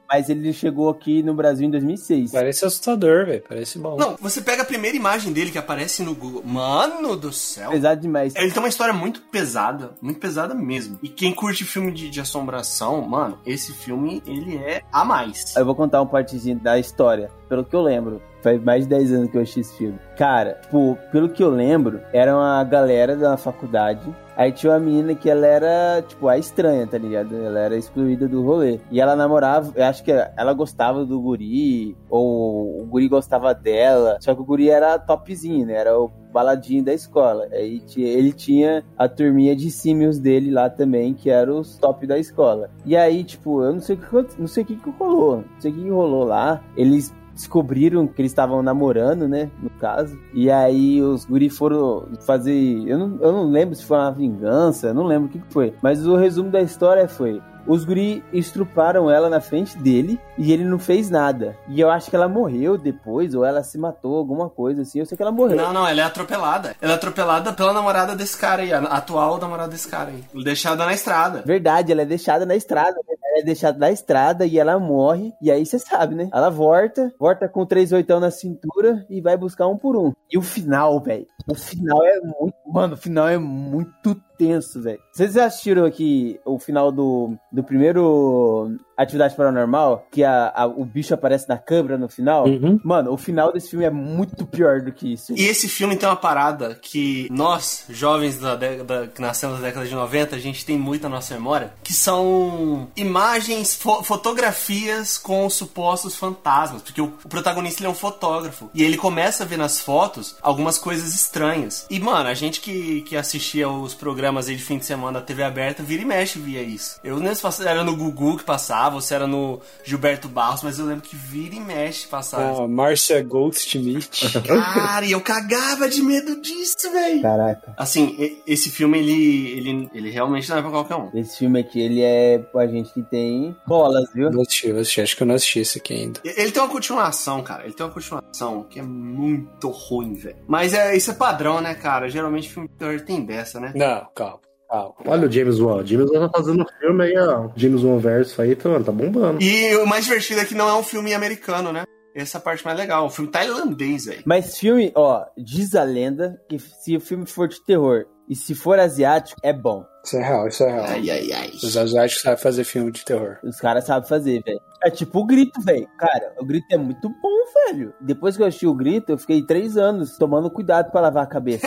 mas 0.09 0.29
ele 0.29 0.53
chegou 0.53 0.89
aqui 0.89 1.23
no 1.23 1.35
Brasil 1.35 1.67
em 1.67 1.71
2006. 1.71 2.33
Parece 2.33 2.65
assustador, 2.65 3.27
velho. 3.27 3.45
Parece 3.49 3.79
bom. 3.79 3.97
Não, 3.97 4.17
você 4.21 4.41
pega 4.41 4.63
a 4.63 4.65
primeira 4.65 4.97
imagem 4.97 5.33
dele 5.33 5.51
que 5.51 5.59
aparece 5.59 6.03
no 6.03 6.15
Google. 6.15 6.43
Mano 6.45 7.17
do 7.17 7.33
céu. 7.33 7.71
Pesado 7.71 8.01
demais. 8.01 8.35
Ele 8.35 8.51
tem 8.51 8.63
uma 8.63 8.69
história 8.69 8.95
muito 8.95 9.21
pesada, 9.23 9.93
muito 10.01 10.21
pesada 10.21 10.55
mesmo. 10.55 10.99
E 11.03 11.09
quem 11.09 11.33
curte 11.33 11.65
filme 11.65 11.93
de, 11.93 12.09
de 12.09 12.21
assombração, 12.21 13.03
mano, 13.03 13.39
esse 13.47 13.73
filme, 13.73 14.23
ele 14.27 14.57
é 14.57 14.83
a 14.93 15.05
mais. 15.05 15.57
Eu 15.57 15.65
vou 15.65 15.75
contar 15.75 16.03
um 16.03 16.07
partezinho 16.07 16.59
da 16.59 16.79
história, 16.79 17.31
pelo 17.49 17.65
que 17.65 17.75
eu 17.75 17.83
lembro. 17.83 18.21
Faz 18.43 18.63
mais 18.63 18.85
de 18.85 18.91
10 18.91 19.13
anos 19.13 19.31
que 19.31 19.37
eu 19.37 19.43
assisti 19.43 19.61
esse 19.61 19.77
filme. 19.77 19.99
Cara, 20.17 20.59
tipo, 20.63 20.97
pelo 21.11 21.29
que 21.29 21.43
eu 21.43 21.51
lembro, 21.51 22.01
era 22.13 22.37
uma 22.37 22.63
galera 22.63 23.17
da 23.17 23.37
faculdade. 23.37 24.15
Aí 24.37 24.53
tinha 24.53 24.73
uma 24.73 24.79
menina 24.79 25.17
que 25.17 25.29
ela 25.29 25.45
era, 25.45 26.01
tipo, 26.03 26.29
a 26.29 26.39
estranha, 26.39 26.87
tá 26.87 26.97
ligado? 26.97 27.35
Ela 27.35 27.59
era 27.59 27.77
excluída 27.77 28.29
do 28.29 28.45
rolê. 28.45 28.79
E 28.89 29.01
ela 29.01 29.17
namorava, 29.17 29.73
eu 29.75 29.85
acho 29.85 30.05
que 30.05 30.13
ela 30.13 30.53
gostava 30.53 31.05
do 31.05 31.21
guri, 31.21 31.97
ou 32.09 32.83
o 32.83 32.87
guri 32.87 33.09
gostava 33.09 33.53
dela. 33.53 34.19
Só 34.21 34.33
que 34.37 34.41
o 34.41 34.45
guri 34.45 34.71
era 34.71 34.97
topzinho, 34.97 35.67
né? 35.67 35.75
Era 35.75 35.99
o 35.99 36.09
baladinho 36.33 36.85
da 36.85 36.95
escola. 36.95 37.49
Aí 37.51 37.83
ele 37.97 38.33
tinha 38.33 38.85
a 38.97 39.09
turminha 39.09 39.57
de 39.57 39.73
símios 39.73 40.21
dele 40.21 40.53
lá 40.53 40.71
também, 40.71 41.15
que 41.15 41.29
era 41.29 41.53
os 41.53 41.77
top 41.77 42.07
da 42.07 42.17
escola. 42.17 42.71
E 42.87 42.97
aí, 42.97 43.25
tipo, 43.25 43.65
eu 43.65 43.73
não 43.73 43.81
sei 43.81 43.97
o 43.97 43.99
que, 43.99 44.41
não 44.41 44.47
sei 44.47 44.63
o 44.63 44.67
que, 44.67 44.77
que 44.77 44.91
rolou. 44.91 45.39
Não 45.39 45.61
sei 45.61 45.73
o 45.73 45.75
que, 45.75 45.83
que 45.83 45.91
rolou 45.91 46.23
lá. 46.23 46.63
Eles 46.77 47.13
descobriram 47.39 48.05
que 48.05 48.21
eles 48.21 48.33
estavam 48.33 48.63
namorando, 48.63 49.29
né? 49.29 49.49
No 49.63 49.71
caso. 49.71 50.19
E 50.35 50.51
aí 50.51 51.01
os 51.01 51.25
guri 51.25 51.49
foram 51.49 52.09
fazer. 52.27 52.53
Eu 52.85 52.99
não, 52.99 53.19
eu 53.21 53.33
não 53.33 53.45
lembro 53.49 53.77
se 53.77 53.85
foi 53.85 53.97
uma 53.97 54.11
vingança, 54.11 54.93
não 54.93 55.05
lembro 55.05 55.29
o 55.29 55.31
que 55.31 55.39
que 55.39 55.53
foi. 55.53 55.73
Mas 55.81 56.05
o 56.05 56.17
resumo 56.17 56.51
da 56.51 56.61
história 56.61 57.07
foi. 57.07 57.41
Os 57.69 57.85
guri 57.85 58.25
estruparam 58.33 59.11
ela 59.11 59.29
na 59.29 59.41
frente 59.41 59.77
dele 59.77 60.19
e 60.39 60.53
ele 60.53 60.65
não 60.65 60.79
fez 60.79 61.11
nada. 61.11 61.55
E 61.69 61.79
eu 61.79 61.91
acho 61.91 62.09
que 62.09 62.17
ela 62.17 62.27
morreu 62.27 62.79
depois, 62.79 63.35
ou 63.35 63.45
ela 63.45 63.63
se 63.63 63.77
matou, 63.77 64.17
alguma 64.17 64.49
coisa 64.49 64.83
assim. 64.83 65.01
Eu 65.01 65.07
sei 65.07 65.17
que 65.17 65.23
ela 65.23 65.31
morreu. 65.31 65.57
Não, 65.59 65.73
não, 65.73 65.87
ela 65.87 66.01
é 66.01 66.05
atropelada. 66.05 66.75
Ela 66.81 66.93
é 66.93 66.97
atropelada 66.97 67.53
pela 67.53 67.73
namorada 67.75 68.17
desse 68.17 68.39
cara 68.39 68.63
aí, 68.63 68.73
a 68.73 68.79
atual 68.81 69.39
namorada 69.39 69.69
desse 69.71 69.87
cara 69.87 70.11
aí. 70.11 70.43
Deixada 70.43 70.87
na 70.87 70.95
estrada. 70.95 71.43
Verdade, 71.45 71.93
ela 71.93 72.03
é 72.03 72.07
deixada 72.07 72.47
na 72.47 72.57
estrada. 72.57 72.97
né? 73.07 73.15
Ela 73.31 73.41
é 73.41 73.45
deixada 73.45 73.79
na 73.79 73.91
estrada 73.91 74.47
e 74.47 74.59
ela 74.59 74.79
morre. 74.79 75.33
E 75.43 75.51
aí 75.51 75.65
você 75.67 75.79
sabe, 75.79 76.15
né? 76.15 76.31
Ela 76.33 76.49
volta, 76.51 77.13
volta 77.21 77.47
com 77.49 77.67
três 77.67 77.93
oitão 77.93 78.19
na 78.19 78.31
cintura 78.31 79.05
e 79.11 79.21
vai 79.21 79.37
buscar 79.37 79.67
um 79.69 79.77
por 79.77 79.95
um. 79.97 80.13
E 80.33 80.39
o 80.39 80.43
final, 80.43 80.99
velho. 81.01 81.27
O 81.49 81.55
final 81.55 82.05
é 82.05 82.21
muito. 82.21 82.55
Mano, 82.67 82.95
o 82.95 82.97
final 82.97 83.27
é 83.27 83.39
muito 83.39 84.15
tenso, 84.37 84.83
velho. 84.83 85.01
Vocês 85.13 85.37
assistiram 85.37 85.87
aqui 85.87 86.39
o 86.45 86.59
final 86.59 86.93
do, 86.93 87.37
do 87.51 87.65
primeiro 87.65 88.77
Atividade 89.03 89.35
Paranormal? 89.37 90.07
Que 90.11 90.25
a, 90.25 90.53
a- 90.55 90.67
o 90.67 90.85
bicho 90.85 91.15
aparece 91.15 91.49
na 91.49 91.57
câmera 91.57 91.97
no 91.97 92.09
final? 92.09 92.47
Uhum. 92.47 92.81
Mano, 92.85 93.13
o 93.13 93.17
final 93.17 93.53
desse 93.53 93.71
filme 93.71 93.85
é 93.85 93.91
muito 93.91 94.45
pior 94.47 94.81
do 94.83 94.93
que 94.93 95.13
isso. 95.13 95.33
E 95.37 95.47
esse 95.47 95.69
filme 95.69 95.97
tem 95.97 96.09
uma 96.09 96.17
parada 96.17 96.75
que 96.81 97.29
nós, 97.31 97.85
jovens 97.89 98.39
da 98.39 98.57
década, 98.57 99.07
que 99.15 99.21
nascemos 99.21 99.57
na 99.61 99.67
década 99.67 99.87
de 99.87 99.95
90, 99.95 100.37
a 100.37 100.39
gente 100.39 100.65
tem 100.65 100.79
muito 100.79 101.03
na 101.03 101.09
nossa 101.11 101.35
memória, 101.35 101.73
que 101.83 101.93
são 101.93 102.89
imagens, 102.97 103.75
fo- 103.75 104.03
fotografias 104.03 105.19
com 105.19 105.49
supostos 105.51 106.15
fantasmas, 106.17 106.83
porque 106.83 107.01
o, 107.01 107.13
o 107.25 107.29
protagonista 107.29 107.81
ele 107.81 107.89
é 107.89 107.91
um 107.91 107.95
fotógrafo, 107.95 108.71
e 108.75 108.83
ele 108.83 108.97
começa 108.97 109.43
a 109.45 109.47
ver 109.47 109.57
nas 109.59 109.81
fotos 109.81 110.37
algumas 110.43 110.79
coisas 110.79 111.15
estranhas. 111.15 111.87
E, 111.91 112.01
mano, 112.01 112.29
a 112.29 112.35
gente 112.35 112.61
que, 112.61 113.03
que 113.03 113.17
assistia 113.17 113.69
os 113.69 113.95
programas 113.95 114.49
aí 114.49 114.57
de 114.57 114.63
fim 114.63 114.79
de 114.79 114.87
semana 114.87 115.21
da 115.21 115.25
TV 115.27 115.43
aberta, 115.43 115.83
vira 115.83 116.03
e 116.03 116.05
mexe 116.07 116.39
via 116.39 116.63
isso. 116.63 116.99
Eu 117.05 117.19
era 117.67 117.85
no 117.85 117.97
Gugu 117.97 118.39
que 118.39 118.45
passava, 118.45 118.88
ou 118.97 119.01
se 119.01 119.15
era 119.15 119.27
no 119.27 119.61
Gilberto 119.85 120.29
Barros, 120.29 120.63
mas 120.63 120.79
eu 120.79 120.87
lembro 120.87 121.03
que 121.03 121.17
vira 121.17 121.55
e 121.55 121.61
mexe 121.61 122.07
passava. 122.07 122.63
Ó, 122.63 122.69
Márcia 122.69 123.23
Goldschmidt. 123.23 124.41
Cara, 124.43 125.05
e 125.05 125.13
eu 125.13 125.21
cagava 125.21 125.89
de 125.89 126.03
medo 126.03 126.41
disso, 126.41 126.91
velho. 126.93 127.23
Caraca. 127.23 127.75
Assim, 127.77 128.39
esse 128.47 128.71
filme, 128.71 128.99
ele, 128.99 129.49
ele, 129.59 129.91
ele 129.95 130.11
realmente 130.11 130.49
não 130.51 130.59
é 130.59 130.63
pra 130.63 130.71
qualquer 130.71 130.97
um. 130.97 131.11
Esse 131.15 131.39
filme 131.39 131.61
aqui, 131.61 131.81
ele 131.81 132.03
é 132.03 132.39
pra 132.39 132.67
gente 132.67 132.93
que 132.93 133.03
tem 133.03 133.57
bolas, 133.67 134.09
viu? 134.13 134.31
Não 134.31 134.43
assisti, 134.43 134.69
eu 134.69 134.79
assisti. 134.79 135.01
Acho 135.01 135.17
que 135.17 135.23
eu 135.23 135.27
não 135.27 135.35
assisti 135.35 135.61
esse 135.61 135.79
aqui 135.79 135.95
ainda. 135.95 136.21
Ele 136.25 136.51
tem 136.51 136.63
uma 136.63 136.71
continuação, 136.71 137.43
cara. 137.43 137.65
Ele 137.65 137.75
tem 137.75 137.85
uma 137.87 137.93
continuação 137.93 138.65
que 138.65 138.79
é 138.79 138.83
muito 138.83 139.69
ruim, 139.71 140.15
velho. 140.15 140.39
Mas 140.47 140.75
é, 140.75 140.97
isso 140.97 141.11
é 141.11 141.15
padrão, 141.15 141.61
né, 141.61 141.75
cara? 141.75 142.09
Geralmente 142.09 142.49
filme 142.49 142.69
de 142.69 142.75
terror 142.75 143.01
tem 143.01 143.25
dessa, 143.25 143.61
né? 143.61 143.73
Não, 143.75 144.07
calma. 144.15 144.48
Calma. 144.69 144.95
Olha 145.07 145.27
o 145.27 145.31
James 145.31 145.59
Wan. 145.59 145.85
James 145.87 146.11
Wan 146.11 146.29
tá 146.29 146.39
fazendo 146.39 146.67
filme 146.81 147.05
aí, 147.05 147.19
ó. 147.19 147.49
James 147.57 147.83
Wan 147.83 147.99
verso 147.99 148.41
aí, 148.43 148.55
tá, 148.55 148.69
tá 148.81 148.93
bombando. 148.93 149.43
E 149.43 149.77
o 149.77 149.87
mais 149.87 150.05
divertido 150.05 150.41
é 150.41 150.45
que 150.45 150.55
não 150.55 150.69
é 150.69 150.75
um 150.75 150.83
filme 150.83 151.15
americano, 151.15 151.73
né? 151.73 151.85
Essa 152.15 152.39
é 152.39 152.41
a 152.41 152.43
parte 152.43 152.65
mais 152.65 152.77
legal. 152.77 153.07
Um 153.07 153.11
filme 153.11 153.31
tailandês, 153.31 154.07
velho. 154.07 154.23
Mas 154.25 154.59
filme, 154.59 154.91
ó, 154.95 155.25
diz 155.37 155.75
a 155.75 155.85
lenda 155.85 156.41
que 156.49 156.59
se 156.59 156.97
o 156.97 157.01
filme 157.01 157.27
for 157.27 157.47
de 157.47 157.65
terror 157.65 158.07
e 158.29 158.35
se 158.35 158.55
for 158.55 158.79
asiático, 158.79 159.41
é 159.43 159.53
bom. 159.53 159.85
Isso 160.05 160.17
é 160.17 160.23
real, 160.23 160.49
isso 160.49 160.65
é 160.65 160.73
real. 160.73 160.85
Ai, 160.87 161.11
ai, 161.11 161.33
ai. 161.33 161.51
Os 161.63 161.77
asiáticos 161.77 162.23
sabem 162.23 162.39
fazer 162.39 162.65
filme 162.65 162.91
de 162.91 163.05
terror. 163.05 163.39
Os 163.43 163.59
caras 163.59 163.85
sabem 163.87 164.09
fazer, 164.09 164.43
velho. 164.45 164.61
É 164.85 164.91
tipo 164.91 165.21
o 165.21 165.27
grito, 165.27 165.61
velho. 165.61 165.89
Cara, 165.99 166.33
o 166.39 166.45
grito 166.45 166.67
é 166.71 166.77
muito 166.77 167.09
bom, 167.09 167.39
velho. 167.67 167.93
Depois 168.01 168.37
que 168.37 168.43
eu 168.43 168.47
assisti 168.47 168.67
o 168.67 168.75
grito, 168.75 169.11
eu 169.11 169.19
fiquei 169.19 169.43
três 169.43 169.77
anos 169.77 170.17
tomando 170.17 170.51
cuidado 170.51 170.91
pra 170.93 171.01
lavar 171.01 171.25
a 171.25 171.27
cabeça. 171.27 171.67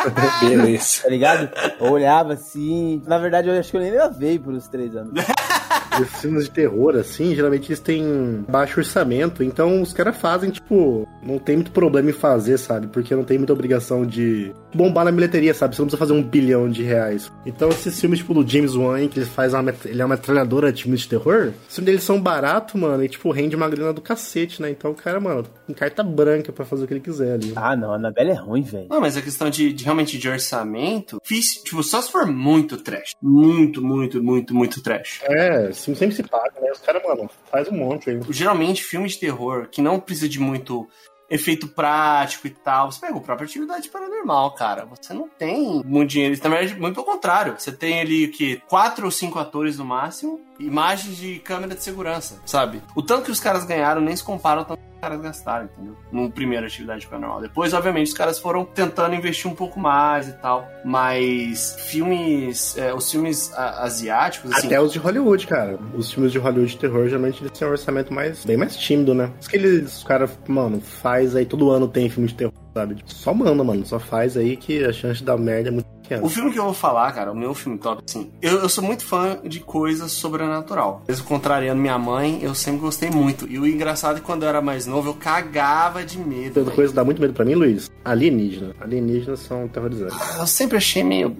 Beleza. 0.40 1.02
tá 1.02 1.08
ligado? 1.08 1.50
Eu 1.80 1.90
olhava 1.92 2.34
assim. 2.34 3.02
Na 3.06 3.18
verdade, 3.18 3.48
eu 3.48 3.58
acho 3.58 3.70
que 3.70 3.76
eu 3.76 3.80
nem 3.80 3.94
lavei 3.94 4.38
por 4.38 4.52
uns 4.54 4.68
três 4.68 4.94
anos. 4.94 5.12
Esses 6.00 6.20
filmes 6.20 6.44
de 6.44 6.50
terror, 6.50 6.96
assim, 6.96 7.34
geralmente 7.34 7.68
eles 7.68 7.80
têm 7.80 8.44
baixo 8.48 8.80
orçamento, 8.80 9.42
então 9.42 9.82
os 9.82 9.92
caras 9.92 10.16
fazem, 10.16 10.50
tipo, 10.50 11.06
não 11.22 11.38
tem 11.38 11.56
muito 11.56 11.70
problema 11.70 12.08
em 12.08 12.14
fazer, 12.14 12.56
sabe? 12.56 12.86
Porque 12.86 13.14
não 13.14 13.24
tem 13.24 13.36
muita 13.36 13.52
obrigação 13.52 14.06
de 14.06 14.54
bombar 14.74 15.04
na 15.04 15.12
bilheteria, 15.12 15.52
sabe? 15.52 15.74
Você 15.74 15.82
não 15.82 15.86
precisa 15.86 15.98
fazer 15.98 16.12
um 16.18 16.22
bilhão 16.22 16.68
de 16.70 16.82
reais. 16.82 17.30
Então, 17.44 17.68
esses 17.68 18.00
filmes, 18.00 18.20
tipo, 18.20 18.32
do 18.32 18.46
James 18.46 18.74
Wan, 18.74 19.06
que 19.06 19.18
ele 19.18 19.26
faz 19.26 19.52
uma, 19.52 19.74
ele 19.84 20.00
é 20.00 20.04
uma 20.04 20.14
metralhadora 20.14 20.72
de 20.72 20.82
filmes 20.84 21.02
de 21.02 21.08
terror, 21.08 21.52
os 21.68 21.74
filmes 21.74 21.86
deles 21.86 22.02
são 22.04 22.20
baratos, 22.20 22.51
mano, 22.76 23.04
e, 23.04 23.08
tipo, 23.08 23.30
rende 23.30 23.56
uma 23.56 23.68
grana 23.68 23.92
do 23.92 24.00
cacete, 24.00 24.60
né? 24.60 24.70
Então, 24.70 24.90
o 24.90 24.94
cara, 24.94 25.20
mano, 25.20 25.44
tem 25.66 25.74
carta 25.74 26.02
branca 26.02 26.52
pra 26.52 26.64
fazer 26.64 26.84
o 26.84 26.86
que 26.86 26.94
ele 26.94 27.00
quiser 27.00 27.34
ali. 27.34 27.52
Ah, 27.56 27.76
não, 27.76 27.92
a 27.92 27.96
Annabelle 27.96 28.30
é 28.30 28.34
ruim, 28.34 28.62
velho. 28.62 28.86
Não, 28.88 29.00
mas 29.00 29.16
a 29.16 29.22
questão 29.22 29.50
de, 29.50 29.72
de 29.72 29.84
realmente 29.84 30.18
de 30.18 30.28
orçamento, 30.28 31.20
fiz, 31.24 31.62
tipo, 31.62 31.82
só 31.82 32.00
se 32.00 32.10
for 32.10 32.26
muito 32.26 32.76
trash. 32.76 33.12
Muito, 33.22 33.82
muito, 33.82 34.22
muito, 34.22 34.54
muito 34.54 34.82
trash. 34.82 35.20
É, 35.24 35.72
sempre 35.72 36.12
se 36.12 36.22
paga, 36.22 36.60
né? 36.60 36.70
Os 36.72 36.80
caras, 36.80 37.02
mano, 37.02 37.30
faz 37.50 37.68
um 37.68 37.76
monte 37.76 38.10
aí. 38.10 38.20
Geralmente, 38.30 38.84
filme 38.84 39.08
de 39.08 39.18
terror 39.18 39.68
que 39.70 39.80
não 39.80 40.00
precisa 40.00 40.28
de 40.28 40.40
muito 40.40 40.88
efeito 41.32 41.66
prático 41.66 42.46
e 42.46 42.50
tal. 42.50 42.92
Você 42.92 43.00
pega 43.00 43.16
o 43.16 43.20
próprio 43.20 43.46
atividade 43.46 43.88
paranormal, 43.88 44.54
cara. 44.54 44.84
Você 44.84 45.14
não 45.14 45.26
tem 45.26 45.82
muito 45.82 46.10
dinheiro. 46.10 46.38
Na 46.42 46.50
verdade, 46.50 46.78
muito 46.78 46.94
pelo 46.94 47.06
contrário. 47.06 47.54
Você 47.58 47.72
tem 47.72 48.00
ali 48.00 48.28
que 48.28 48.56
quatro 48.68 49.06
ou 49.06 49.10
cinco 49.10 49.38
atores 49.38 49.78
no 49.78 49.84
máximo, 49.84 50.40
imagens 50.66 51.16
de 51.16 51.38
câmera 51.38 51.74
de 51.74 51.82
segurança, 51.82 52.40
sabe? 52.44 52.82
O 52.94 53.02
tanto 53.02 53.24
que 53.24 53.30
os 53.30 53.40
caras 53.40 53.64
ganharam 53.64 54.00
nem 54.00 54.14
se 54.14 54.22
compara 54.22 54.60
ao 54.60 54.64
tanto 54.64 54.78
que 54.80 54.94
os 54.94 55.00
caras 55.00 55.20
gastaram, 55.20 55.64
entendeu? 55.64 55.96
No 56.10 56.30
primeiro 56.30 56.66
atividade 56.66 57.06
paranormal. 57.06 57.40
Depois, 57.40 57.72
obviamente, 57.72 58.08
os 58.08 58.14
caras 58.14 58.38
foram 58.38 58.64
tentando 58.64 59.14
investir 59.14 59.50
um 59.50 59.54
pouco 59.54 59.78
mais 59.80 60.28
e 60.28 60.32
tal. 60.32 60.68
Mas 60.84 61.76
filmes, 61.86 62.76
é, 62.76 62.94
os 62.94 63.10
filmes 63.10 63.52
asiáticos, 63.54 64.52
assim, 64.52 64.66
Até 64.66 64.80
os 64.80 64.92
de 64.92 64.98
Hollywood, 64.98 65.46
cara. 65.46 65.78
Os 65.94 66.12
filmes 66.12 66.32
de 66.32 66.38
Hollywood 66.38 66.72
de 66.72 66.78
terror, 66.78 67.08
geralmente, 67.08 67.42
eles 67.42 67.58
têm 67.58 67.66
um 67.66 67.70
orçamento 67.70 68.12
mais, 68.12 68.44
bem 68.44 68.56
mais 68.56 68.76
tímido, 68.76 69.14
né? 69.14 69.30
Isso 69.40 69.50
que 69.50 69.56
eles, 69.56 69.98
os 69.98 70.04
caras, 70.04 70.30
mano, 70.46 70.80
faz 70.80 71.34
aí, 71.34 71.44
todo 71.44 71.70
ano 71.70 71.88
tem 71.88 72.08
filme 72.08 72.28
de 72.28 72.34
terror, 72.34 72.52
sabe? 72.74 72.94
Tipo, 72.96 73.12
Só 73.12 73.34
manda, 73.34 73.64
mano. 73.64 73.84
Só 73.84 73.98
faz 73.98 74.36
aí 74.36 74.56
que 74.56 74.84
a 74.84 74.92
chance 74.92 75.22
dar 75.22 75.36
merda 75.36 75.68
é 75.68 75.72
muito 75.72 75.86
O 76.20 76.28
filme 76.28 76.52
que 76.52 76.58
eu 76.58 76.64
vou 76.64 76.74
falar, 76.74 77.12
cara, 77.12 77.32
o 77.32 77.36
meu 77.36 77.54
filme 77.54 77.78
top, 77.78 78.02
assim, 78.06 78.30
eu, 78.40 78.58
eu 78.58 78.68
sou 78.68 78.82
muito 78.82 79.04
fã 79.04 79.38
de 79.44 79.60
coisas 79.60 80.12
sobrenatural. 80.12 81.02
Mesmo 81.08 81.26
contrariando 81.26 81.80
minha 81.80 81.98
mãe, 81.98 82.40
eu 82.42 82.54
sempre 82.54 82.80
gostei 82.80 83.10
muito. 83.10 83.46
E 83.48 83.58
o 83.58 83.66
engraçado 83.66 84.16
é 84.16 84.20
que 84.20 84.26
quando 84.26 84.42
eu 84.42 84.48
era 84.48 84.60
mais 84.60 84.86
novo, 84.86 85.10
eu 85.10 85.14
cagava 85.14 86.04
de 86.04 86.18
medo. 86.18 86.60
Outra 86.60 86.74
coisa 86.74 86.90
que 86.92 86.96
dá 86.96 87.04
muito 87.04 87.20
medo 87.20 87.32
pra 87.32 87.44
mim, 87.44 87.54
Luiz, 87.54 87.90
alienígena. 88.04 88.74
Alienígenas 88.80 89.40
são 89.40 89.68
terrorizantes. 89.68 90.16
Eu 90.38 90.46
sempre 90.46 90.76
achei 90.76 91.02
meio. 91.04 91.34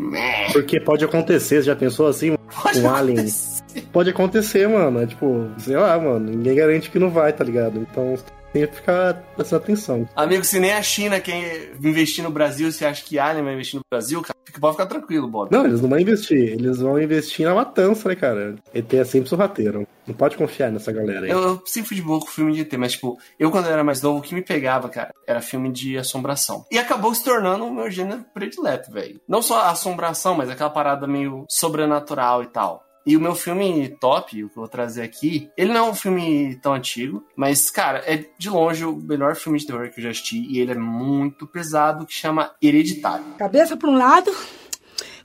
Porque 0.52 0.80
pode 0.80 1.04
acontecer, 1.04 1.56
você 1.56 1.62
já 1.62 1.76
pensou 1.76 2.06
assim? 2.06 2.36
Pode 2.62 2.80
um 2.80 2.94
alien. 2.94 3.18
acontecer. 3.18 3.62
Pode 3.92 4.10
acontecer, 4.10 4.68
mano. 4.68 5.00
É 5.00 5.06
tipo, 5.06 5.48
sei 5.58 5.76
lá, 5.76 5.98
mano. 5.98 6.30
Ninguém 6.30 6.54
garante 6.54 6.90
que 6.90 6.98
não 6.98 7.10
vai, 7.10 7.32
tá 7.32 7.42
ligado? 7.42 7.78
Então 7.90 8.14
tem 8.52 8.66
que 8.66 8.76
ficar 8.76 9.14
prestando 9.34 9.62
atenção. 9.62 10.08
Amigo, 10.14 10.44
se 10.44 10.60
nem 10.60 10.72
a 10.72 10.82
China 10.82 11.20
quer 11.20 11.72
investir 11.82 12.22
no 12.22 12.30
Brasil, 12.30 12.70
você 12.70 12.84
acha 12.84 13.04
que 13.04 13.18
Alien 13.18 13.44
vai 13.44 13.54
investir 13.54 13.78
no 13.78 13.84
Brasil, 13.90 14.20
cara, 14.22 14.38
pode 14.60 14.74
ficar 14.74 14.86
tranquilo, 14.86 15.28
Bob. 15.28 15.50
Não, 15.50 15.64
eles 15.64 15.80
não 15.80 15.88
vão 15.88 15.98
investir. 15.98 16.52
Eles 16.52 16.78
vão 16.78 17.00
investir 17.00 17.46
na 17.46 17.54
matança, 17.54 18.08
né, 18.08 18.14
cara? 18.14 18.56
ET 18.74 18.92
é 18.92 19.04
sempre 19.04 19.28
sorrateiro. 19.28 19.86
Não 20.06 20.14
pode 20.14 20.36
confiar 20.36 20.70
nessa 20.70 20.92
galera 20.92 21.26
aí. 21.26 21.30
Eu, 21.30 21.42
eu 21.42 21.62
sempre 21.64 21.88
fui 21.88 21.96
de 21.96 22.02
boa 22.02 22.20
com 22.20 22.26
filme 22.26 22.52
de 22.52 22.60
ET, 22.60 22.72
mas, 22.74 22.92
tipo, 22.92 23.18
eu 23.38 23.50
quando 23.50 23.66
eu 23.66 23.72
era 23.72 23.84
mais 23.84 24.02
novo, 24.02 24.18
o 24.18 24.22
que 24.22 24.34
me 24.34 24.42
pegava, 24.42 24.88
cara, 24.88 25.12
era 25.26 25.40
filme 25.40 25.70
de 25.70 25.96
assombração. 25.96 26.64
E 26.70 26.78
acabou 26.78 27.14
se 27.14 27.24
tornando 27.24 27.64
o 27.64 27.74
meu 27.74 27.90
gênero 27.90 28.24
predileto, 28.34 28.90
velho. 28.90 29.20
Não 29.28 29.42
só 29.42 29.60
a 29.60 29.70
assombração, 29.70 30.34
mas 30.34 30.50
aquela 30.50 30.70
parada 30.70 31.06
meio 31.06 31.44
sobrenatural 31.48 32.42
e 32.42 32.46
tal. 32.46 32.84
E 33.04 33.16
o 33.16 33.20
meu 33.20 33.34
filme 33.34 33.88
top, 34.00 34.44
o 34.44 34.48
que 34.48 34.56
eu 34.56 34.62
vou 34.62 34.68
trazer 34.68 35.02
aqui, 35.02 35.50
ele 35.56 35.72
não 35.72 35.86
é 35.86 35.90
um 35.90 35.94
filme 35.94 36.56
tão 36.62 36.74
antigo, 36.74 37.24
mas, 37.36 37.70
cara, 37.70 37.98
é 38.06 38.24
de 38.38 38.48
longe 38.48 38.84
o 38.84 38.94
melhor 38.94 39.34
filme 39.34 39.58
de 39.58 39.66
terror 39.66 39.90
que 39.90 39.98
eu 39.98 40.04
já 40.04 40.10
assisti, 40.10 40.38
e 40.48 40.60
ele 40.60 40.72
é 40.72 40.76
muito 40.76 41.46
pesado, 41.46 42.06
que 42.06 42.14
chama 42.14 42.52
Hereditário. 42.62 43.24
Cabeça 43.38 43.76
para 43.76 43.90
um 43.90 43.96
lado, 43.96 44.30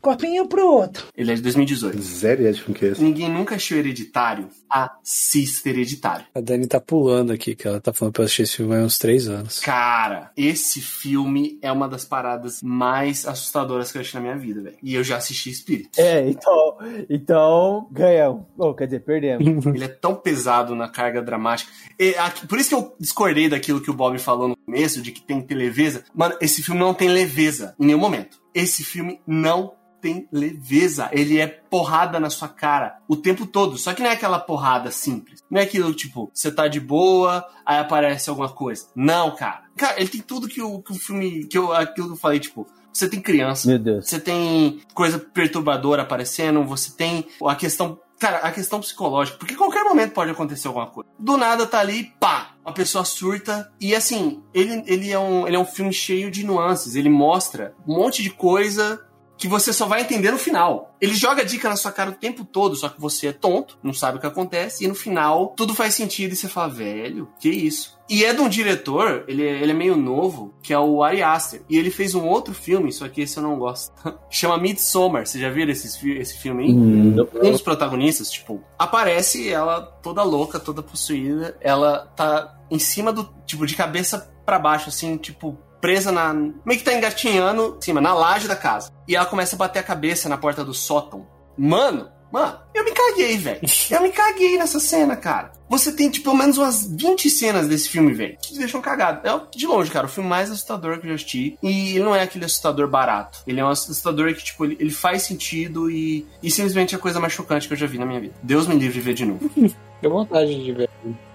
corpinho 0.02 0.48
pro 0.48 0.66
outro. 0.66 1.06
Ele 1.16 1.32
é 1.32 1.36
de 1.36 1.42
2018. 1.42 2.02
Zero 2.02 2.42
ideia 2.42 2.54
de 2.54 2.62
filme 2.62 2.80
que 2.80 2.86
é 2.86 2.90
esse. 2.90 3.04
Ninguém 3.04 3.30
nunca 3.30 3.56
assistiu 3.56 3.78
Hereditário? 3.78 4.50
Assista 4.70 5.70
Hereditário. 5.70 6.26
A 6.36 6.41
Dani 6.41 6.68
tá 6.68 6.80
pulando 6.80 7.32
aqui, 7.32 7.55
que 7.55 7.68
ela 7.68 7.80
tá 7.80 7.93
falando 7.93 8.13
pra 8.13 8.22
eu 8.24 8.26
assistir 8.26 8.43
esse 8.43 8.55
filme 8.57 8.76
há 8.76 8.80
uns 8.80 8.97
três 8.97 9.28
anos. 9.28 9.59
Cara, 9.59 10.32
esse 10.36 10.82
filme 10.82 11.57
é 11.61 11.72
uma 11.72 11.88
das 11.88 12.03
paradas 12.05 12.61
mais 12.61 13.26
assustadoras 13.28 13.91
que 13.91 13.97
eu 13.97 14.01
assisti 14.01 14.15
na 14.15 14.22
minha 14.22 14.38
vida, 14.38 14.61
velho. 14.61 14.78
E 14.84 14.93
eu 14.95 15.03
já 15.03 15.18
assisti 15.18 15.49
Espírito. 15.49 15.89
É, 15.99 16.28
então, 16.30 16.78
então 17.09 17.88
ganhamos. 17.91 18.43
Oh, 18.57 18.74
quer 18.74 18.86
dizer, 18.86 18.99
perdemos. 19.01 19.65
Ele 19.68 19.84
é 19.84 19.88
tão 19.88 20.15
pesado 20.15 20.76
na 20.76 20.88
carga 20.89 21.22
dramática. 21.22 21.72
E 21.99 22.15
aqui- 22.15 22.45
por 22.47 22.59
isso 22.59 22.70
que 22.70 22.76
eu 22.76 22.95
discordei 22.99 23.49
daquilo 23.49 23.82
que 23.82 23.89
o 23.91 23.93
Bob 23.93 24.18
falou 24.20 24.47
no 24.49 24.57
começo, 24.57 25.01
de 25.01 25.11
que 25.11 25.22
tem 25.22 25.41
que 25.41 25.47
ter 25.47 25.55
leveza. 25.55 26.03
Mano, 26.13 26.36
esse 26.41 26.61
filme 26.61 26.80
não 26.80 26.93
tem 26.93 27.09
leveza 27.09 27.76
em 27.80 27.86
nenhum 27.88 27.99
momento. 27.99 28.38
Esse 28.53 28.84
filme 28.84 29.20
não 29.26 29.74
tem 30.08 30.26
leveza. 30.32 31.10
Ele 31.12 31.38
é 31.38 31.47
porrada 31.47 32.18
na 32.18 32.30
sua 32.30 32.47
cara 32.47 32.99
o 33.10 33.18
tempo 33.18 33.45
todo. 33.45 33.78
Só 33.78 33.93
que 33.93 34.01
não 34.01 34.10
é 34.10 34.14
aquela 34.14 34.39
porrada 34.39 34.89
simples. 34.89 35.43
Não 35.51 35.60
é 35.60 35.66
aquilo 35.66 35.93
tipo, 35.93 36.32
você 36.34 36.49
tá 36.49 36.70
de 36.70 36.80
boa, 36.80 37.45
aí 37.66 37.78
aparece 37.78 38.30
alguma 38.30 38.47
coisa. 38.47 38.88
Não, 38.95 39.36
cara. 39.36 39.64
Cara, 39.76 39.99
ele 39.99 40.08
tem 40.08 40.22
tudo 40.22 40.47
que 40.47 40.62
o, 40.62 40.82
que 40.82 40.93
o 40.93 40.95
filme. 40.95 41.45
Que 41.45 41.58
eu, 41.58 41.74
aquilo 41.74 42.08
que 42.08 42.14
eu 42.14 42.18
falei, 42.18 42.39
tipo. 42.39 42.66
Você 42.93 43.08
tem 43.08 43.22
criança. 43.22 43.68
Meu 43.68 43.78
Deus. 43.78 44.08
Você 44.08 44.20
tem 44.20 44.80
coisa 44.93 45.20
perturbadora 45.20 46.01
aparecendo, 46.01 46.64
você 46.64 46.91
tem 46.95 47.28
a 47.45 47.53
questão. 47.53 47.99
Cara, 48.18 48.38
a 48.38 48.51
questão 48.51 48.80
psicológica, 48.80 49.38
porque 49.38 49.53
qualquer 49.55 49.84
momento 49.84 50.14
pode 50.14 50.32
acontecer 50.32 50.68
alguma 50.68 50.88
coisa. 50.88 51.08
Do 51.20 51.38
nada 51.38 51.68
tá 51.68 51.80
ali, 51.80 52.05
pá, 52.20 52.55
uma 52.66 52.74
pessoa 52.74 53.05
surta. 53.05 53.72
E 53.80 53.93
assim, 53.93 54.41
ele, 54.51 54.84
ele, 54.88 55.12
é 55.12 55.20
um, 55.20 55.45
ele 55.45 55.55
é 55.55 55.60
um 55.60 55.66
filme 55.66 55.93
cheio 55.93 56.32
de 56.32 56.43
nuances. 56.43 56.95
Ele 56.95 57.10
mostra 57.10 57.76
um 57.88 57.95
monte 57.95 58.24
de 58.24 58.32
coisa 58.32 59.07
que 59.38 59.48
você 59.48 59.72
só 59.72 59.86
vai 59.86 60.02
entender 60.02 60.32
no 60.32 60.38
final. 60.38 60.96
Ele 61.00 61.14
joga 61.14 61.46
dica 61.46 61.70
na 61.70 61.76
sua 61.76 61.92
cara 61.92 62.10
o 62.10 62.16
tempo 62.16 62.44
todo, 62.44 62.76
só 62.76 62.90
que 62.90 63.00
você 63.00 63.28
é 63.28 63.34
tonto, 63.34 63.78
não 63.84 63.94
sabe 63.94 64.18
o 64.18 64.22
que 64.22 64.28
acontece, 64.28 64.84
e 64.84 64.88
no 64.88 64.96
final 64.96 65.54
tudo 65.56 65.76
faz 65.76 65.94
sentido 65.94 66.34
e 66.34 66.36
você 66.36 66.48
fala, 66.48 66.70
velho, 66.74 67.30
que 67.40 67.50
isso? 67.50 67.98
E 68.10 68.24
é 68.24 68.34
de 68.34 68.40
um 68.40 68.48
diretor, 68.48 69.26
ele 69.28 69.46
é, 69.46 69.62
ele 69.62 69.72
é 69.72 69.76
meio 69.76 69.98
novo, 69.98 70.54
que 70.64 70.74
é 70.74 70.80
o 70.80 71.04
Ari 71.04 71.22
Aster. 71.22 71.62
E 71.70 71.78
ele 71.78 71.92
fez 71.92 72.16
um 72.16 72.26
outro 72.26 72.54
filme, 72.54 72.92
só 72.92 73.08
que 73.10 73.22
esse 73.22 73.36
eu 73.36 73.44
não 73.44 73.60
gosto. 73.60 73.92
Chama 74.32 74.58
Midsommar. 74.58 75.28
Você 75.28 75.40
já 75.40 75.50
viu 75.50 75.70
esse, 75.70 76.10
esse 76.12 76.38
filme 76.38 76.64
aí? 76.64 76.72
Hum. 76.72 77.16
Um 77.44 77.52
dos 77.52 77.62
protagonistas, 77.62 78.32
tipo, 78.32 78.64
aparece 78.80 79.50
ela 79.50 79.82
toda 79.82 80.24
louca, 80.24 80.58
toda 80.58 80.82
possuída. 80.82 81.58
Ela 81.60 82.08
tá 82.16 82.58
em 82.72 82.80
cima 82.80 83.12
do, 83.12 83.30
tipo, 83.46 83.68
de 83.68 83.76
cabeça 83.76 84.34
pra 84.46 84.58
baixo, 84.58 84.88
assim, 84.88 85.18
tipo, 85.18 85.58
presa 85.82 86.12
na. 86.12 86.34
meio 86.34 86.80
que 86.80 86.84
tá 86.84 86.94
engatinhando 86.94 87.76
em 87.78 87.82
cima, 87.82 88.02
na 88.02 88.14
laje 88.14 88.48
da 88.48 88.56
casa. 88.56 88.92
E 89.08 89.16
ela 89.16 89.26
começa 89.26 89.56
a 89.56 89.60
bater 89.60 89.80
a 89.80 89.84
cabeça 89.84 90.30
na 90.30 90.38
porta 90.38 90.64
do 90.64 90.74
sótão. 90.74 91.28
Mano, 91.58 92.10
mano, 92.32 92.60
eu 92.74 92.84
me 92.84 92.92
caguei, 92.92 93.38
velho. 93.38 93.62
Eu 93.90 94.02
me 94.02 94.12
caguei 94.12 94.58
nessa 94.58 94.80
cena, 94.80 95.16
cara. 95.16 95.52
Você 95.70 95.92
tem, 95.92 96.10
tipo, 96.10 96.26
pelo 96.26 96.38
menos 96.38 96.58
umas 96.58 96.88
20 96.88 97.30
cenas 97.30 97.68
desse 97.68 97.90
filme, 97.90 98.14
velho, 98.14 98.38
que 98.42 98.54
te 98.54 98.60
deixam 98.60 98.82
cagado. 98.82 99.28
É, 99.28 99.42
de 99.56 99.66
longe, 99.66 99.92
cara, 99.92 100.06
o 100.06 100.10
filme 100.10 100.30
mais 100.30 100.50
assustador 100.50 101.00
que 101.00 101.06
eu 101.06 101.10
já 101.10 101.16
assisti. 101.16 101.58
E 101.62 101.96
ele 101.96 102.04
não 102.04 102.16
é 102.16 102.22
aquele 102.22 102.46
assustador 102.46 102.88
barato. 102.88 103.44
Ele 103.46 103.60
é 103.60 103.66
um 103.66 103.70
assustador 103.70 104.34
que, 104.34 104.44
tipo, 104.44 104.66
ele, 104.66 104.78
ele 104.80 104.92
faz 104.92 105.24
sentido 105.24 105.90
e, 105.90 106.26
e 106.42 106.52
simplesmente 106.52 106.96
é 106.96 106.98
a 106.98 107.02
coisa 107.02 107.20
mais 107.20 107.34
chocante 107.34 107.68
que 107.68 107.74
eu 107.74 107.78
já 107.78 107.88
vi 107.88 107.98
na 107.98 108.06
minha 108.06 108.20
vida. 108.20 108.36
Deus 108.44 108.68
me 108.68 108.76
livre 108.76 108.94
de 108.94 109.02
ver 109.02 109.14
de 109.14 109.26
novo. 109.26 109.50
Deu 110.02 110.12
vontade 110.12 110.64
de 110.64 110.72
ver. 110.72 110.90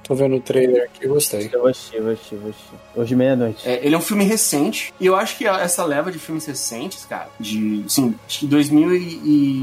Tô 0.05 0.15
vendo 0.17 0.37
o 0.37 0.41
trailer 0.41 0.85
aqui, 0.85 1.07
gostei. 1.07 1.49
Eu 1.53 1.67
assistir, 1.67 1.97
eu 1.97 2.11
assistir, 2.11 2.35
eu 2.35 2.41
vou 2.41 2.51
assistir. 2.51 2.75
Hoje 2.97 3.15
meia-noite. 3.15 3.69
É, 3.69 3.85
ele 3.87 3.95
é 3.95 3.99
um 3.99 4.03
filme 4.03 4.25
recente, 4.25 4.93
e 4.99 5.07
eu 5.07 5.15
acho 5.15 5.39
que 5.39 5.47
essa 5.47 5.85
leva 5.85 6.11
de 6.11 6.19
filmes 6.19 6.45
recentes, 6.45 7.05
cara, 7.05 7.29
de, 7.39 7.85
assim, 7.87 8.15
de 8.27 8.47
2000 8.49 8.95
e, 8.97 8.99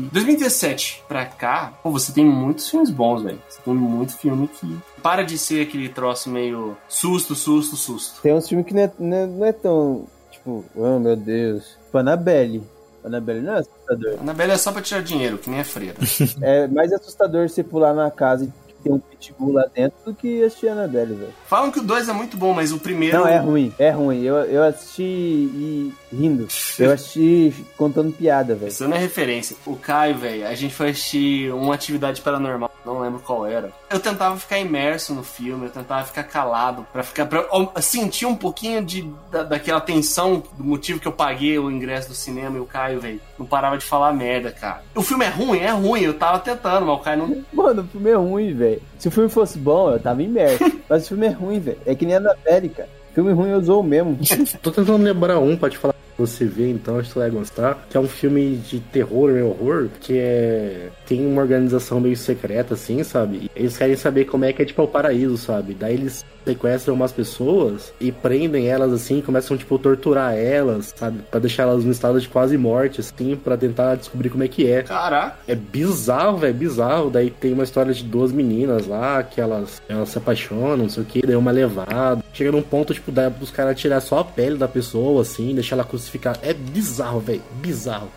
e 0.06 0.10
2017 0.14 1.04
pra 1.08 1.26
cá, 1.26 1.74
pô, 1.84 1.92
você 1.92 2.12
tem 2.14 2.26
muitos 2.26 2.70
filmes 2.70 2.90
bons, 2.90 3.22
velho. 3.22 3.40
Você 3.50 3.60
tem 3.64 3.74
muito 3.74 4.14
filme 4.18 4.48
que 4.48 4.78
para 5.04 5.24
de 5.24 5.38
ser 5.38 5.62
aquele 5.68 5.90
troço 5.90 6.30
meio 6.30 6.76
susto, 6.88 7.36
susto, 7.36 7.76
susto. 7.76 8.22
Tem 8.22 8.34
uns 8.34 8.48
filmes 8.48 8.66
que 8.66 8.74
não 8.74 8.82
é, 8.84 8.92
não 8.98 9.18
é- 9.18 9.28
não 9.28 9.46
é 9.46 9.52
tão, 9.52 10.06
tipo, 10.32 10.64
oh 10.76 11.00
meu 11.00 11.16
Deus. 11.16 11.64
Tipo, 11.86 11.98
Annabelle. 11.98 12.64
Annabelle 13.04 13.42
não 13.42 13.56
é 13.56 13.60
assustador. 13.60 14.18
Annabelle 14.22 14.52
é 14.54 14.58
só 14.58 14.72
pra 14.72 14.82
tirar 14.82 15.02
dinheiro, 15.02 15.38
que 15.38 15.50
nem 15.50 15.60
a 15.60 15.66
freira. 15.66 15.96
É 16.42 16.68
mais 16.68 16.92
assustador 16.94 17.48
você 17.50 17.64
pular 17.64 17.94
na 17.94 18.10
casa 18.12 18.46
e 18.46 18.69
ter 18.84 18.92
um 18.92 19.00
pitbull 19.00 19.54
lá 19.54 19.66
dentro 19.74 19.98
do 20.06 20.14
que 20.14 20.44
assistir 20.44 20.70
Annabelle, 20.70 21.16
velho. 21.16 21.34
Falam 21.46 21.72
que 21.72 21.80
o 21.80 21.84
2 21.84 22.10
é 22.10 22.14
muito 22.14 22.38
bom, 22.38 22.54
mas 22.54 22.72
o 22.72 22.80
primeiro. 22.80 23.18
Não, 23.18 23.28
é 23.28 23.38
ruim, 23.38 23.74
é 23.78 23.90
ruim. 23.90 24.24
Eu, 24.24 24.36
eu 24.38 24.64
assisti 24.64 25.04
e 25.04 25.94
rindo. 26.12 26.48
Eu 26.78 26.92
assisti 26.92 27.54
contando 27.78 28.12
piada, 28.12 28.56
velho. 28.56 28.70
Isso 28.70 28.88
não 28.88 28.96
é 28.96 29.00
referência. 29.00 29.56
O 29.66 29.76
Caio, 29.76 30.18
velho, 30.18 30.48
a 30.48 30.56
gente 30.56 30.74
foi 30.74 30.90
assistir 30.90 31.52
uma 31.54 31.74
atividade 31.74 32.22
paranormal, 32.22 32.72
não 32.86 33.00
lembro 33.00 33.20
qual 33.20 33.46
era. 33.46 33.72
Eu 33.90 34.00
tentava 34.00 34.38
ficar 34.38 34.60
imerso 34.60 35.14
no 35.14 35.24
filme, 35.24 35.66
eu 35.66 35.72
tentava 35.72 36.06
ficar 36.06 36.24
calado, 36.24 36.86
pra 36.92 37.04
ficar. 37.04 37.26
Pra 37.26 37.46
ó, 37.52 37.80
sentir 37.82 38.26
um 38.26 38.36
pouquinho 38.36 38.84
de, 38.84 39.10
da, 39.32 39.44
daquela 39.44 39.82
tensão 39.82 40.44
do 40.58 40.64
motivo 40.64 41.00
que 41.00 41.08
eu 41.08 41.12
paguei 41.12 41.58
o 41.58 41.72
ingresso 41.72 42.10
do 42.10 42.16
cinema 42.16 42.58
e 42.58 42.60
o 42.60 42.66
Caio, 42.66 43.00
velho, 43.00 43.22
não 43.38 43.46
parava 43.46 43.78
de 43.78 43.86
falar 43.86 44.14
merda, 44.14 44.52
cara. 44.52 44.84
O 44.96 45.02
filme 45.02 45.26
é 45.26 45.30
ruim, 45.30 45.60
é 45.60 45.72
ruim, 45.72 46.02
eu 46.02 46.14
tava 46.14 46.40
tentando, 46.40 46.86
mas 46.86 46.96
o 46.96 47.00
Caio 47.00 47.18
não. 47.20 47.46
Mano, 47.54 47.84
o 47.84 47.88
filme 47.88 48.10
é 48.10 48.16
ruim, 48.16 48.54
velho. 48.54 48.82
Se 48.98 49.08
o 49.08 49.12
filme 49.12 49.30
fosse 49.30 49.58
bom, 49.58 49.92
eu 49.92 50.00
tava 50.00 50.22
imerso. 50.22 50.60
Mas 50.90 51.06
o 51.06 51.10
filme 51.10 51.28
é 51.28 51.30
ruim, 51.30 51.60
velho. 51.60 51.78
É 51.86 51.96
que 51.96 52.06
nem 52.06 52.16
a 52.16 52.18
Annabelle, 52.18 52.70
cara. 52.70 52.90
Filme 53.20 53.34
ruim 53.34 53.50
eu 53.50 53.60
usou 53.60 53.84
mesmo. 53.84 54.18
Tô 54.64 54.72
tentando 54.72 55.04
lembrar 55.04 55.40
um 55.40 55.58
pra 55.58 55.70
te 55.70 55.78
falar 55.78 55.94
você 56.18 56.46
ver, 56.46 56.70
então 56.70 56.98
acho 56.98 57.10
que 57.10 57.14
você 57.14 57.20
vai 57.20 57.30
gostar. 57.30 57.86
Que 57.90 57.98
é 57.98 58.00
um 58.00 58.08
filme 58.08 58.56
de 58.56 58.80
terror 58.80 59.32
e 59.32 59.42
horror, 59.42 59.90
que 60.00 60.18
é. 60.18 60.90
Tem 61.10 61.26
uma 61.26 61.42
organização 61.42 62.00
meio 62.00 62.16
secreta, 62.16 62.76
assim, 62.76 63.04
sabe? 63.04 63.50
Eles 63.56 63.76
querem 63.76 63.96
saber 63.96 64.26
como 64.26 64.46
é 64.46 64.54
que 64.54 64.62
é 64.62 64.66
tipo 64.66 64.84
o 64.84 64.88
paraíso, 64.88 65.38
sabe? 65.38 65.74
Daí 65.74 65.96
eles 65.96 66.24
sequestram 66.46 66.94
umas 66.94 67.12
pessoas 67.12 67.92
e 68.00 68.12
prendem 68.12 68.68
elas 68.68 68.94
assim, 68.94 69.20
começam 69.20 69.58
tipo 69.58 69.80
torturar 69.80 70.36
elas, 70.36 70.94
sabe, 70.96 71.22
Pra 71.32 71.40
deixar 71.40 71.64
elas 71.64 71.84
no 71.84 71.92
estado 71.92 72.22
de 72.22 72.30
quase 72.30 72.58
morte 72.60 73.02
assim, 73.02 73.36
pra 73.36 73.58
tentar 73.58 73.96
descobrir 73.96 74.30
como 74.30 74.44
é 74.44 74.48
que 74.48 74.70
é. 74.70 74.84
Caraca. 74.84 75.40
É 75.48 75.56
bizarro, 75.56 76.38
velho, 76.38 76.54
bizarro. 76.54 77.10
Daí 77.10 77.32
tem 77.32 77.54
uma 77.54 77.64
história 77.64 77.92
de 77.92 78.04
duas 78.04 78.32
meninas 78.32 78.86
lá 78.86 79.24
que 79.24 79.42
elas, 79.42 79.82
elas 79.90 80.10
se 80.10 80.18
apaixonam, 80.20 80.78
não 80.78 80.90
sei 80.90 81.02
o 81.02 81.06
que, 81.08 81.26
daí 81.26 81.36
uma 81.36 81.52
levada. 81.52 82.24
Chega 82.32 82.52
num 82.52 82.62
ponto 82.62 82.94
tipo 82.94 83.12
da, 83.12 83.30
dos 83.30 83.50
caras 83.50 83.80
tirar 83.80 84.00
só 84.00 84.20
a 84.20 84.24
pele 84.24 84.58
da 84.58 84.68
pessoa 84.68 85.24
assim, 85.24 85.56
deixar 85.56 85.76
ela 85.76 85.84
crucificada. 85.84 86.40
É 86.44 86.54
bizarro, 86.54 87.20
velho, 87.20 87.42
bizarro, 87.62 88.10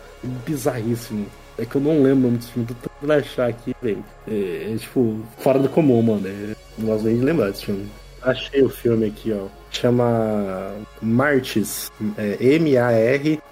bizarríssimo. 0.45 1.25
É 1.57 1.65
que 1.65 1.75
eu 1.75 1.81
não 1.81 2.01
lembro 2.01 2.19
o 2.19 2.21
nome 2.23 2.37
desse 2.37 2.51
filme, 2.51 2.67
tô 2.67 2.73
tentando 2.73 3.13
achar 3.13 3.49
aqui, 3.49 3.75
velho. 3.81 4.03
É, 4.27 4.73
é, 4.73 4.77
tipo, 4.77 5.19
fora 5.37 5.59
do 5.59 5.69
comum, 5.69 6.01
mano. 6.01 6.27
É, 6.27 6.55
não 6.77 6.87
gosto 6.87 7.05
nem 7.05 7.17
de 7.17 7.23
lembrar 7.23 7.51
desse 7.51 7.65
filme. 7.65 7.87
Achei 8.21 8.63
o 8.63 8.69
filme 8.69 9.07
aqui, 9.07 9.33
ó. 9.33 9.47
Chama 9.69 10.73
Martis. 11.01 11.91
É, 12.17 12.37
M-A-R-T-I-Y-R-S. 12.55 13.43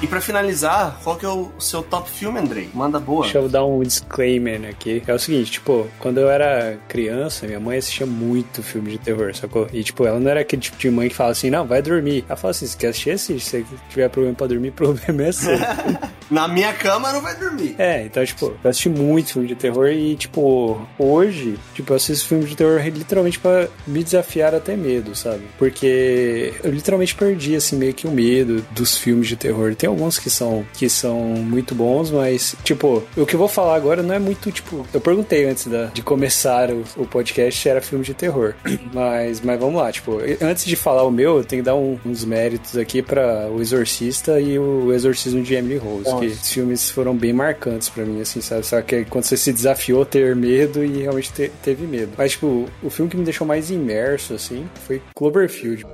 E 0.00 0.06
pra 0.06 0.20
finalizar, 0.20 1.00
qual 1.02 1.16
que 1.16 1.26
é 1.26 1.28
o 1.28 1.50
seu 1.58 1.82
top 1.82 2.08
filme, 2.08 2.38
Andrei? 2.38 2.70
Manda 2.72 3.00
boa. 3.00 3.22
Deixa 3.22 3.38
eu 3.38 3.48
dar 3.48 3.64
um 3.64 3.82
disclaimer 3.82 4.68
aqui. 4.68 5.02
É 5.04 5.12
o 5.12 5.18
seguinte, 5.18 5.50
tipo, 5.50 5.88
quando 5.98 6.18
eu 6.18 6.30
era 6.30 6.78
criança, 6.86 7.46
minha 7.48 7.58
mãe 7.58 7.78
assistia 7.78 8.06
muito 8.06 8.62
filme 8.62 8.92
de 8.92 8.98
terror, 8.98 9.34
sacou? 9.34 9.66
E, 9.72 9.82
tipo, 9.82 10.06
ela 10.06 10.20
não 10.20 10.30
era 10.30 10.40
aquele 10.40 10.62
tipo 10.62 10.78
de 10.78 10.88
mãe 10.88 11.08
que 11.08 11.16
fala 11.16 11.32
assim, 11.32 11.50
não, 11.50 11.66
vai 11.66 11.82
dormir. 11.82 12.24
Ela 12.28 12.36
fala 12.36 12.52
assim, 12.52 12.66
se 12.66 12.76
quer 12.76 12.88
assistir. 12.88 13.40
Se 13.40 13.66
tiver 13.90 14.08
problema 14.08 14.36
pra 14.36 14.46
dormir, 14.46 14.70
problema 14.72 15.24
é 15.24 15.32
seu. 15.32 15.58
Na 16.30 16.46
minha 16.46 16.72
cama 16.72 17.12
não 17.12 17.20
vai 17.20 17.36
dormir. 17.36 17.74
É, 17.78 18.04
então, 18.04 18.24
tipo, 18.24 18.54
eu 18.62 18.70
assisti 18.70 18.88
muito 18.88 19.32
filme 19.32 19.48
de 19.48 19.54
terror 19.54 19.88
e, 19.88 20.16
tipo, 20.16 20.80
hoje, 20.98 21.58
tipo, 21.74 21.92
eu 21.92 21.96
assisto 21.96 22.28
filme 22.28 22.44
de 22.44 22.56
terror 22.56 22.80
literalmente 22.84 23.38
pra 23.38 23.68
me 23.86 24.02
desafiar 24.04 24.54
até 24.54 24.76
medo, 24.76 25.14
sabe? 25.14 25.42
Porque 25.58 26.52
eu 26.62 26.70
literalmente 26.70 27.14
perdi, 27.14 27.56
assim, 27.56 27.76
meio 27.76 27.94
que 27.94 28.06
o 28.06 28.10
medo 28.10 28.64
dos 28.70 28.96
filmes 28.96 29.28
de 29.28 29.36
terror. 29.36 29.74
Tem 29.74 29.88
alguns 29.88 30.18
que 30.18 30.30
são, 30.30 30.66
que 30.74 30.88
são 30.88 31.18
muito 31.18 31.74
bons, 31.74 32.10
mas, 32.10 32.54
tipo, 32.62 33.02
o 33.16 33.26
que 33.26 33.34
eu 33.34 33.38
vou 33.38 33.48
falar 33.48 33.76
agora 33.76 34.02
não 34.02 34.14
é 34.14 34.18
muito, 34.18 34.50
tipo. 34.52 34.86
Eu 34.92 35.00
perguntei 35.00 35.46
antes 35.46 35.66
da, 35.66 35.86
de 35.86 36.02
começar 36.02 36.70
o, 36.70 36.84
o 36.96 37.06
podcast 37.06 37.60
se 37.60 37.68
era 37.68 37.80
filme 37.80 38.04
de 38.04 38.14
terror. 38.14 38.54
Mas, 38.92 39.40
mas 39.40 39.60
vamos 39.60 39.80
lá, 39.80 39.92
tipo, 39.92 40.18
antes 40.40 40.64
de 40.64 40.74
falar 40.74 41.02
o 41.04 41.10
meu, 41.10 41.38
eu 41.38 41.44
tenho 41.44 41.62
que 41.62 41.66
dar 41.66 41.74
um, 41.74 41.98
uns 42.04 42.24
méritos 42.24 42.76
aqui 42.76 43.02
para 43.02 43.48
O 43.50 43.60
Exorcista 43.60 44.40
e 44.40 44.58
o 44.58 44.92
Exorcismo 44.92 45.42
de 45.42 45.54
Emily 45.54 45.76
Rose. 45.76 46.08
Que 46.20 46.26
esses 46.26 46.52
filmes 46.52 46.90
foram 46.90 47.16
bem 47.16 47.32
marcantes 47.32 47.88
para 47.88 48.04
mim, 48.04 48.20
assim, 48.20 48.40
sabe? 48.40 48.64
Só 48.64 48.80
que 48.82 49.04
quando 49.04 49.24
você 49.24 49.36
se 49.36 49.52
desafiou 49.52 50.02
a 50.02 50.06
ter 50.06 50.34
medo 50.34 50.84
e 50.84 51.02
realmente 51.02 51.32
te, 51.32 51.50
teve 51.62 51.86
medo. 51.86 52.12
Mas, 52.16 52.32
tipo, 52.32 52.66
o 52.82 52.90
filme 52.90 53.10
que 53.10 53.16
me 53.16 53.24
deixou 53.24 53.46
mais 53.46 53.70
imerso, 53.70 54.34
assim, 54.34 54.68
foi 54.86 55.02
Cloverfield. 55.14 55.84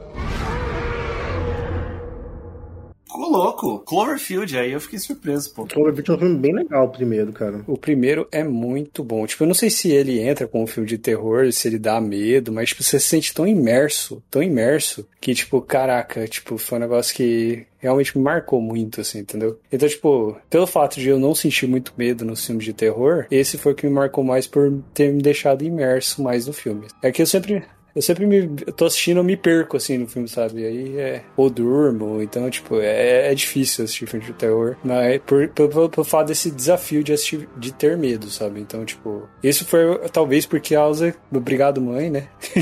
Ficou 3.15 3.31
louco. 3.31 3.79
Cloverfield, 3.81 4.59
aí 4.59 4.73
eu 4.73 4.81
fiquei 4.81 4.99
surpreso, 4.99 5.55
pô. 5.55 5.65
Cloverfield 5.67 6.11
é 6.11 6.15
um 6.15 6.19
filme 6.19 6.37
bem 6.37 6.53
legal, 6.53 6.87
o 6.87 6.89
primeiro, 6.89 7.33
cara. 7.33 7.63
O 7.67 7.79
primeiro 7.79 8.27
é 8.33 8.43
muito 8.43 9.05
bom. 9.05 9.25
Tipo, 9.25 9.45
eu 9.45 9.47
não 9.47 9.55
sei 9.55 9.71
se 9.71 9.89
ele 9.89 10.19
entra 10.19 10.49
com 10.49 10.65
um 10.65 10.67
filme 10.67 10.89
de 10.89 10.99
terror, 10.99 11.51
se 11.53 11.69
ele 11.69 11.79
dá 11.79 12.01
medo, 12.01 12.53
mas, 12.53 12.71
tipo, 12.71 12.83
você 12.83 12.99
se 12.99 13.07
sente 13.07 13.33
tão 13.33 13.47
imerso, 13.47 14.21
tão 14.29 14.43
imerso, 14.43 15.07
que, 15.21 15.33
tipo, 15.33 15.61
caraca, 15.63 16.27
tipo, 16.27 16.59
foi 16.59 16.79
um 16.79 16.81
negócio 16.81 17.15
que 17.15 17.65
realmente 17.85 18.17
me 18.17 18.25
marcou 18.25 18.61
muito, 18.63 19.03
assim, 19.03 19.19
entendeu? 19.19 19.61
Então, 19.71 19.87
tipo, 19.87 20.37
pelo 20.49 20.67
fato 20.67 20.99
de 20.99 21.09
eu 21.09 21.19
não 21.19 21.35
sentir 21.35 21.67
muito 21.67 21.93
medo 21.97 22.25
nos 22.25 22.45
filmes 22.45 22.65
de 22.65 22.73
terror, 22.73 23.27
esse 23.31 23.59
foi 23.59 23.73
o 23.73 23.75
que 23.75 23.87
me 23.87 23.93
marcou 23.93 24.25
mais 24.25 24.47
por 24.47 24.73
ter 24.95 25.13
me 25.13 25.21
deixado 25.21 25.63
imerso 25.63 26.23
mais 26.23 26.47
no 26.47 26.53
filme. 26.53 26.87
É 27.03 27.13
que 27.13 27.21
eu 27.21 27.27
sempre, 27.27 27.63
eu 27.95 28.03
sempre 28.03 28.27
me 28.27 28.51
eu 28.67 28.73
tô 28.73 28.87
assistindo, 28.87 29.19
eu 29.19 29.25
me 29.25 29.37
perco 29.37 29.77
assim 29.77 29.99
no 29.99 30.07
filme, 30.07 30.29
sabe? 30.29 30.63
E 30.63 30.67
aí 30.67 30.99
é. 30.99 31.23
Ou 31.37 31.49
durmo, 31.49 32.21
então, 32.23 32.49
tipo, 32.51 32.81
é, 32.81 33.31
é 33.31 33.35
difícil 33.35 33.85
assistir 33.85 34.07
filme 34.07 34.27
de 34.27 34.33
terror. 34.33 34.77
Mas 34.83 35.21
por, 35.25 35.49
por, 35.49 35.69
por, 35.69 35.89
por 35.89 36.05
fato 36.05 36.29
desse 36.29 36.51
desafio 36.51 37.05
de 37.05 37.13
assistir, 37.13 37.49
de 37.57 37.73
ter 37.73 37.97
medo, 37.97 38.29
sabe? 38.31 38.61
Então, 38.61 38.85
tipo, 38.85 39.29
isso 39.43 39.65
foi 39.65 39.99
talvez 40.13 40.45
por 40.47 40.61
causa 40.61 41.15
do 41.31 41.39
Obrigado 41.39 41.81
Mãe, 41.81 42.11
né? 42.11 42.29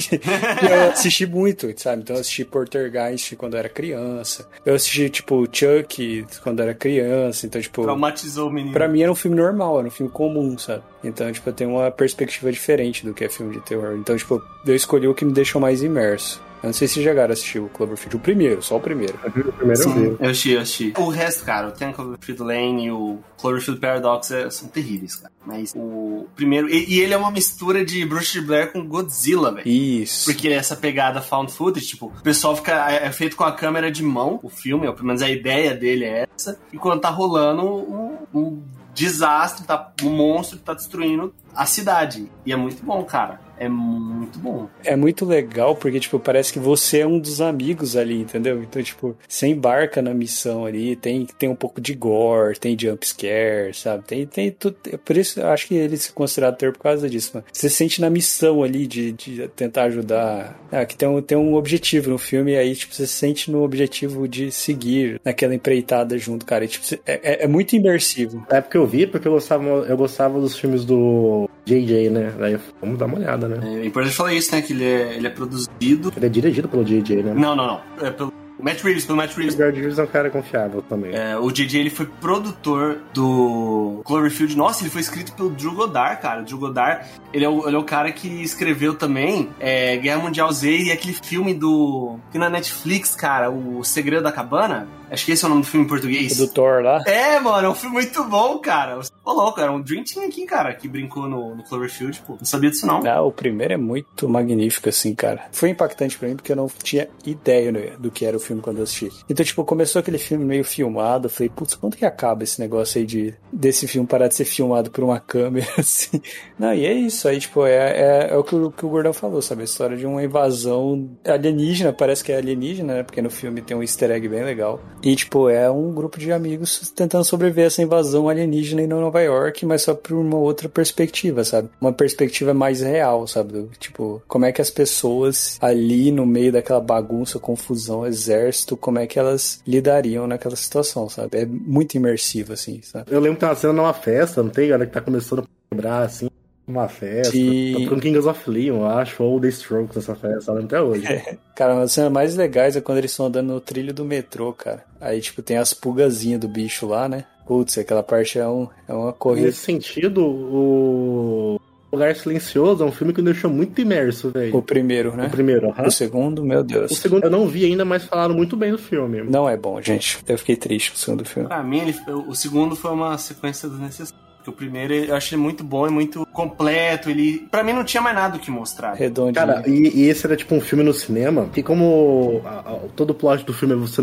eu 0.63 0.91
assisti 0.91 1.27
muito, 1.27 1.73
sabe? 1.81 2.03
Então 2.03 2.17
eu 2.17 2.21
assisti 2.21 2.45
Portergeist 2.45 3.37
quando 3.37 3.55
eu 3.55 3.61
era 3.61 3.69
criança. 3.69 4.49
Eu 4.65 4.75
assisti, 4.75 5.09
tipo, 5.09 5.47
Chuck 5.51 6.27
quando 6.43 6.61
eu 6.61 6.65
era 6.65 6.75
criança. 6.75 7.47
Então, 7.47 7.61
tipo. 7.61 7.83
Traumatizou 7.83 8.49
o 8.49 8.53
menino. 8.53 8.73
Pra 8.73 8.89
mim 8.89 9.03
era 9.03 9.11
um 9.11 9.15
filme 9.15 9.37
normal, 9.37 9.79
era 9.79 9.89
um 9.89 9.91
filme 9.91 10.13
comum, 10.13 10.59
sabe? 10.59 10.83
Então, 11.03 11.31
tipo, 11.33 11.49
eu 11.49 11.53
tenho 11.53 11.71
uma 11.71 11.91
perspectiva 11.91 12.53
diferente 12.53 13.05
do 13.05 13.13
que 13.13 13.25
é 13.25 13.29
filme 13.29 13.55
de 13.55 13.61
terror. 13.61 13.97
Então, 13.97 14.17
tipo, 14.17 14.43
eu 14.65 14.77
escolhi 14.77 15.09
o 15.09 15.15
que 15.15 15.22
me 15.25 15.33
deixou 15.33 15.61
mais 15.61 15.83
imerso. 15.83 16.41
Eu 16.63 16.69
não 16.69 16.73
sei 16.73 16.87
se 16.87 17.03
chegaram 17.03 17.31
a 17.31 17.33
assistir 17.33 17.59
o 17.59 17.69
Cloverfield, 17.69 18.17
o 18.17 18.21
primeiro, 18.21 18.63
só 18.63 18.77
o 18.77 18.81
primeiro. 18.81 19.19
O 19.27 19.53
primeiro 19.53 19.83
Sim, 19.83 19.91
eu 19.91 19.95
vi. 19.95 20.17
eu 20.21 20.31
assisti, 20.31 20.51
eu 20.51 20.61
assisti. 20.61 20.95
O 20.97 21.09
resto, 21.09 21.45
cara, 21.45 21.69
o 21.69 21.73
Ten 21.73 21.93
Cloverfield 21.93 22.41
Lane 22.41 22.87
e 22.87 22.91
o 22.93 23.19
Cloverfield 23.37 23.81
Paradox 23.81 24.31
é, 24.31 24.49
são 24.49 24.69
terríveis, 24.69 25.17
cara. 25.17 25.33
Mas 25.45 25.73
o 25.75 26.29
primeiro... 26.37 26.71
E, 26.71 26.89
e, 26.89 27.01
ele 27.01 27.15
é 27.15 27.17
uma 27.17 27.33
mistura 27.33 27.85
de 27.85 28.07
Bruce 28.07 28.41
Blair 28.41 28.71
com 28.71 28.87
Godzilla, 28.87 29.53
velho. 29.53 29.67
Isso. 29.67 30.27
Porque 30.27 30.51
essa 30.51 30.77
pegada 30.77 31.21
found 31.21 31.51
footage, 31.51 31.85
tipo, 31.85 32.07
o 32.07 32.23
pessoal 32.23 32.55
fica... 32.55 32.93
É, 32.93 33.07
é 33.07 33.13
feito 33.13 33.35
com 33.35 33.43
a 33.43 33.51
câmera 33.51 33.91
de 33.91 34.05
mão, 34.05 34.39
o 34.41 34.49
filme, 34.49 34.87
ou 34.87 34.95
pelo 34.95 35.09
menos 35.09 35.21
a 35.21 35.29
ideia 35.29 35.75
dele 35.75 36.05
é 36.05 36.29
essa. 36.33 36.61
E 36.73 36.79
quando 36.79 37.01
tá 37.01 37.11
rolando 37.11 37.65
um, 37.65 38.19
um 38.33 38.63
desastre, 38.95 39.67
tá, 39.67 39.93
um 40.03 40.11
monstro 40.11 40.59
que 40.59 40.65
tá 40.65 40.75
destruindo 40.75 41.35
a 41.55 41.67
cidade. 41.67 42.31
E 42.47 42.53
é 42.53 42.57
muito 42.57 42.85
bom, 42.85 43.03
cara. 43.05 43.41
É 43.63 43.69
muito 43.69 44.41
bom. 44.41 44.69
É 44.85 44.97
muito 44.97 45.25
legal 45.25 45.77
porque, 45.77 46.01
tipo, 46.01 46.19
parece 46.19 46.53
que 46.53 46.59
você 46.59 46.99
é 46.99 47.07
um 47.07 47.21
dos 47.21 47.41
amigos 47.41 47.97
ali, 47.97 48.21
entendeu? 48.21 48.61
Então, 48.61 48.83
tipo, 48.83 49.17
você 49.29 49.47
embarca 49.47 50.03
na 50.03 50.13
missão 50.13 50.67
ali, 50.67 50.97
tem, 50.97 51.27
tem 51.39 51.49
um 51.49 51.55
pouco 51.55 51.81
de 51.81 51.95
gore, 51.95 52.59
tem 52.59 52.77
jump 52.77 53.07
scare, 53.07 53.73
sabe? 53.73 54.03
Tem, 54.05 54.27
tem 54.27 54.51
tudo. 54.51 54.77
Por 55.05 55.17
isso 55.17 55.39
eu 55.39 55.47
acho 55.47 55.69
que 55.69 55.77
ele 55.77 55.97
se 55.97 56.11
considerado 56.11 56.57
ter 56.57 56.73
por 56.73 56.81
causa 56.81 57.09
disso, 57.09 57.31
mano. 57.35 57.47
Você 57.53 57.69
se 57.69 57.77
sente 57.77 58.01
na 58.01 58.11
missão 58.11 58.65
ali 58.65 58.85
de, 58.85 59.13
de 59.13 59.47
tentar 59.55 59.85
ajudar. 59.85 60.61
Ah, 60.73 60.85
que 60.85 60.97
tem 60.97 61.09
um, 61.09 61.23
tem 61.23 61.39
um 61.39 61.55
objetivo 61.55 62.11
no 62.11 62.19
filme, 62.19 62.53
e 62.53 62.57
aí, 62.57 62.75
tipo, 62.75 62.93
você 62.93 63.07
se 63.07 63.13
sente 63.13 63.49
no 63.49 63.63
objetivo 63.63 64.27
de 64.27 64.51
seguir 64.51 65.21
naquela 65.25 65.55
empreitada 65.55 66.19
junto, 66.19 66.45
cara. 66.45 66.65
E, 66.65 66.69
tipo, 66.69 66.85
é, 67.07 67.21
é, 67.23 67.45
é 67.45 67.47
muito 67.47 67.77
imersivo. 67.77 68.45
É 68.51 68.61
porque 68.61 68.77
eu 68.77 68.87
vi, 68.89 69.07
porque 69.07 69.29
eu 69.29 69.33
gostava, 69.33 69.65
eu 69.65 69.97
gostava 69.97 70.41
dos 70.41 70.59
filmes 70.59 70.85
do 70.85 71.49
JJ, 71.65 72.11
né? 72.11 72.33
Daí 72.39 72.59
vamos 72.81 72.99
dar 72.99 73.07
uma 73.07 73.19
olhada, 73.19 73.49
né? 73.49 73.83
É 73.83 73.87
importante 73.87 74.17
falar 74.17 74.35
isso, 74.35 74.55
né? 74.55 74.63
Que 74.63 74.73
ele 74.73 74.85
é, 74.85 75.15
ele 75.15 75.27
é 75.27 75.31
produzido. 75.31 76.13
Ele 76.17 76.27
é 76.27 76.29
dirigido 76.29 76.69
pelo 76.69 76.85
JJ, 76.85 77.23
né? 77.23 77.35
Não, 77.35 77.55
não, 77.55 77.67
não. 77.67 77.81
É 78.01 78.11
pelo 78.11 78.32
Matt 78.63 78.83
Reeves, 78.83 79.05
pelo 79.05 79.19
Matt 79.19 79.35
Reeves. 79.37 79.55
O 79.55 79.59
George 79.59 79.81
Reeves 79.81 79.99
é 79.99 80.03
um 80.03 80.07
cara 80.07 80.31
confiável 80.31 80.83
também. 80.83 81.15
É, 81.15 81.37
o 81.37 81.51
JJ 81.51 81.81
ele 81.81 81.91
foi 81.91 82.07
produtor 82.07 82.99
do 83.13 84.01
Cloverfield. 84.05 84.57
Nossa, 84.57 84.83
ele 84.83 84.91
foi 84.91 85.01
escrito 85.01 85.33
pelo 85.33 85.51
Drew 85.51 85.73
Goddard, 85.75 86.21
cara. 86.21 86.43
O 86.43 86.45
Drew 86.45 86.59
Goddard, 86.59 87.05
ele 87.33 87.45
é 87.45 87.49
o, 87.49 87.67
ele 87.67 87.77
é 87.77 87.79
o 87.79 87.85
cara 87.85 88.13
que 88.13 88.29
escreveu 88.43 88.95
também 88.95 89.51
é, 89.59 89.97
Guerra 89.97 90.23
Mundial 90.23 90.51
Z 90.53 90.71
e 90.71 90.93
aquele 90.93 91.15
filme 91.15 91.55
do. 91.55 92.19
que 92.31 92.39
na 92.39 92.49
Netflix, 92.49 93.15
cara, 93.15 93.51
O 93.51 93.83
Segredo 93.83 94.23
da 94.23 94.33
Cabana. 94.33 94.89
Acho 95.11 95.27
que 95.27 95.33
esse 95.33 95.45
é 95.45 95.47
o 95.47 95.51
nome 95.51 95.61
do 95.61 95.69
filme 95.69 95.85
em 95.85 95.89
português. 95.89 96.39
Do 96.39 96.49
Thor 96.49 96.83
lá. 96.83 97.03
É, 97.05 97.39
mano, 97.39 97.67
é 97.67 97.71
um 97.71 97.75
filme 97.75 97.97
muito 97.97 98.25
bom, 98.25 98.59
cara. 98.59 98.99
Ô, 99.23 99.33
louco, 99.33 99.61
era 99.61 99.71
um 99.71 99.79
Dream 99.79 100.05
Team 100.05 100.27
aqui, 100.27 100.47
cara, 100.47 100.73
que 100.75 100.89
brincou 100.89 101.29
no, 101.29 101.55
no 101.55 101.63
Cloverfield, 101.65 102.23
pô. 102.27 102.37
Não 102.39 102.47
sabia 102.47 102.71
disso, 102.71 102.87
não. 102.87 103.07
Ah, 103.07 103.21
o 103.21 103.31
primeiro 103.31 103.75
é 103.75 103.77
muito 103.77 104.27
magnífico, 104.27 104.89
assim, 104.89 105.15
cara. 105.15 105.45
Foi 105.53 105.69
impactante 105.69 106.19
pra 106.19 106.29
mim 106.29 106.37
porque 106.37 106.53
eu 106.53 106.57
não 106.57 106.67
tinha 106.83 107.09
ideia 107.27 107.71
do 107.99 108.11
que 108.11 108.25
era 108.25 108.37
o 108.37 108.41
filme 108.41 108.52
quando 108.61 108.79
eu 108.79 108.85
assisti. 108.85 109.11
Então, 109.29 109.45
tipo, 109.45 109.65
começou 109.65 110.01
aquele 110.01 110.19
filme 110.19 110.45
meio 110.45 110.65
filmado. 110.65 111.27
Eu 111.27 111.31
falei, 111.31 111.49
putz, 111.49 111.75
quando 111.75 111.97
que 111.97 112.05
acaba 112.05 112.45
esse 112.45 112.61
negócio 112.61 112.99
aí 112.99 113.07
de 113.07 113.35
desse 113.53 113.87
filme 113.87 114.07
parar 114.07 114.29
de 114.29 114.35
ser 114.35 114.45
filmado 114.45 114.91
por 114.91 115.05
uma 115.05 115.21
câmera, 115.21 115.67
assim? 115.79 116.21
Não, 116.59 116.75
e 116.75 116.85
é 116.87 116.93
isso. 116.93 117.29
Aí, 117.29 117.39
tipo, 117.39 117.67
é, 117.67 117.75
é, 117.75 118.29
é 118.31 118.37
o, 118.37 118.45
que 118.45 118.55
o 118.55 118.71
que 118.71 118.85
o 118.85 118.89
Gordão 118.89 119.13
falou, 119.13 119.41
sabe? 119.41 119.63
A 119.63 119.65
história 119.65 119.97
de 119.97 120.07
uma 120.07 120.23
invasão 120.23 121.11
alienígena, 121.25 121.93
parece 121.93 122.23
que 122.25 122.33
é 122.33 122.37
alienígena, 122.37 122.95
né? 122.95 123.03
Porque 123.03 123.23
no 123.23 123.31
filme 123.31 123.63
tem 123.63 123.77
um 123.77 123.83
easter 123.83 124.11
egg 124.11 124.29
bem 124.29 124.45
legal. 124.45 124.81
E, 125.03 125.15
tipo, 125.17 125.49
é 125.49 125.71
um 125.71 125.93
grupo 125.93 126.19
de 126.19 126.33
amigos 126.33 126.91
tentando 126.95 127.25
sobreviver 127.25 127.65
a 127.65 127.67
essa 127.67 127.83
invasão 127.83 128.29
alienígena 128.29 128.83
em 128.83 128.87
Nova 128.87 129.21
York, 129.21 129.65
mas 129.65 129.83
só 129.83 129.95
por 129.95 130.15
uma 130.15 130.37
outra 130.37 130.69
perspectiva, 130.69 131.45
sabe? 131.45 131.69
Uma 131.81 131.93
perspectiva 131.93 132.53
mais 132.53 132.81
real, 132.81 133.27
sabe? 133.27 133.69
Tipo, 133.79 134.23
como 134.27 134.45
é 134.45 134.53
que 134.53 134.61
as 134.61 134.71
pessoas 134.71 135.59
ali 135.61 136.11
no 136.11 136.27
meio 136.27 136.53
daquela 136.53 136.81
bagunça, 136.81 137.39
confusão, 137.39 138.07
exército, 138.07 138.42
como 138.81 138.99
é 138.99 139.07
que 139.07 139.19
elas 139.19 139.61
lidariam 139.67 140.27
naquela 140.27 140.57
situação, 140.57 141.09
sabe? 141.09 141.39
É 141.39 141.47
muito 141.47 141.95
imersivo, 141.95 142.53
assim, 142.53 142.81
sabe? 142.83 143.07
Eu 143.11 143.21
lembro 143.21 143.37
que 143.37 143.41
tem 143.41 143.49
uma 143.49 143.55
cena 143.55 143.73
numa 143.73 143.95
festa, 143.95 144.43
não 144.43 144.51
tem? 144.51 144.69
Galera 144.69 144.87
que 144.87 144.93
tá 144.93 145.01
começando 145.01 145.41
a 145.41 145.45
quebrar, 145.71 146.03
assim. 146.03 146.29
Uma 146.67 146.89
festa. 146.89 147.33
Sim. 147.33 147.73
Tá 147.75 147.81
tocando 147.81 148.03
Kings 148.03 148.29
of 148.29 148.51
Leon, 148.51 148.77
eu 148.77 148.87
acho, 148.87 149.23
ou 149.23 149.41
The 149.41 149.49
Strokes 149.49 149.97
nessa 149.97 150.15
festa, 150.15 150.59
até 150.59 150.81
hoje. 150.81 151.07
Cara, 151.57 151.75
uma 151.75 151.83
das 151.83 151.93
cenas 151.93 152.13
mais 152.13 152.37
legais 152.37 152.77
é 152.77 152.81
quando 152.81 152.99
eles 152.99 153.11
estão 153.11 153.27
andando 153.27 153.49
no 153.49 153.61
trilho 153.61 153.93
do 153.93 154.05
metrô, 154.05 154.53
cara. 154.53 154.85
Aí, 155.01 155.21
tipo, 155.21 155.43
tem 155.43 155.59
as 155.59 155.75
pulgazinhas 155.75 156.41
do 156.41 156.49
bicho 156.49 156.87
lá, 156.87 157.09
né? 157.09 157.25
Putz, 157.47 157.77
aquela 157.77 158.03
parte 158.03 158.39
é, 158.39 158.47
um, 158.47 158.69
é 158.89 158.93
uma 158.93 159.13
corrida. 159.13 159.49
Nesse 159.49 159.59
sentido, 159.59 160.25
o 160.25 161.61
Lugar 161.93 162.15
Silencioso 162.17 162.83
é 162.83 162.87
um 162.87 162.93
filme 162.93 163.13
que 163.13 163.21
me 163.21 163.31
deixou 163.31 163.51
muito 163.51 163.79
imerso, 163.81 164.31
velho. 164.31 164.57
O 164.57 164.63
primeiro, 164.63 165.15
né? 165.15 165.27
O 165.27 165.31
primeiro, 165.31 165.69
aham. 165.71 165.87
O 165.87 165.91
segundo, 165.91 166.43
meu 166.43 166.65
Deus. 166.65 166.91
O 166.91 166.95
segundo 166.95 167.25
eu 167.25 167.31
não 167.31 167.47
vi 167.47 167.67
ainda, 167.67 167.85
mas 167.85 168.05
falaram 168.05 168.35
muito 168.35 168.57
bem 168.57 168.73
do 168.73 168.79
filme. 168.79 169.23
Não 169.23 169.49
é 169.49 169.57
bom, 169.57 169.81
gente. 169.83 170.19
Eu 170.27 170.39
fiquei 170.39 170.57
triste 170.57 170.91
com 170.91 170.97
o 170.97 171.01
segundo 171.01 171.25
filme. 171.25 171.49
Pra 171.49 171.63
mim, 171.63 171.81
ele, 171.81 171.95
o 172.27 172.35
segundo 172.35 172.75
foi 172.75 172.91
uma 172.93 173.19
sequência 173.19 173.69
desnecessária. 173.69 174.23
Porque 174.39 174.51
o 174.51 174.53
primeiro 174.53 174.93
eu 174.93 175.15
achei 175.15 175.39
muito 175.39 175.63
bom 175.63 175.87
e 175.87 175.91
muito 175.91 176.27
completo. 176.33 177.09
Ele, 177.09 177.47
para 177.49 177.63
mim, 177.63 177.73
não 177.73 177.85
tinha 177.85 178.01
mais 178.01 178.17
nada 178.17 178.37
o 178.37 178.41
que 178.41 178.51
mostrar. 178.51 178.95
Redondinho. 178.95 179.35
Cara, 179.35 179.63
e, 179.69 180.01
e, 180.01 180.09
esse 180.09 180.27
era 180.27 180.35
tipo 180.35 180.53
um 180.55 180.61
filme 180.61 180.83
no 180.83 180.93
cinema 180.93 181.49
que, 181.53 181.63
como 181.63 182.43
a, 182.45 182.59
a, 182.59 182.79
todo 182.97 183.11
o 183.11 183.15
plot 183.15 183.45
do 183.45 183.53
filme 183.53 183.75
é 183.75 183.77
você, 183.77 184.03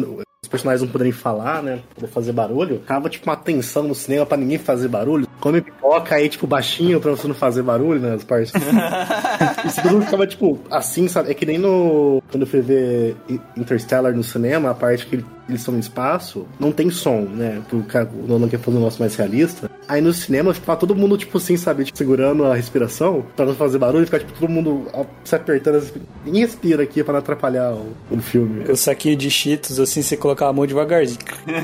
personagens 0.50 0.82
não 0.82 0.92
poderem 0.92 1.12
falar, 1.12 1.62
né? 1.64 1.80
Poder 1.96 2.08
fazer 2.08 2.32
barulho, 2.32 2.80
tava 2.80 3.10
tipo 3.10 3.30
uma 3.30 3.36
tensão 3.36 3.84
no 3.84 3.96
cinema 3.96 4.26
pra 4.26 4.38
ninguém 4.38 4.58
fazer 4.58 4.88
barulho. 4.88 5.28
Come 5.40 5.62
pipoca 5.62 6.16
aí, 6.16 6.28
tipo, 6.28 6.46
baixinho 6.46 7.00
pra 7.00 7.12
você 7.12 7.28
não 7.28 7.36
fazer 7.36 7.64
barulho 7.64 8.02
nas 8.02 8.24
partes. 8.24 8.52
e 8.58 9.82
todo 9.82 9.94
mundo 9.94 10.06
ficava, 10.06 10.28
tipo, 10.28 10.60
assim, 10.70 11.08
sabe? 11.08 11.32
É 11.32 11.34
que 11.34 11.46
nem 11.46 11.58
no. 11.58 12.22
Quando 12.30 12.44
eu 12.44 12.48
fui 12.48 12.62
ver 12.62 13.16
Interstellar 13.56 14.14
no 14.14 14.24
cinema, 14.24 14.72
a 14.72 14.74
parte 14.74 15.06
que 15.06 15.24
eles 15.50 15.62
estão 15.62 15.74
no 15.74 15.80
espaço, 15.80 16.46
não 16.60 16.72
tem 16.72 16.90
som, 16.90 17.22
né? 17.22 17.62
Porque 17.70 17.98
o 17.98 18.28
Nolan 18.28 18.48
quer 18.48 18.60
fazer 18.60 18.78
um 18.78 18.80
negócio 18.80 19.00
mais 19.00 19.16
realista. 19.16 19.70
Aí 19.88 20.02
no 20.02 20.14
cinema, 20.14 20.54
ficava 20.54 20.80
todo 20.80 20.96
mundo, 20.96 21.18
tipo 21.18 21.38
assim, 21.38 21.58
sabe? 21.58 21.84
Tipo, 21.86 21.98
segurando 21.98 22.46
a 22.46 22.56
respiração 22.56 23.26
pra 23.36 23.46
não 23.46 23.56
fazer 23.56 23.80
barulho, 23.80 24.06
ficar, 24.06 24.20
tipo, 24.20 24.34
todo 24.34 24.50
mundo 24.50 24.86
se 25.24 25.36
apertando. 25.36 25.76
Assim, 25.78 26.02
ninguém 26.24 26.42
respira 26.42 26.84
aqui 26.84 27.04
pra 27.04 27.14
não 27.14 27.20
atrapalhar 27.20 27.74
o, 27.74 27.88
o 28.12 28.22
filme. 28.22 28.64
O 28.72 28.76
saquinho 28.76 29.16
de 29.16 29.30
cheetos, 29.32 29.80
assim, 29.80 30.02
você 30.02 30.16
colocar 30.16 30.48
a 30.48 30.54
mão 30.54 30.68
devagarzinho. 30.68 31.20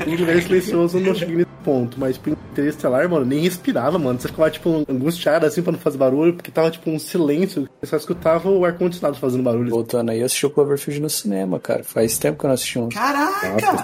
O 0.06 0.20
lugar 0.20 0.42
silencioso 0.42 0.98
não 0.98 1.14
cheguei 1.14 1.36
nesse 1.36 1.50
ponto, 1.64 1.98
mas 2.00 2.16
tipo, 2.16 2.36
Interestelar, 2.56 3.06
mano, 3.06 3.26
nem 3.26 3.40
respirava, 3.40 3.98
mano. 3.98 4.18
Você 4.18 4.28
ficava, 4.28 4.50
tipo, 4.50 4.84
angustiado, 4.88 5.44
assim, 5.44 5.62
pra 5.62 5.72
não 5.72 5.78
fazer 5.78 5.98
barulho, 5.98 6.32
porque 6.32 6.50
tava, 6.50 6.70
tipo, 6.70 6.90
um 6.90 6.98
silêncio. 6.98 7.68
Você 7.80 7.90
só 7.90 7.96
escutava 7.98 8.48
o 8.48 8.64
ar-condicionado 8.64 9.18
fazendo 9.18 9.42
barulho. 9.42 9.68
Voltando 9.68 10.10
aí, 10.10 10.20
eu 10.20 10.26
assisti 10.26 10.46
o 10.46 10.50
Cloverfield 10.50 11.02
no 11.02 11.10
cinema, 11.10 11.60
cara. 11.60 11.84
Faz 11.84 12.16
tempo 12.16 12.38
que 12.38 12.46
eu 12.46 12.48
não 12.48 12.54
assisti 12.54 12.78
um. 12.78 12.88
Caraca! 12.88 13.50
Nossa, 13.50 13.75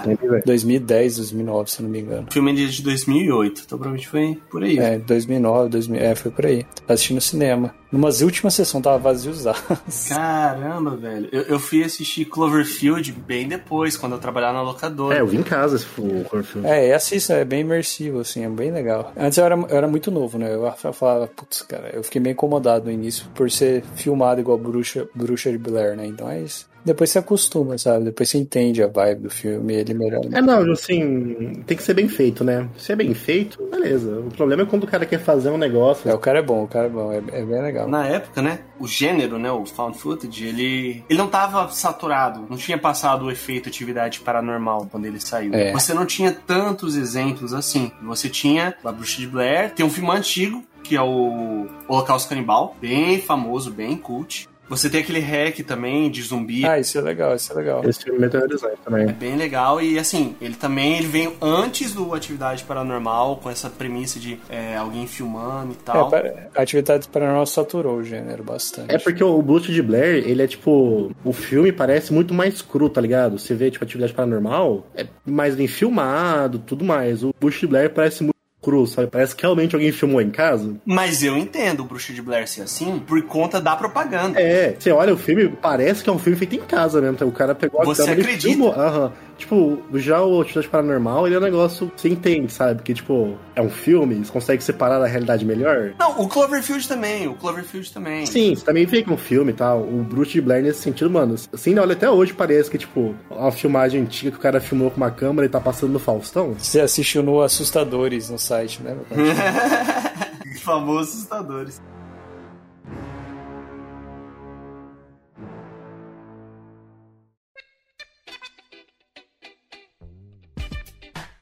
2010, 0.45 1.17
2009, 1.17 1.71
se 1.71 1.81
não 1.81 1.89
me 1.89 1.99
engano. 1.99 2.27
O 2.29 2.33
filme 2.33 2.51
é 2.51 2.65
de 2.67 2.81
2008, 2.81 3.63
então 3.65 3.77
provavelmente 3.77 4.07
foi 4.07 4.39
por 4.49 4.63
aí. 4.63 4.77
É, 4.77 4.97
2009, 4.99 5.69
2000, 5.69 6.01
é, 6.01 6.15
foi 6.15 6.31
por 6.31 6.45
aí. 6.45 6.65
Assisti 6.87 7.13
no 7.13 7.21
cinema. 7.21 7.73
Numas 7.91 8.21
últimas 8.21 8.55
sessões 8.55 8.83
tava 8.83 8.97
vaziosas. 8.97 9.55
Caramba, 10.09 10.95
velho. 10.95 11.29
Eu, 11.31 11.41
eu 11.43 11.59
fui 11.59 11.83
assistir 11.83 12.25
Cloverfield 12.25 13.11
bem 13.11 13.47
depois, 13.47 13.95
quando 13.95 14.13
eu 14.13 14.19
trabalhava 14.19 14.53
na 14.53 14.63
locadora. 14.63 15.15
É, 15.15 15.21
eu 15.21 15.27
vi 15.27 15.37
em 15.37 15.43
casa 15.43 15.75
esse 15.75 15.85
Cloverfield. 15.85 16.67
É, 16.67 16.87
é 16.87 16.93
assista, 16.95 17.33
é 17.33 17.45
bem 17.45 17.61
imersivo, 17.61 18.19
assim, 18.19 18.43
é 18.43 18.49
bem 18.49 18.71
legal. 18.71 19.11
Antes 19.15 19.37
eu 19.37 19.45
era, 19.45 19.55
eu 19.55 19.77
era 19.77 19.87
muito 19.87 20.09
novo, 20.09 20.39
né? 20.39 20.53
Eu 20.53 20.93
falava, 20.93 21.27
putz, 21.27 21.61
cara, 21.61 21.91
eu 21.93 22.03
fiquei 22.03 22.19
meio 22.19 22.33
incomodado 22.33 22.85
no 22.85 22.91
início 22.91 23.27
por 23.35 23.51
ser 23.51 23.83
filmado 23.95 24.41
igual 24.41 24.57
Bruxa, 24.57 25.07
Bruxa 25.13 25.51
de 25.51 25.57
Blair, 25.59 25.95
né? 25.95 26.07
Então 26.07 26.27
é 26.29 26.41
isso. 26.41 26.72
Depois 26.85 27.09
você 27.09 27.19
acostuma, 27.19 27.77
sabe? 27.77 28.05
Depois 28.05 28.29
você 28.29 28.37
entende 28.37 28.83
a 28.83 28.87
vibe 28.87 29.23
do 29.23 29.29
filme 29.29 29.73
e 29.73 29.77
ele 29.77 29.93
melhora. 29.93 30.29
É, 30.31 30.41
não, 30.41 30.71
assim, 30.71 31.63
tem 31.65 31.77
que 31.77 31.83
ser 31.83 31.93
bem 31.93 32.07
feito, 32.07 32.43
né? 32.43 32.67
Se 32.77 32.91
é 32.91 32.95
bem 32.95 33.13
feito, 33.13 33.63
beleza. 33.71 34.19
O 34.19 34.29
problema 34.31 34.63
é 34.63 34.65
quando 34.65 34.83
o 34.83 34.87
cara 34.87 35.05
quer 35.05 35.19
fazer 35.19 35.49
um 35.49 35.57
negócio. 35.57 36.09
É, 36.09 36.13
o 36.13 36.19
cara 36.19 36.39
é 36.39 36.41
bom, 36.41 36.63
o 36.63 36.67
cara 36.67 36.87
é 36.87 36.89
bom, 36.89 37.11
é, 37.11 37.17
é 37.17 37.45
bem 37.45 37.61
legal. 37.61 37.87
Na 37.87 38.05
época, 38.07 38.41
né? 38.41 38.59
O 38.79 38.87
gênero, 38.87 39.39
né? 39.39 39.51
O 39.51 39.65
found 39.65 39.97
footage, 39.97 40.45
ele, 40.45 41.03
ele 41.09 41.19
não 41.19 41.27
tava 41.27 41.69
saturado. 41.69 42.45
Não 42.49 42.57
tinha 42.57 42.77
passado 42.77 43.25
o 43.25 43.31
efeito 43.31 43.69
atividade 43.69 44.19
paranormal 44.19 44.87
quando 44.91 45.05
ele 45.05 45.19
saiu. 45.19 45.53
É. 45.53 45.71
Você 45.71 45.93
não 45.93 46.05
tinha 46.05 46.31
tantos 46.31 46.95
exemplos 46.95 47.53
assim. 47.53 47.91
Você 48.03 48.29
tinha 48.29 48.75
a 48.83 48.91
Bruxa 48.91 49.19
de 49.19 49.27
Blair, 49.27 49.73
tem 49.73 49.85
um 49.85 49.89
filme 49.89 50.11
antigo, 50.11 50.63
que 50.83 50.95
é 50.95 51.01
o 51.01 51.67
Holocausto 51.87 52.29
Canibal, 52.29 52.75
bem 52.79 53.19
famoso, 53.19 53.71
bem 53.71 53.95
cult. 53.95 54.49
Você 54.69 54.89
tem 54.89 55.01
aquele 55.01 55.19
hack 55.19 55.59
também 55.59 56.09
de 56.09 56.21
zumbi. 56.21 56.65
Ah, 56.65 56.79
isso 56.79 56.97
é 56.97 57.01
legal, 57.01 57.35
isso 57.35 57.51
é 57.51 57.55
legal. 57.55 57.81
Esse 57.87 58.03
filme 58.03 58.25
é 58.25 58.47
Design 58.47 58.77
também. 58.83 59.09
É 59.09 59.11
bem 59.11 59.35
legal 59.35 59.81
e 59.81 59.99
assim, 59.99 60.35
ele 60.41 60.55
também 60.55 60.97
ele 60.97 61.07
veio 61.07 61.33
antes 61.41 61.93
do 61.93 62.13
Atividade 62.13 62.63
Paranormal, 62.63 63.37
com 63.37 63.49
essa 63.49 63.69
premissa 63.69 64.19
de 64.19 64.39
é, 64.49 64.75
alguém 64.75 65.05
filmando 65.07 65.73
e 65.73 65.75
tal. 65.75 66.13
É, 66.15 66.47
a 66.55 66.61
Atividade 66.61 67.07
Paranormal 67.07 67.45
saturou 67.45 67.97
o 67.97 68.03
gênero 68.03 68.43
bastante. 68.43 68.93
É 68.93 68.97
porque 68.97 69.23
o 69.23 69.41
Bruce 69.41 69.71
de 69.71 69.81
Blair, 69.81 70.27
ele 70.27 70.41
é 70.41 70.47
tipo. 70.47 71.11
O 71.23 71.33
filme 71.33 71.71
parece 71.71 72.13
muito 72.13 72.33
mais 72.33 72.61
cru, 72.61 72.89
tá 72.89 73.01
ligado? 73.01 73.37
Você 73.37 73.53
vê, 73.53 73.69
tipo, 73.69 73.83
Atividade 73.83 74.13
Paranormal, 74.13 74.87
é 74.95 75.05
mais 75.25 75.55
bem 75.55 75.67
filmado, 75.67 76.59
tudo 76.59 76.83
mais. 76.83 77.23
O 77.23 77.33
Bruce 77.39 77.59
de 77.59 77.67
Blair 77.67 77.89
parece 77.89 78.23
muito 78.23 78.33
cru, 78.63 78.87
sabe? 78.87 79.07
Parece 79.07 79.35
que 79.35 79.41
realmente 79.43 79.75
alguém 79.75 79.91
filmou 79.91 80.21
em 80.21 80.29
casa. 80.29 80.75
Mas 80.85 81.21
eu 81.21 81.37
entendo 81.37 81.81
o 81.81 81.83
Bruxa 81.83 82.13
de 82.13 82.21
Blair 82.21 82.47
ser 82.47 82.61
assim 82.61 82.99
por 82.99 83.21
conta 83.23 83.59
da 83.59 83.75
propaganda. 83.75 84.39
É, 84.39 84.75
você 84.79 84.91
olha 84.91 85.13
o 85.13 85.17
filme, 85.17 85.49
parece 85.61 86.03
que 86.03 86.09
é 86.09 86.13
um 86.13 86.19
filme 86.19 86.37
feito 86.37 86.55
em 86.55 86.59
casa 86.61 87.01
mesmo. 87.01 87.27
O 87.27 87.31
cara 87.31 87.53
pegou 87.53 87.81
a 87.81 87.85
Você 87.85 88.01
câmera 88.03 88.19
e 88.19 88.23
acredita? 88.23 88.47
filmou. 88.49 88.71
Aham. 88.73 89.11
Tipo, 89.35 89.79
já 89.95 90.21
o 90.23 90.39
Atividade 90.39 90.69
Paranormal, 90.69 91.25
ele 91.25 91.35
é 91.35 91.39
um 91.39 91.41
negócio 91.41 91.91
que 91.93 91.99
você 92.01 92.07
entende, 92.09 92.53
sabe? 92.53 92.75
Porque, 92.75 92.93
tipo, 92.93 93.35
é 93.55 93.61
um 93.61 93.69
filme, 93.69 94.23
você 94.23 94.31
consegue 94.31 94.63
separar 94.63 94.99
da 94.99 95.07
realidade 95.07 95.43
melhor. 95.43 95.93
Não, 95.99 96.21
o 96.21 96.27
Cloverfield 96.29 96.87
também, 96.87 97.27
o 97.27 97.33
Cloverfield 97.33 97.91
também. 97.91 98.25
Sim, 98.25 98.55
você 98.55 98.63
também 98.63 98.85
vê 98.85 99.01
que 99.01 99.09
é 99.09 99.13
um 99.13 99.17
filme 99.17 99.51
e 99.51 99.55
tal. 99.55 99.81
O 99.81 100.03
Bruce 100.07 100.31
de 100.31 100.39
Blair, 100.39 100.63
nesse 100.63 100.81
sentido, 100.81 101.09
mano, 101.09 101.35
assim, 101.51 101.77
olha, 101.77 101.93
até 101.93 102.09
hoje 102.09 102.31
parece 102.31 102.69
que, 102.69 102.77
tipo, 102.77 103.15
uma 103.29 103.51
filmagem 103.51 104.01
antiga 104.03 104.31
que 104.31 104.37
o 104.37 104.39
cara 104.39 104.61
filmou 104.61 104.89
com 104.91 104.97
uma 104.97 105.11
câmera 105.11 105.45
e 105.45 105.49
tá 105.49 105.59
passando 105.59 105.91
no 105.91 105.99
Faustão. 105.99 106.53
Você 106.57 106.79
assistiu 106.79 107.23
no 107.23 107.41
Assustadores 107.41 108.29
no 108.29 108.37
site, 108.53 108.83
né? 108.83 108.95
meu 108.95 109.05
pai? 109.09 110.55
Famosos 110.59 111.15
assustadores. 111.15 111.81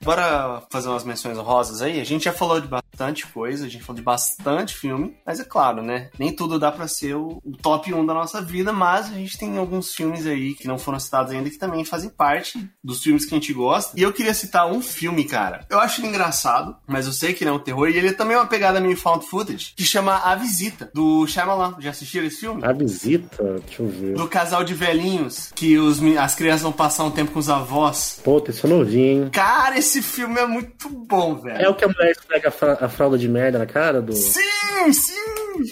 Bora 0.03 0.63
fazer 0.69 0.89
umas 0.89 1.03
menções 1.03 1.37
honrosas 1.37 1.81
aí? 1.81 1.99
A 1.99 2.03
gente 2.03 2.25
já 2.25 2.33
falou 2.33 2.59
de 2.59 2.67
bastante 2.67 3.27
coisa, 3.27 3.65
a 3.65 3.69
gente 3.69 3.83
falou 3.83 3.97
de 3.97 4.03
bastante 4.03 4.75
filme, 4.75 5.15
mas 5.25 5.39
é 5.39 5.43
claro, 5.43 5.81
né? 5.81 6.09
Nem 6.17 6.31
tudo 6.31 6.59
dá 6.59 6.71
pra 6.71 6.87
ser 6.87 7.15
o, 7.15 7.41
o 7.43 7.57
top 7.57 7.93
1 7.93 8.05
da 8.05 8.13
nossa 8.13 8.41
vida, 8.41 8.73
mas 8.73 9.07
a 9.07 9.15
gente 9.15 9.37
tem 9.37 9.57
alguns 9.57 9.93
filmes 9.93 10.25
aí 10.25 10.53
que 10.53 10.67
não 10.67 10.77
foram 10.77 10.99
citados 10.99 11.31
ainda 11.31 11.49
que 11.49 11.57
também 11.57 11.85
fazem 11.85 12.09
parte 12.09 12.67
dos 12.83 13.01
filmes 13.01 13.25
que 13.25 13.33
a 13.33 13.37
gente 13.37 13.53
gosta. 13.53 13.99
E 13.99 14.03
eu 14.03 14.11
queria 14.11 14.33
citar 14.33 14.67
um 14.71 14.81
filme, 14.81 15.23
cara. 15.23 15.65
Eu 15.69 15.79
acho 15.79 16.01
ele 16.01 16.07
engraçado, 16.07 16.75
mas 16.87 17.05
eu 17.05 17.13
sei 17.13 17.33
que 17.33 17.43
ele 17.43 17.51
é 17.51 17.53
um 17.53 17.59
terror 17.59 17.89
e 17.89 17.97
ele 17.97 18.07
é 18.07 18.13
também 18.13 18.35
uma 18.35 18.47
pegada 18.47 18.79
meio 18.79 18.97
found 18.97 19.25
footage, 19.25 19.73
que 19.75 19.83
chama 19.83 20.17
A 20.17 20.35
Visita, 20.35 20.89
do 20.93 21.25
Shyamalan. 21.27 21.75
Já 21.79 21.91
assistiram 21.91 22.25
esse 22.25 22.41
filme? 22.41 22.63
A 22.63 22.71
Visita? 22.71 23.61
Deixa 23.65 23.83
eu 23.83 23.87
ver. 23.87 24.15
Do 24.15 24.27
casal 24.27 24.63
de 24.63 24.73
velhinhos, 24.73 25.51
que 25.55 25.77
os, 25.77 26.01
as 26.17 26.35
crianças 26.35 26.61
vão 26.61 26.71
passar 26.71 27.03
um 27.03 27.11
tempo 27.11 27.31
com 27.31 27.39
os 27.39 27.49
avós. 27.49 28.19
Pô, 28.23 28.43
esse 28.47 28.63
eu 28.63 28.69
não 28.69 28.83
vi, 28.83 28.99
hein? 28.99 29.29
Cara, 29.31 29.77
esse 29.77 29.90
filme 29.99 30.39
é 30.39 30.45
muito 30.45 30.87
bom, 30.89 31.33
velho. 31.37 31.57
É 31.59 31.67
o 31.67 31.73
que 31.73 31.83
a 31.83 31.87
mulher 31.87 32.11
esfrega 32.11 32.49
a, 32.49 32.51
fra- 32.51 32.77
a 32.79 32.87
fralda 32.87 33.17
de 33.17 33.27
merda 33.27 33.57
na 33.57 33.65
cara 33.65 33.99
do. 33.99 34.13
Sim, 34.13 34.93
sim! 34.93 35.15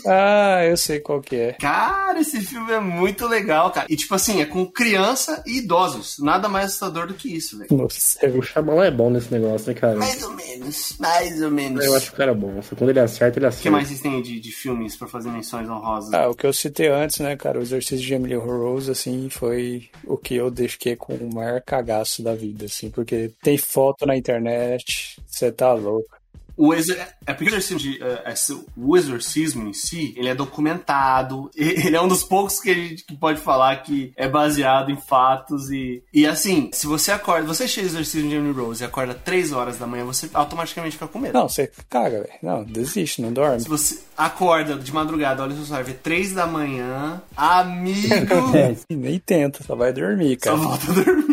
Ah, 0.07 0.65
eu 0.65 0.75
sei 0.75 0.99
qual 0.99 1.21
que 1.21 1.35
é. 1.35 1.53
Cara, 1.53 2.19
esse 2.19 2.41
filme 2.41 2.71
é 2.71 2.79
muito 2.79 3.27
legal, 3.27 3.71
cara. 3.71 3.87
E 3.89 3.95
tipo 3.95 4.13
assim, 4.15 4.41
é 4.41 4.45
com 4.45 4.65
criança 4.65 5.43
e 5.45 5.59
idosos. 5.59 6.17
Nada 6.19 6.49
mais 6.49 6.65
assustador 6.67 7.07
do 7.07 7.13
que 7.13 7.33
isso, 7.35 7.57
velho. 7.57 7.69
Nossa, 7.75 8.27
O 8.27 8.41
Shyamalan 8.41 8.85
é 8.85 8.91
bom 8.91 9.09
nesse 9.09 9.31
negócio, 9.31 9.67
né, 9.67 9.73
cara? 9.79 9.95
Mais 9.97 10.21
ou 10.23 10.31
menos, 10.33 10.95
mais 10.99 11.41
ou 11.41 11.51
menos. 11.51 11.83
Eu 11.85 11.95
acho 11.95 12.07
que 12.07 12.13
o 12.13 12.17
cara 12.17 12.31
é 12.31 12.35
bom. 12.35 12.59
Quando 12.77 12.89
ele 12.89 12.99
acerta, 12.99 13.39
ele 13.39 13.45
O 13.45 13.49
que 13.49 13.55
acerta. 13.55 13.71
mais 13.71 13.87
vocês 13.87 13.99
têm 14.01 14.21
de, 14.21 14.39
de 14.39 14.51
filmes 14.51 14.95
pra 14.95 15.07
fazer 15.07 15.29
menções 15.29 15.67
honrosas? 15.69 16.13
Ah, 16.13 16.29
o 16.29 16.35
que 16.35 16.45
eu 16.45 16.53
citei 16.53 16.87
antes, 16.87 17.19
né, 17.19 17.35
cara, 17.35 17.59
o 17.59 17.61
exercício 17.61 18.05
de 18.05 18.13
Emily 18.13 18.35
Rose, 18.35 18.91
assim, 18.91 19.29
foi 19.29 19.89
o 20.05 20.17
que 20.17 20.35
eu 20.35 20.49
deixei 20.51 20.95
com 20.95 21.13
o 21.15 21.33
maior 21.33 21.61
cagaço 21.61 22.21
da 22.21 22.35
vida, 22.35 22.65
assim, 22.65 22.89
porque 22.89 23.31
tem 23.41 23.57
foto 23.57 24.05
na 24.09 24.17
internet, 24.17 25.21
você 25.27 25.51
tá 25.51 25.73
louco. 25.73 26.18
O. 26.61 26.73
É 26.73 27.33
porque 27.33 27.45
o 27.45 27.47
exorcismo, 27.49 27.79
de, 27.79 27.99
esse- 28.27 28.65
o 28.75 28.97
exorcismo 28.97 29.67
em 29.67 29.73
si, 29.73 30.13
ele 30.17 30.27
é 30.29 30.35
documentado. 30.35 31.49
Ele 31.55 31.95
é 31.95 32.01
um 32.01 32.07
dos 32.07 32.23
poucos 32.23 32.59
que 32.59 32.69
a 32.69 32.73
gente 32.73 33.05
que 33.05 33.15
pode 33.15 33.39
falar 33.39 33.75
que 33.83 34.11
é 34.17 34.27
baseado 34.27 34.91
em 34.91 34.97
fatos. 34.97 35.69
E, 35.71 36.03
e 36.13 36.25
assim, 36.25 36.69
se 36.73 36.85
você 36.87 37.11
acorda, 37.11 37.47
você 37.47 37.67
chega 37.67 37.87
o 37.87 37.89
exorcismo 37.91 38.29
de 38.29 38.35
Emily 38.35 38.53
Rose 38.53 38.83
e 38.83 38.85
acorda 38.85 39.13
3 39.13 39.51
horas 39.53 39.77
da 39.77 39.87
manhã, 39.87 40.03
você 40.05 40.29
automaticamente 40.33 40.93
fica 40.93 41.07
com 41.07 41.19
medo. 41.19 41.33
Não, 41.33 41.47
você 41.47 41.71
caga, 41.89 42.19
velho. 42.21 42.29
Não, 42.43 42.63
desiste, 42.63 43.21
não 43.21 43.31
dorme. 43.31 43.59
Se 43.61 43.69
você 43.69 43.99
acorda 44.17 44.75
de 44.75 44.91
madrugada, 44.93 45.41
olha 45.43 45.53
o 45.53 45.55
seu 45.55 45.65
celular, 45.65 45.83
vê 45.83 45.93
3 45.93 46.33
da 46.33 46.45
manhã, 46.47 47.21
amigo, 47.35 48.07
E 48.89 48.95
nem 48.95 49.19
tenta, 49.19 49.63
só 49.63 49.75
vai 49.75 49.93
dormir, 49.93 50.37
só 50.43 50.51
cara. 50.51 50.57
volta 50.57 50.91
a 50.91 50.93
dormir. 50.95 51.29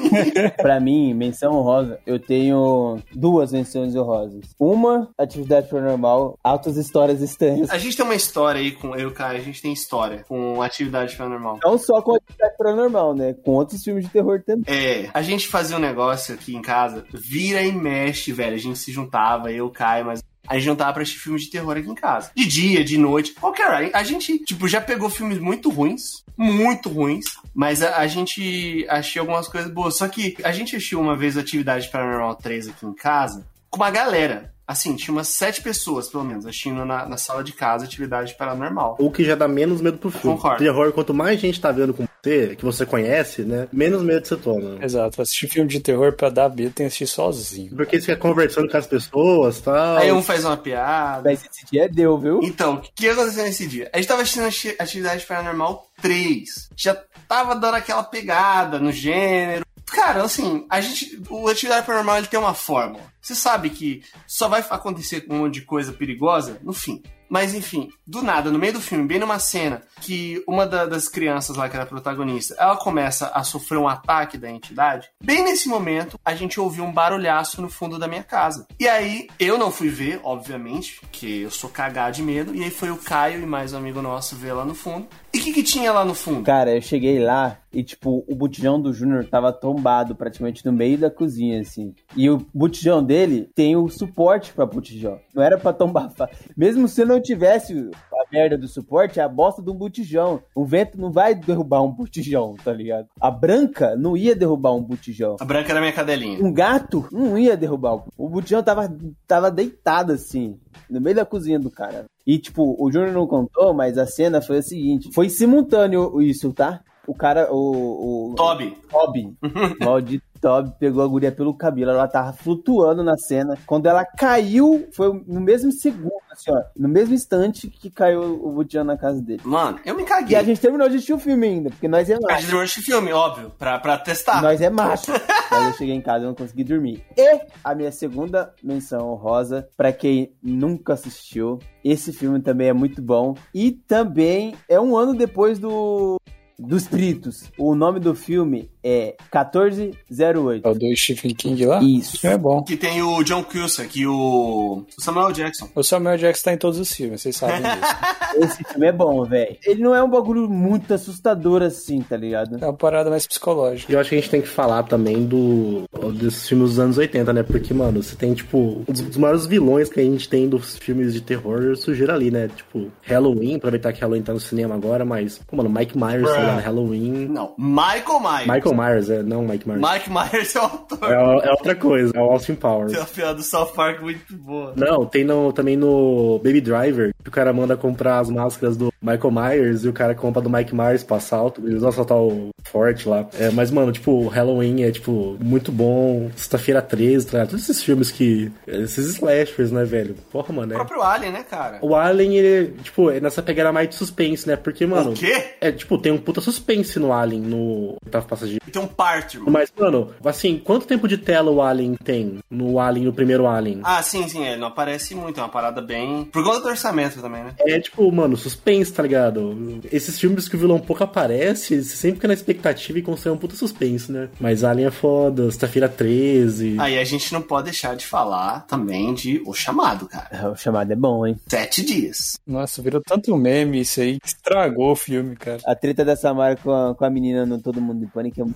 Pra 0.56 0.78
mim, 0.80 1.12
menção 1.14 1.52
honrosa, 1.54 1.98
eu 2.06 2.18
tenho 2.18 2.98
duas 3.14 3.52
menções 3.52 3.94
honrosas. 3.96 4.44
Uma, 4.58 5.08
atividade 5.18 5.68
paranormal, 5.68 6.38
altas 6.42 6.76
histórias 6.76 7.22
estranhas. 7.22 7.70
A 7.70 7.78
gente 7.78 7.96
tem 7.96 8.04
uma 8.04 8.14
história 8.14 8.60
aí 8.60 8.72
com 8.72 8.94
eu 8.94 9.00
e 9.00 9.06
o 9.06 9.12
Caio, 9.12 9.38
a 9.38 9.42
gente 9.42 9.62
tem 9.62 9.72
história 9.72 10.24
com 10.28 10.60
atividade 10.60 11.16
paranormal. 11.16 11.58
Não 11.62 11.78
só 11.78 12.02
com 12.02 12.14
atividade 12.14 12.54
paranormal, 12.58 13.14
né? 13.14 13.34
Com 13.44 13.52
outros 13.52 13.82
filmes 13.82 14.04
de 14.04 14.10
terror 14.10 14.42
também. 14.44 14.64
É, 14.66 15.10
a 15.12 15.22
gente 15.22 15.48
fazia 15.48 15.76
um 15.76 15.80
negócio 15.80 16.34
aqui 16.34 16.54
em 16.54 16.62
casa, 16.62 17.04
vira 17.12 17.62
e 17.62 17.72
mexe, 17.72 18.32
velho. 18.32 18.54
A 18.54 18.58
gente 18.58 18.78
se 18.78 18.92
juntava, 18.92 19.50
eu, 19.52 19.70
Caio, 19.70 20.06
mas. 20.06 20.22
A 20.48 20.54
gente 20.54 20.66
juntava 20.66 20.92
pra 20.92 21.02
assistir 21.02 21.20
filmes 21.20 21.42
de 21.42 21.50
terror 21.50 21.76
aqui 21.76 21.90
em 21.90 21.94
casa. 21.94 22.30
De 22.32 22.46
dia, 22.46 22.84
de 22.84 22.96
noite, 22.96 23.32
qualquer 23.32 23.68
hora. 23.68 23.90
A 23.92 24.04
gente, 24.04 24.38
tipo, 24.44 24.68
já 24.68 24.80
pegou 24.80 25.10
filmes 25.10 25.40
muito 25.40 25.68
ruins, 25.70 26.22
muito 26.36 26.88
ruins, 26.88 27.24
mas 27.52 27.82
a, 27.82 27.96
a 27.96 28.06
gente 28.06 28.86
achou 28.88 29.22
algumas 29.22 29.48
coisas 29.48 29.68
boas. 29.72 29.96
Só 29.96 30.06
que 30.06 30.36
a 30.44 30.52
gente 30.52 30.76
assistiu 30.76 31.00
uma 31.00 31.16
vez 31.16 31.36
Atividade 31.36 31.88
Paranormal 31.88 32.36
3 32.36 32.68
aqui 32.68 32.86
em 32.86 32.94
casa, 32.94 33.44
com 33.68 33.78
uma 33.78 33.90
galera. 33.90 34.54
Assim, 34.66 34.96
tinha 34.96 35.12
umas 35.14 35.28
sete 35.28 35.62
pessoas, 35.62 36.08
pelo 36.08 36.24
menos, 36.24 36.44
assistindo 36.44 36.84
na, 36.84 37.06
na 37.06 37.16
sala 37.16 37.44
de 37.44 37.52
casa 37.52 37.84
Atividade 37.84 38.34
Paranormal. 38.36 38.96
O 38.98 39.10
que 39.12 39.24
já 39.24 39.34
dá 39.36 39.46
menos 39.46 39.80
medo 39.80 39.96
pro 39.98 40.10
filme. 40.10 40.36
Concordo. 40.36 40.58
Terror, 40.58 40.92
quanto 40.92 41.14
mais 41.14 41.38
gente 41.40 41.60
tá 41.60 41.70
vendo 41.70 41.94
com 41.94 42.04
você, 42.04 42.56
que 42.56 42.64
você 42.64 42.84
conhece, 42.84 43.42
né? 43.42 43.68
Menos 43.72 44.02
medo 44.02 44.26
você 44.26 44.36
toma. 44.36 44.84
Exato, 44.84 45.22
assistir 45.22 45.46
filme 45.48 45.68
de 45.70 45.78
terror 45.78 46.12
pra 46.14 46.30
dar 46.30 46.48
medo 46.48 46.72
tem 46.72 46.84
que 46.84 46.84
assistir 46.84 47.06
sozinho. 47.06 47.76
Porque 47.76 47.96
você 48.00 48.06
fica 48.06 48.16
conversando 48.16 48.68
com 48.68 48.76
as 48.76 48.86
pessoas 48.88 49.58
e 49.58 49.62
tal. 49.62 49.96
Aí 49.98 50.10
um 50.10 50.22
faz 50.22 50.44
uma 50.44 50.56
piada. 50.56 51.22
Mas 51.30 51.44
esse 51.44 51.64
dia 51.70 51.88
deu, 51.88 52.18
viu? 52.18 52.40
Então, 52.42 52.74
o 52.76 52.80
que 52.80 53.08
aconteceu 53.08 53.44
nesse 53.44 53.66
dia? 53.66 53.88
A 53.92 53.98
gente 53.98 54.08
tava 54.08 54.22
assistindo 54.22 54.46
Ati- 54.46 54.76
Atividade 54.80 55.24
Paranormal 55.26 55.86
3. 56.02 56.70
Já 56.76 56.96
tava 57.28 57.54
dando 57.54 57.74
aquela 57.76 58.02
pegada 58.02 58.78
no 58.78 58.90
gênero. 58.90 59.64
Cara, 59.86 60.22
assim, 60.22 60.66
a 60.68 60.80
gente. 60.80 61.22
O 61.30 61.48
Atividade 61.48 61.86
Paranormal 61.86 62.18
ele 62.18 62.26
tem 62.26 62.38
uma 62.40 62.54
fórmula. 62.54 63.04
Você 63.20 63.34
sabe 63.34 63.70
que 63.70 64.02
só 64.26 64.48
vai 64.48 64.64
acontecer 64.68 65.24
um 65.30 65.38
monte 65.38 65.54
de 65.54 65.62
coisa 65.62 65.92
perigosa 65.92 66.58
no 66.62 66.72
fim. 66.72 67.02
Mas 67.28 67.54
enfim, 67.54 67.88
do 68.06 68.22
nada, 68.22 68.52
no 68.52 68.58
meio 68.58 68.74
do 68.74 68.80
filme, 68.80 69.04
bem 69.04 69.18
numa 69.18 69.40
cena 69.40 69.82
que 70.00 70.40
uma 70.46 70.64
da- 70.64 70.86
das 70.86 71.08
crianças 71.08 71.56
lá, 71.56 71.68
que 71.68 71.74
era 71.74 71.84
protagonista, 71.84 72.54
ela 72.56 72.76
começa 72.76 73.26
a 73.34 73.42
sofrer 73.42 73.78
um 73.78 73.88
ataque 73.88 74.38
da 74.38 74.48
entidade. 74.48 75.08
Bem 75.20 75.42
nesse 75.42 75.68
momento, 75.68 76.20
a 76.24 76.36
gente 76.36 76.60
ouviu 76.60 76.84
um 76.84 76.92
barulhaço 76.92 77.60
no 77.60 77.68
fundo 77.68 77.98
da 77.98 78.06
minha 78.06 78.22
casa. 78.22 78.64
E 78.78 78.86
aí, 78.86 79.26
eu 79.40 79.58
não 79.58 79.72
fui 79.72 79.88
ver, 79.88 80.20
obviamente, 80.22 81.00
porque 81.00 81.26
eu 81.26 81.50
sou 81.50 81.68
cagado 81.68 82.14
de 82.14 82.22
medo. 82.22 82.54
E 82.54 82.62
aí 82.62 82.70
foi 82.70 82.90
o 82.92 82.96
Caio 82.96 83.42
e 83.42 83.46
mais 83.46 83.72
um 83.72 83.78
amigo 83.78 84.00
nosso 84.00 84.36
ver 84.36 84.52
lá 84.52 84.64
no 84.64 84.74
fundo. 84.76 85.08
E 85.36 85.38
o 85.38 85.42
que, 85.42 85.52
que 85.52 85.62
tinha 85.62 85.92
lá 85.92 86.02
no 86.02 86.14
fundo? 86.14 86.42
Cara, 86.42 86.74
eu 86.74 86.80
cheguei 86.80 87.18
lá 87.18 87.58
e, 87.70 87.82
tipo, 87.82 88.24
o 88.26 88.34
botijão 88.34 88.80
do 88.80 88.90
Júnior 88.90 89.26
tava 89.26 89.52
tombado 89.52 90.14
praticamente 90.14 90.64
no 90.64 90.72
meio 90.72 90.96
da 90.96 91.10
cozinha, 91.10 91.60
assim. 91.60 91.94
E 92.16 92.30
o 92.30 92.40
botijão 92.54 93.04
dele 93.04 93.50
tem 93.54 93.76
o 93.76 93.86
suporte 93.90 94.54
pra 94.54 94.64
botijão. 94.64 95.20
Não 95.34 95.42
era 95.42 95.58
pra 95.58 95.74
tombar. 95.74 96.10
Mesmo 96.56 96.88
se 96.88 97.04
não 97.04 97.20
tivesse 97.20 97.90
merda 98.32 98.56
do 98.58 98.68
suporte, 98.68 99.18
é 99.20 99.22
a 99.22 99.28
bosta 99.28 99.62
de 99.62 99.70
um 99.70 99.74
botijão. 99.74 100.40
O 100.54 100.64
vento 100.64 100.98
não 101.00 101.10
vai 101.10 101.34
derrubar 101.34 101.82
um 101.82 101.90
botijão, 101.92 102.54
tá 102.62 102.72
ligado? 102.72 103.06
A 103.20 103.30
branca 103.30 103.94
não 103.96 104.16
ia 104.16 104.34
derrubar 104.34 104.74
um 104.74 104.82
botijão. 104.82 105.36
A 105.40 105.44
branca 105.44 105.70
era 105.72 105.80
minha 105.80 105.92
cadelinha. 105.92 106.42
Um 106.44 106.52
gato 106.52 107.06
não 107.12 107.38
ia 107.38 107.56
derrubar. 107.56 108.02
o- 108.16 108.28
botijão 108.28 108.62
tava, 108.62 108.94
tava 109.26 109.50
deitado 109.50 110.12
assim, 110.12 110.58
no 110.90 111.00
meio 111.00 111.16
da 111.16 111.24
cozinha 111.24 111.58
do 111.58 111.70
cara. 111.70 112.04
E, 112.26 112.38
tipo, 112.38 112.76
o 112.78 112.90
Júnior 112.90 113.12
não 113.12 113.26
contou, 113.26 113.72
mas 113.72 113.96
a 113.96 114.06
cena 114.06 114.40
foi 114.42 114.58
a 114.58 114.62
seguinte: 114.62 115.10
foi 115.14 115.28
simultâneo 115.30 116.20
isso, 116.20 116.52
tá? 116.52 116.80
O 117.06 117.14
cara, 117.14 117.48
o. 117.52 118.32
o 118.32 118.34
Toby. 118.34 118.76
Toby. 118.90 119.32
Maldito 119.80 120.25
Toby 120.46 120.72
pegou 120.78 121.02
a 121.02 121.06
guria 121.08 121.32
pelo 121.32 121.52
cabelo. 121.52 121.90
Ela 121.90 122.06
tava 122.06 122.32
flutuando 122.32 123.02
na 123.02 123.16
cena. 123.16 123.58
Quando 123.66 123.86
ela 123.86 124.04
caiu, 124.04 124.86
foi 124.94 125.12
no 125.26 125.40
mesmo 125.40 125.72
segundo, 125.72 126.12
assim, 126.30 126.52
ó. 126.52 126.62
No 126.76 126.88
mesmo 126.88 127.14
instante 127.14 127.68
que 127.68 127.90
caiu 127.90 128.22
o 128.44 128.52
botijão 128.52 128.84
na 128.84 128.96
casa 128.96 129.20
dele. 129.20 129.40
Mano, 129.44 129.80
eu 129.84 129.96
me 129.96 130.02
E 130.02 130.06
caguei. 130.06 130.36
a 130.36 130.42
gente 130.44 130.60
terminou 130.60 130.88
de 130.88 130.94
assistir 130.94 131.14
o 131.14 131.18
filme 131.18 131.46
ainda, 131.48 131.70
porque 131.70 131.88
nós 131.88 132.08
é 132.08 132.14
A 132.14 132.20
macho. 132.20 132.40
gente 132.42 132.50
viu 132.50 132.62
esse 132.62 132.80
filme, 132.80 133.12
óbvio, 133.12 133.50
pra, 133.58 133.76
pra 133.80 133.98
testar. 133.98 134.40
Nós 134.40 134.60
é 134.60 134.70
macho. 134.70 135.10
Mas 135.50 135.66
eu 135.66 135.72
cheguei 135.74 135.94
em 135.94 136.00
casa 136.00 136.24
e 136.24 136.28
não 136.28 136.34
consegui 136.34 136.62
dormir. 136.62 137.02
E 137.16 137.40
a 137.64 137.74
minha 137.74 137.90
segunda 137.90 138.52
menção 138.62 139.10
honrosa, 139.10 139.68
pra 139.76 139.92
quem 139.92 140.32
nunca 140.42 140.92
assistiu, 140.92 141.58
esse 141.82 142.12
filme 142.12 142.40
também 142.40 142.68
é 142.68 142.72
muito 142.72 143.02
bom. 143.02 143.34
E 143.52 143.72
também 143.72 144.54
é 144.68 144.78
um 144.80 144.96
ano 144.96 145.12
depois 145.12 145.58
do. 145.58 146.16
Dos 146.58 146.84
Espíritos. 146.84 147.52
O 147.58 147.74
nome 147.74 148.00
do 148.00 148.14
filme 148.14 148.70
é 148.86 149.16
1408. 149.32 150.66
É 150.66 150.70
o 150.70 150.74
do 150.74 150.96
Stephen 150.96 151.34
King 151.34 151.66
lá? 151.66 151.82
Isso. 151.82 152.26
É 152.26 152.36
bom. 152.36 152.62
Que 152.62 152.76
tem 152.76 153.02
o 153.02 153.22
John 153.22 153.42
Cusack 153.42 153.98
e 153.98 154.06
o 154.06 154.16
o 154.16 154.86
Samuel 154.98 155.32
Jackson. 155.32 155.68
O 155.74 155.82
Samuel 155.82 156.16
Jackson 156.16 156.44
tá 156.44 156.52
em 156.52 156.58
todos 156.58 156.78
os 156.78 156.92
filmes, 156.92 157.22
vocês 157.22 157.36
sabem 157.36 157.60
disso. 157.62 158.44
Esse 158.44 158.64
filme 158.64 158.86
é 158.86 158.92
bom, 158.92 159.24
velho. 159.24 159.56
Ele 159.64 159.82
não 159.82 159.94
é 159.94 160.02
um 160.02 160.10
bagulho 160.10 160.48
muito 160.48 160.92
assustador 160.92 161.62
assim, 161.62 162.00
tá 162.00 162.16
ligado? 162.16 162.56
É 162.60 162.66
uma 162.66 162.72
parada 162.72 163.10
mais 163.10 163.26
psicológica. 163.26 163.90
E 163.90 163.94
eu 163.94 164.00
acho 164.00 164.10
que 164.10 164.16
a 164.16 164.20
gente 164.20 164.30
tem 164.30 164.42
que 164.42 164.48
falar 164.48 164.82
também 164.84 165.24
do 165.24 165.84
desses 166.14 166.48
filmes 166.48 166.70
dos 166.70 166.78
anos 166.78 166.98
80, 166.98 167.32
né? 167.32 167.42
Porque, 167.42 167.72
mano, 167.72 168.02
você 168.02 168.16
tem, 168.16 168.34
tipo, 168.34 168.84
um 168.86 168.92
dos 168.92 169.16
maiores 169.16 169.46
vilões 169.46 169.88
que 169.88 170.00
a 170.00 170.02
gente 170.02 170.28
tem 170.28 170.48
dos 170.48 170.76
filmes 170.76 171.12
de 171.12 171.20
terror 171.20 171.76
surgiram 171.76 172.14
ali, 172.14 172.30
né? 172.30 172.48
Tipo, 172.54 172.90
Halloween, 173.02 173.56
aproveitar 173.56 173.92
que 173.92 174.00
Halloween 174.00 174.22
tá 174.22 174.32
no 174.32 174.40
cinema 174.40 174.74
agora, 174.74 175.04
mas, 175.04 175.38
pô, 175.46 175.56
mano, 175.56 175.70
Mike 175.70 175.96
Myers, 175.96 176.28
tá 176.28 176.38
ligado? 176.38 176.60
Halloween. 176.60 177.28
Não, 177.28 177.54
Michael 177.58 178.20
Myers. 178.20 178.46
Michael 178.46 178.75
Myers, 178.76 179.10
é, 179.10 179.22
não 179.22 179.42
Mike 179.46 179.68
Myers. 179.68 179.80
Mike 179.82 180.10
Myers 180.10 180.54
é 180.56 180.58
o 180.60 180.62
autor. 180.62 181.10
É, 181.12 181.48
é 181.48 181.50
outra 181.50 181.74
coisa, 181.74 182.12
é 182.14 182.20
o 182.20 182.24
Austin 182.30 182.54
Powers. 182.54 182.92
Tem 182.92 183.00
uma 183.00 183.06
piada 183.06 183.34
do 183.34 183.42
South 183.42 183.72
Park 183.74 184.00
muito 184.02 184.34
boa. 184.36 184.72
Não, 184.76 185.06
tem 185.06 185.24
no, 185.24 185.52
também 185.52 185.76
no 185.76 186.38
Baby 186.44 186.60
Driver, 186.60 187.12
que 187.22 187.28
o 187.28 187.32
cara 187.32 187.52
manda 187.52 187.76
comprar 187.76 188.18
as 188.20 188.30
máscaras 188.30 188.76
do 188.76 188.92
Michael 189.02 189.30
Myers 189.30 189.84
e 189.84 189.88
o 189.88 189.92
cara 189.92 190.14
compra 190.14 190.42
do 190.42 190.50
Mike 190.50 190.74
Myers 190.74 191.02
pra 191.02 191.16
assalto. 191.16 191.62
Eles 191.66 191.80
vão 191.80 191.88
assaltar 191.88 192.18
o 192.18 192.50
Forte 192.64 193.08
lá. 193.08 193.26
É, 193.38 193.50
mas, 193.50 193.70
mano, 193.70 193.92
tipo, 193.92 194.26
Halloween 194.28 194.82
é, 194.82 194.90
tipo, 194.90 195.36
muito 195.40 195.70
bom. 195.70 196.30
Sexta-feira 196.34 196.82
13, 196.82 197.26
tá? 197.26 197.46
Todos 197.46 197.62
esses 197.68 197.82
filmes 197.82 198.10
que. 198.10 198.50
Esses 198.66 199.06
slashers, 199.14 199.70
né, 199.70 199.84
velho? 199.84 200.16
Porra, 200.32 200.52
mano. 200.52 200.72
O 200.72 200.74
É... 200.74 200.76
próprio 200.76 201.02
Alien, 201.02 201.32
né, 201.32 201.44
cara? 201.48 201.78
O 201.80 201.94
Alien, 201.94 202.36
ele, 202.36 202.74
tipo, 202.82 203.10
é 203.10 203.20
nessa 203.20 203.42
pegada 203.42 203.72
mais 203.72 203.88
de 203.88 203.94
suspense, 203.94 204.46
né? 204.48 204.56
Porque, 204.56 204.84
mano. 204.84 205.10
O 205.10 205.14
quê? 205.14 205.44
É, 205.60 205.70
tipo, 205.70 205.96
tem 205.98 206.10
um 206.12 206.18
puta 206.18 206.40
suspense 206.40 206.98
no 206.98 207.12
Alien, 207.12 207.40
no 207.40 207.96
oitavo 208.04 208.26
passageiro. 208.26 208.60
Tem 208.70 208.82
um 208.82 208.86
party, 208.86 209.36
irmão. 209.36 209.52
Mas, 209.52 209.72
mano, 209.78 210.12
assim, 210.24 210.58
quanto 210.58 210.86
tempo 210.86 211.06
de 211.08 211.16
tela 211.18 211.50
o 211.50 211.62
Alien 211.62 211.94
tem 211.94 212.38
no 212.50 212.78
Alien, 212.78 213.06
no 213.06 213.12
primeiro 213.12 213.46
Alien? 213.46 213.80
Ah, 213.82 214.02
sim, 214.02 214.28
sim, 214.28 214.44
ele 214.44 214.56
não 214.56 214.68
aparece 214.68 215.14
muito, 215.14 215.38
é 215.38 215.42
uma 215.42 215.48
parada 215.48 215.80
bem. 215.80 216.24
Por 216.24 216.42
conta 216.44 216.60
do 216.60 216.68
orçamento 216.68 217.20
também, 217.20 217.44
né? 217.44 217.54
É 217.60 217.78
tipo, 217.80 218.10
mano, 218.12 218.36
suspense, 218.36 218.92
tá 218.92 219.02
ligado? 219.02 219.80
Esses 219.92 220.18
filmes 220.18 220.48
que 220.48 220.56
o 220.56 220.58
vilão 220.58 220.78
pouco 220.78 221.04
aparece, 221.04 221.82
você 221.82 221.96
sempre 221.96 222.16
fica 222.16 222.28
na 222.28 222.34
expectativa 222.34 222.98
e 222.98 223.02
constrói 223.02 223.34
um 223.34 223.38
puta 223.38 223.56
suspense, 223.56 224.10
né? 224.10 224.28
Mas 224.40 224.64
Alien 224.64 224.88
é 224.88 224.90
foda, 224.90 225.44
Sexta-feira 225.50 225.88
13. 225.88 226.76
Aí 226.78 226.98
a 226.98 227.04
gente 227.04 227.32
não 227.32 227.42
pode 227.42 227.64
deixar 227.64 227.96
de 227.96 228.06
falar 228.06 228.66
também 228.66 229.14
de 229.14 229.42
O 229.46 229.52
Chamado, 229.54 230.06
cara. 230.06 230.28
É, 230.30 230.48
O 230.48 230.56
chamado 230.56 230.92
é 230.92 230.96
bom, 230.96 231.26
hein? 231.26 231.36
Sete 231.48 231.84
dias. 231.84 232.38
Nossa, 232.46 232.82
virou 232.82 233.00
tanto 233.04 233.36
meme 233.36 233.80
isso 233.80 234.00
aí 234.00 234.18
que 234.20 234.26
estragou 234.26 234.92
o 234.92 234.96
filme, 234.96 235.36
cara. 235.36 235.58
A 235.66 235.74
treta 235.74 236.04
da 236.04 236.16
Samara 236.16 236.56
com 236.56 236.72
a, 236.72 236.94
com 236.94 237.04
a 237.04 237.10
menina 237.10 237.44
no 237.46 237.60
Todo 237.60 237.80
Mundo 237.80 238.04
em 238.04 238.08
Pânico 238.08 238.40
é 238.40 238.44
muito... 238.44 238.55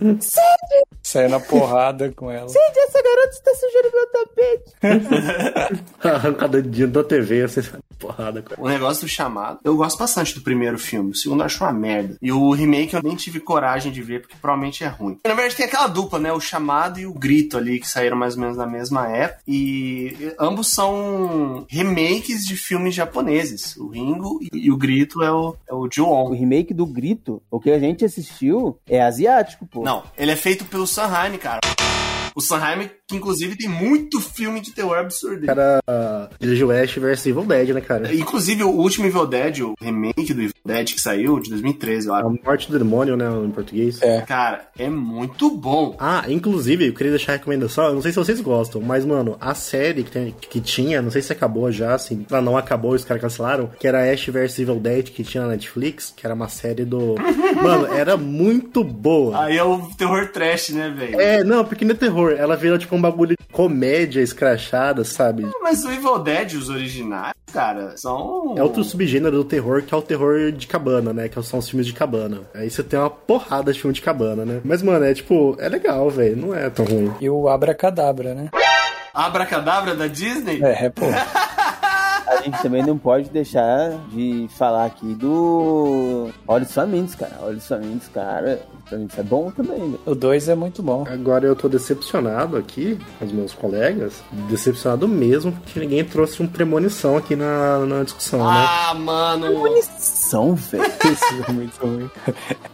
Saiu 1.02 1.28
na 1.28 1.40
porrada 1.40 2.12
com 2.14 2.30
ela. 2.30 2.48
Gente, 2.48 2.78
essa 2.78 3.02
garota 3.02 3.30
está 3.30 3.52
sujando 3.54 3.90
meu 3.94 4.06
tapete. 4.12 5.84
Arrancada 6.02 6.62
de 6.62 6.86
da 6.86 7.04
TV, 7.04 7.46
você 7.46 7.62
porrada, 8.00 8.42
cara. 8.42 8.60
O 8.60 8.68
negócio 8.68 9.04
do 9.04 9.08
chamado, 9.08 9.60
eu 9.62 9.76
gosto 9.76 9.98
bastante 9.98 10.34
do 10.34 10.40
primeiro 10.40 10.78
filme. 10.78 11.10
O 11.10 11.14
segundo 11.14 11.40
eu 11.40 11.46
acho 11.46 11.62
uma 11.62 11.72
merda. 11.72 12.16
E 12.20 12.32
o 12.32 12.50
remake 12.52 12.94
eu 12.94 13.02
nem 13.02 13.14
tive 13.14 13.38
coragem 13.38 13.92
de 13.92 14.02
ver, 14.02 14.22
porque 14.22 14.36
provavelmente 14.40 14.82
é 14.82 14.88
ruim. 14.88 15.18
Na 15.24 15.34
verdade, 15.34 15.56
tem 15.56 15.66
aquela 15.66 15.86
dupla, 15.86 16.18
né? 16.18 16.32
O 16.32 16.40
chamado 16.40 16.98
e 16.98 17.06
o 17.06 17.12
grito 17.12 17.58
ali, 17.58 17.78
que 17.78 17.86
saíram 17.86 18.16
mais 18.16 18.34
ou 18.34 18.40
menos 18.40 18.56
na 18.56 18.66
mesma 18.66 19.08
época. 19.08 19.42
E 19.46 20.32
ambos 20.38 20.68
são 20.68 21.66
remakes 21.68 22.46
de 22.46 22.56
filmes 22.56 22.94
japoneses. 22.94 23.76
O 23.76 23.88
Ringo 23.88 24.40
e, 24.52 24.70
o 24.70 24.76
grito 24.76 25.22
é 25.22 25.30
o, 25.30 25.54
é 25.68 25.74
o 25.74 25.80
O 25.80 25.88
Ju-On. 25.92 26.30
remake 26.32 26.72
do 26.72 26.86
Grito, 26.86 27.42
o 27.50 27.60
que 27.60 27.70
a 27.70 27.78
gente 27.78 28.04
assistiu, 28.04 28.78
é 28.88 29.02
asiático, 29.02 29.66
pô. 29.66 29.82
Não, 29.82 29.89
ele 30.16 30.30
é 30.30 30.36
feito 30.36 30.64
pelo 30.64 30.86
Sanheim, 30.86 31.36
cara. 31.38 31.60
O 32.34 32.40
Sanheim, 32.40 32.90
que 33.10 33.16
inclusive 33.16 33.56
tem 33.56 33.68
muito 33.68 34.20
filme 34.20 34.60
de 34.60 34.72
terror 34.72 34.96
absurdo. 34.98 35.46
Cara, 35.46 35.80
dirigiu 36.38 36.70
Ash 36.70 36.94
vs 36.94 37.26
Evil 37.26 37.44
Dead, 37.44 37.68
né, 37.70 37.80
cara? 37.80 38.14
Inclusive, 38.14 38.62
o 38.64 38.70
último 38.70 39.06
Evil 39.06 39.26
Dead, 39.26 39.60
o 39.60 39.74
remake 39.80 40.32
do 40.32 40.40
Evil 40.42 40.54
Dead 40.64 40.92
que 40.94 41.00
saiu, 41.00 41.40
de 41.40 41.50
2013, 41.50 42.08
eu 42.08 42.14
A 42.14 42.18
acho. 42.20 42.38
Morte 42.44 42.70
do 42.70 42.78
Demônio, 42.78 43.16
né, 43.16 43.26
em 43.44 43.50
português. 43.50 44.00
É. 44.02 44.20
Cara, 44.22 44.68
é 44.78 44.88
muito 44.88 45.50
bom. 45.50 45.96
Ah, 45.98 46.24
inclusive, 46.28 46.86
eu 46.88 46.94
queria 46.94 47.10
deixar 47.12 47.32
a 47.32 47.36
recomendação, 47.36 47.86
eu 47.86 47.94
não 47.94 48.02
sei 48.02 48.12
se 48.12 48.18
vocês 48.18 48.40
gostam, 48.40 48.80
mas, 48.80 49.04
mano, 49.04 49.36
a 49.40 49.54
série 49.54 50.02
que, 50.04 50.10
tem- 50.10 50.34
que 50.40 50.60
tinha, 50.60 51.02
não 51.02 51.10
sei 51.10 51.22
se 51.22 51.32
acabou 51.32 51.70
já, 51.72 51.94
assim, 51.94 52.24
ah, 52.30 52.40
não 52.40 52.56
acabou, 52.56 52.92
os 52.92 53.04
caras 53.04 53.20
cancelaram, 53.22 53.70
que 53.78 53.86
era 53.86 54.10
Ash 54.12 54.26
vs 54.26 54.58
Evil 54.60 54.76
Dead, 54.80 55.08
que 55.10 55.22
tinha 55.24 55.42
na 55.42 55.50
Netflix, 55.50 56.12
que 56.16 56.24
era 56.26 56.34
uma 56.34 56.48
série 56.48 56.84
do... 56.84 57.14
mano, 57.62 57.86
era 57.92 58.16
muito 58.16 58.82
boa. 58.84 59.44
Aí 59.44 59.56
é 59.56 59.64
o 59.64 59.80
terror 59.98 60.28
trash, 60.32 60.70
né, 60.70 60.88
velho? 60.96 61.20
É, 61.20 61.42
não, 61.44 61.64
porque 61.64 61.84
não 61.84 61.92
é 61.92 61.96
terror, 61.96 62.32
ela 62.36 62.56
virou 62.56 62.78
tipo 62.78 62.94
um 63.00 63.02
bagulho 63.02 63.36
de 63.36 63.46
comédia 63.50 64.20
escrachada, 64.20 65.02
sabe? 65.04 65.48
Mas 65.62 65.82
o 65.84 65.90
Evil 65.90 66.18
Dead, 66.18 66.52
os 66.54 66.68
originais, 66.68 67.32
cara, 67.52 67.96
são. 67.96 68.54
É 68.56 68.62
outro 68.62 68.84
subgênero 68.84 69.38
do 69.38 69.44
terror 69.44 69.82
que 69.82 69.94
é 69.94 69.96
o 69.96 70.02
terror 70.02 70.52
de 70.52 70.66
cabana, 70.66 71.12
né? 71.12 71.28
Que 71.28 71.42
são 71.42 71.58
os 71.58 71.68
filmes 71.68 71.86
de 71.86 71.94
cabana. 71.94 72.42
Aí 72.54 72.70
você 72.70 72.82
tem 72.82 72.98
uma 72.98 73.10
porrada 73.10 73.72
de 73.72 73.80
filme 73.80 73.94
de 73.94 74.02
cabana, 74.02 74.44
né? 74.44 74.60
Mas, 74.62 74.82
mano, 74.82 75.04
é 75.04 75.14
tipo, 75.14 75.56
é 75.58 75.68
legal, 75.68 76.10
velho. 76.10 76.36
Não 76.36 76.54
é 76.54 76.68
tão 76.68 76.84
ruim. 76.84 77.12
E 77.20 77.30
o 77.30 77.48
Abracadabra, 77.48 78.34
né? 78.34 78.50
Abracadabra 79.12 79.94
da 79.94 80.06
Disney? 80.06 80.60
É, 80.62 80.88
pô. 80.90 81.06
A 82.30 82.42
gente 82.42 82.62
também 82.62 82.82
não 82.82 82.96
pode 82.96 83.28
deixar 83.28 83.90
de 84.12 84.48
falar 84.56 84.86
aqui 84.86 85.14
do 85.14 86.30
Olhos 86.46 86.72
Famintos, 86.72 87.16
cara. 87.16 87.36
Olhos 87.42 87.66
Famintos, 87.66 88.08
cara. 88.08 88.62
Famintos 88.88 89.18
é 89.18 89.22
bom 89.22 89.50
também, 89.50 89.80
né? 89.80 89.98
O 90.06 90.14
2 90.14 90.48
é 90.48 90.54
muito 90.54 90.82
bom. 90.82 91.04
Agora 91.08 91.46
eu 91.46 91.56
tô 91.56 91.68
decepcionado 91.68 92.56
aqui 92.56 92.98
com 93.18 93.24
os 93.24 93.32
meus 93.32 93.52
colegas. 93.52 94.22
Decepcionado 94.48 95.08
mesmo, 95.08 95.52
porque 95.52 95.80
ninguém 95.80 96.04
trouxe 96.04 96.40
um 96.42 96.46
premonição 96.46 97.16
aqui 97.16 97.34
na, 97.34 97.80
na 97.80 98.04
discussão, 98.04 98.38
né? 98.38 98.66
Ah, 98.68 98.94
mano. 98.94 99.46
São, 99.98 100.54
velho. 100.54 100.84
Isso 101.10 101.44
é 101.48 101.52
muito 101.52 101.76
ruim. 101.84 102.10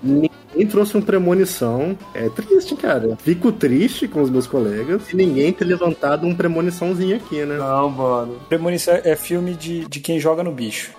Ninguém 0.02 0.30
trouxe 0.70 0.96
um 0.96 1.02
premonição. 1.02 1.96
É 2.14 2.28
triste, 2.30 2.74
cara. 2.76 3.16
Fico 3.16 3.52
triste 3.52 4.08
com 4.08 4.22
os 4.22 4.30
meus 4.30 4.46
colegas 4.46 5.12
e 5.12 5.16
ninguém 5.16 5.52
ter 5.52 5.64
levantado 5.64 6.26
um 6.26 6.34
premoniçãozinho 6.34 7.16
aqui, 7.16 7.44
né? 7.44 7.56
Não, 7.56 7.90
mano. 7.90 8.40
Premonição 8.48 8.98
é 9.04 9.14
filme 9.14 9.45
de, 9.54 9.86
de 9.86 10.00
quem 10.00 10.18
joga 10.18 10.42
no 10.42 10.52
bicho. 10.52 10.92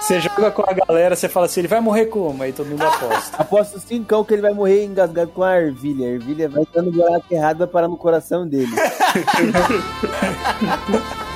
Você 0.00 0.20
joga 0.20 0.52
com 0.52 0.62
a 0.62 0.72
galera, 0.72 1.16
você 1.16 1.28
fala 1.28 1.46
assim, 1.46 1.60
ele 1.60 1.68
vai 1.68 1.80
morrer 1.80 2.06
como? 2.06 2.40
Aí 2.40 2.52
todo 2.52 2.68
mundo 2.68 2.84
aposta. 2.84 3.36
Aposto 3.38 3.80
cincão 3.80 4.24
que 4.24 4.34
ele 4.34 4.42
vai 4.42 4.54
morrer 4.54 4.84
engasgado 4.84 5.32
com 5.32 5.42
a 5.42 5.56
ervilha. 5.56 6.06
A 6.06 6.10
ervilha 6.10 6.48
vai 6.48 6.64
dando 6.72 6.92
buraco 6.92 7.26
errado, 7.28 7.58
vai 7.58 7.66
parar 7.66 7.88
no 7.88 7.96
coração 7.96 8.46
dele. 8.46 8.70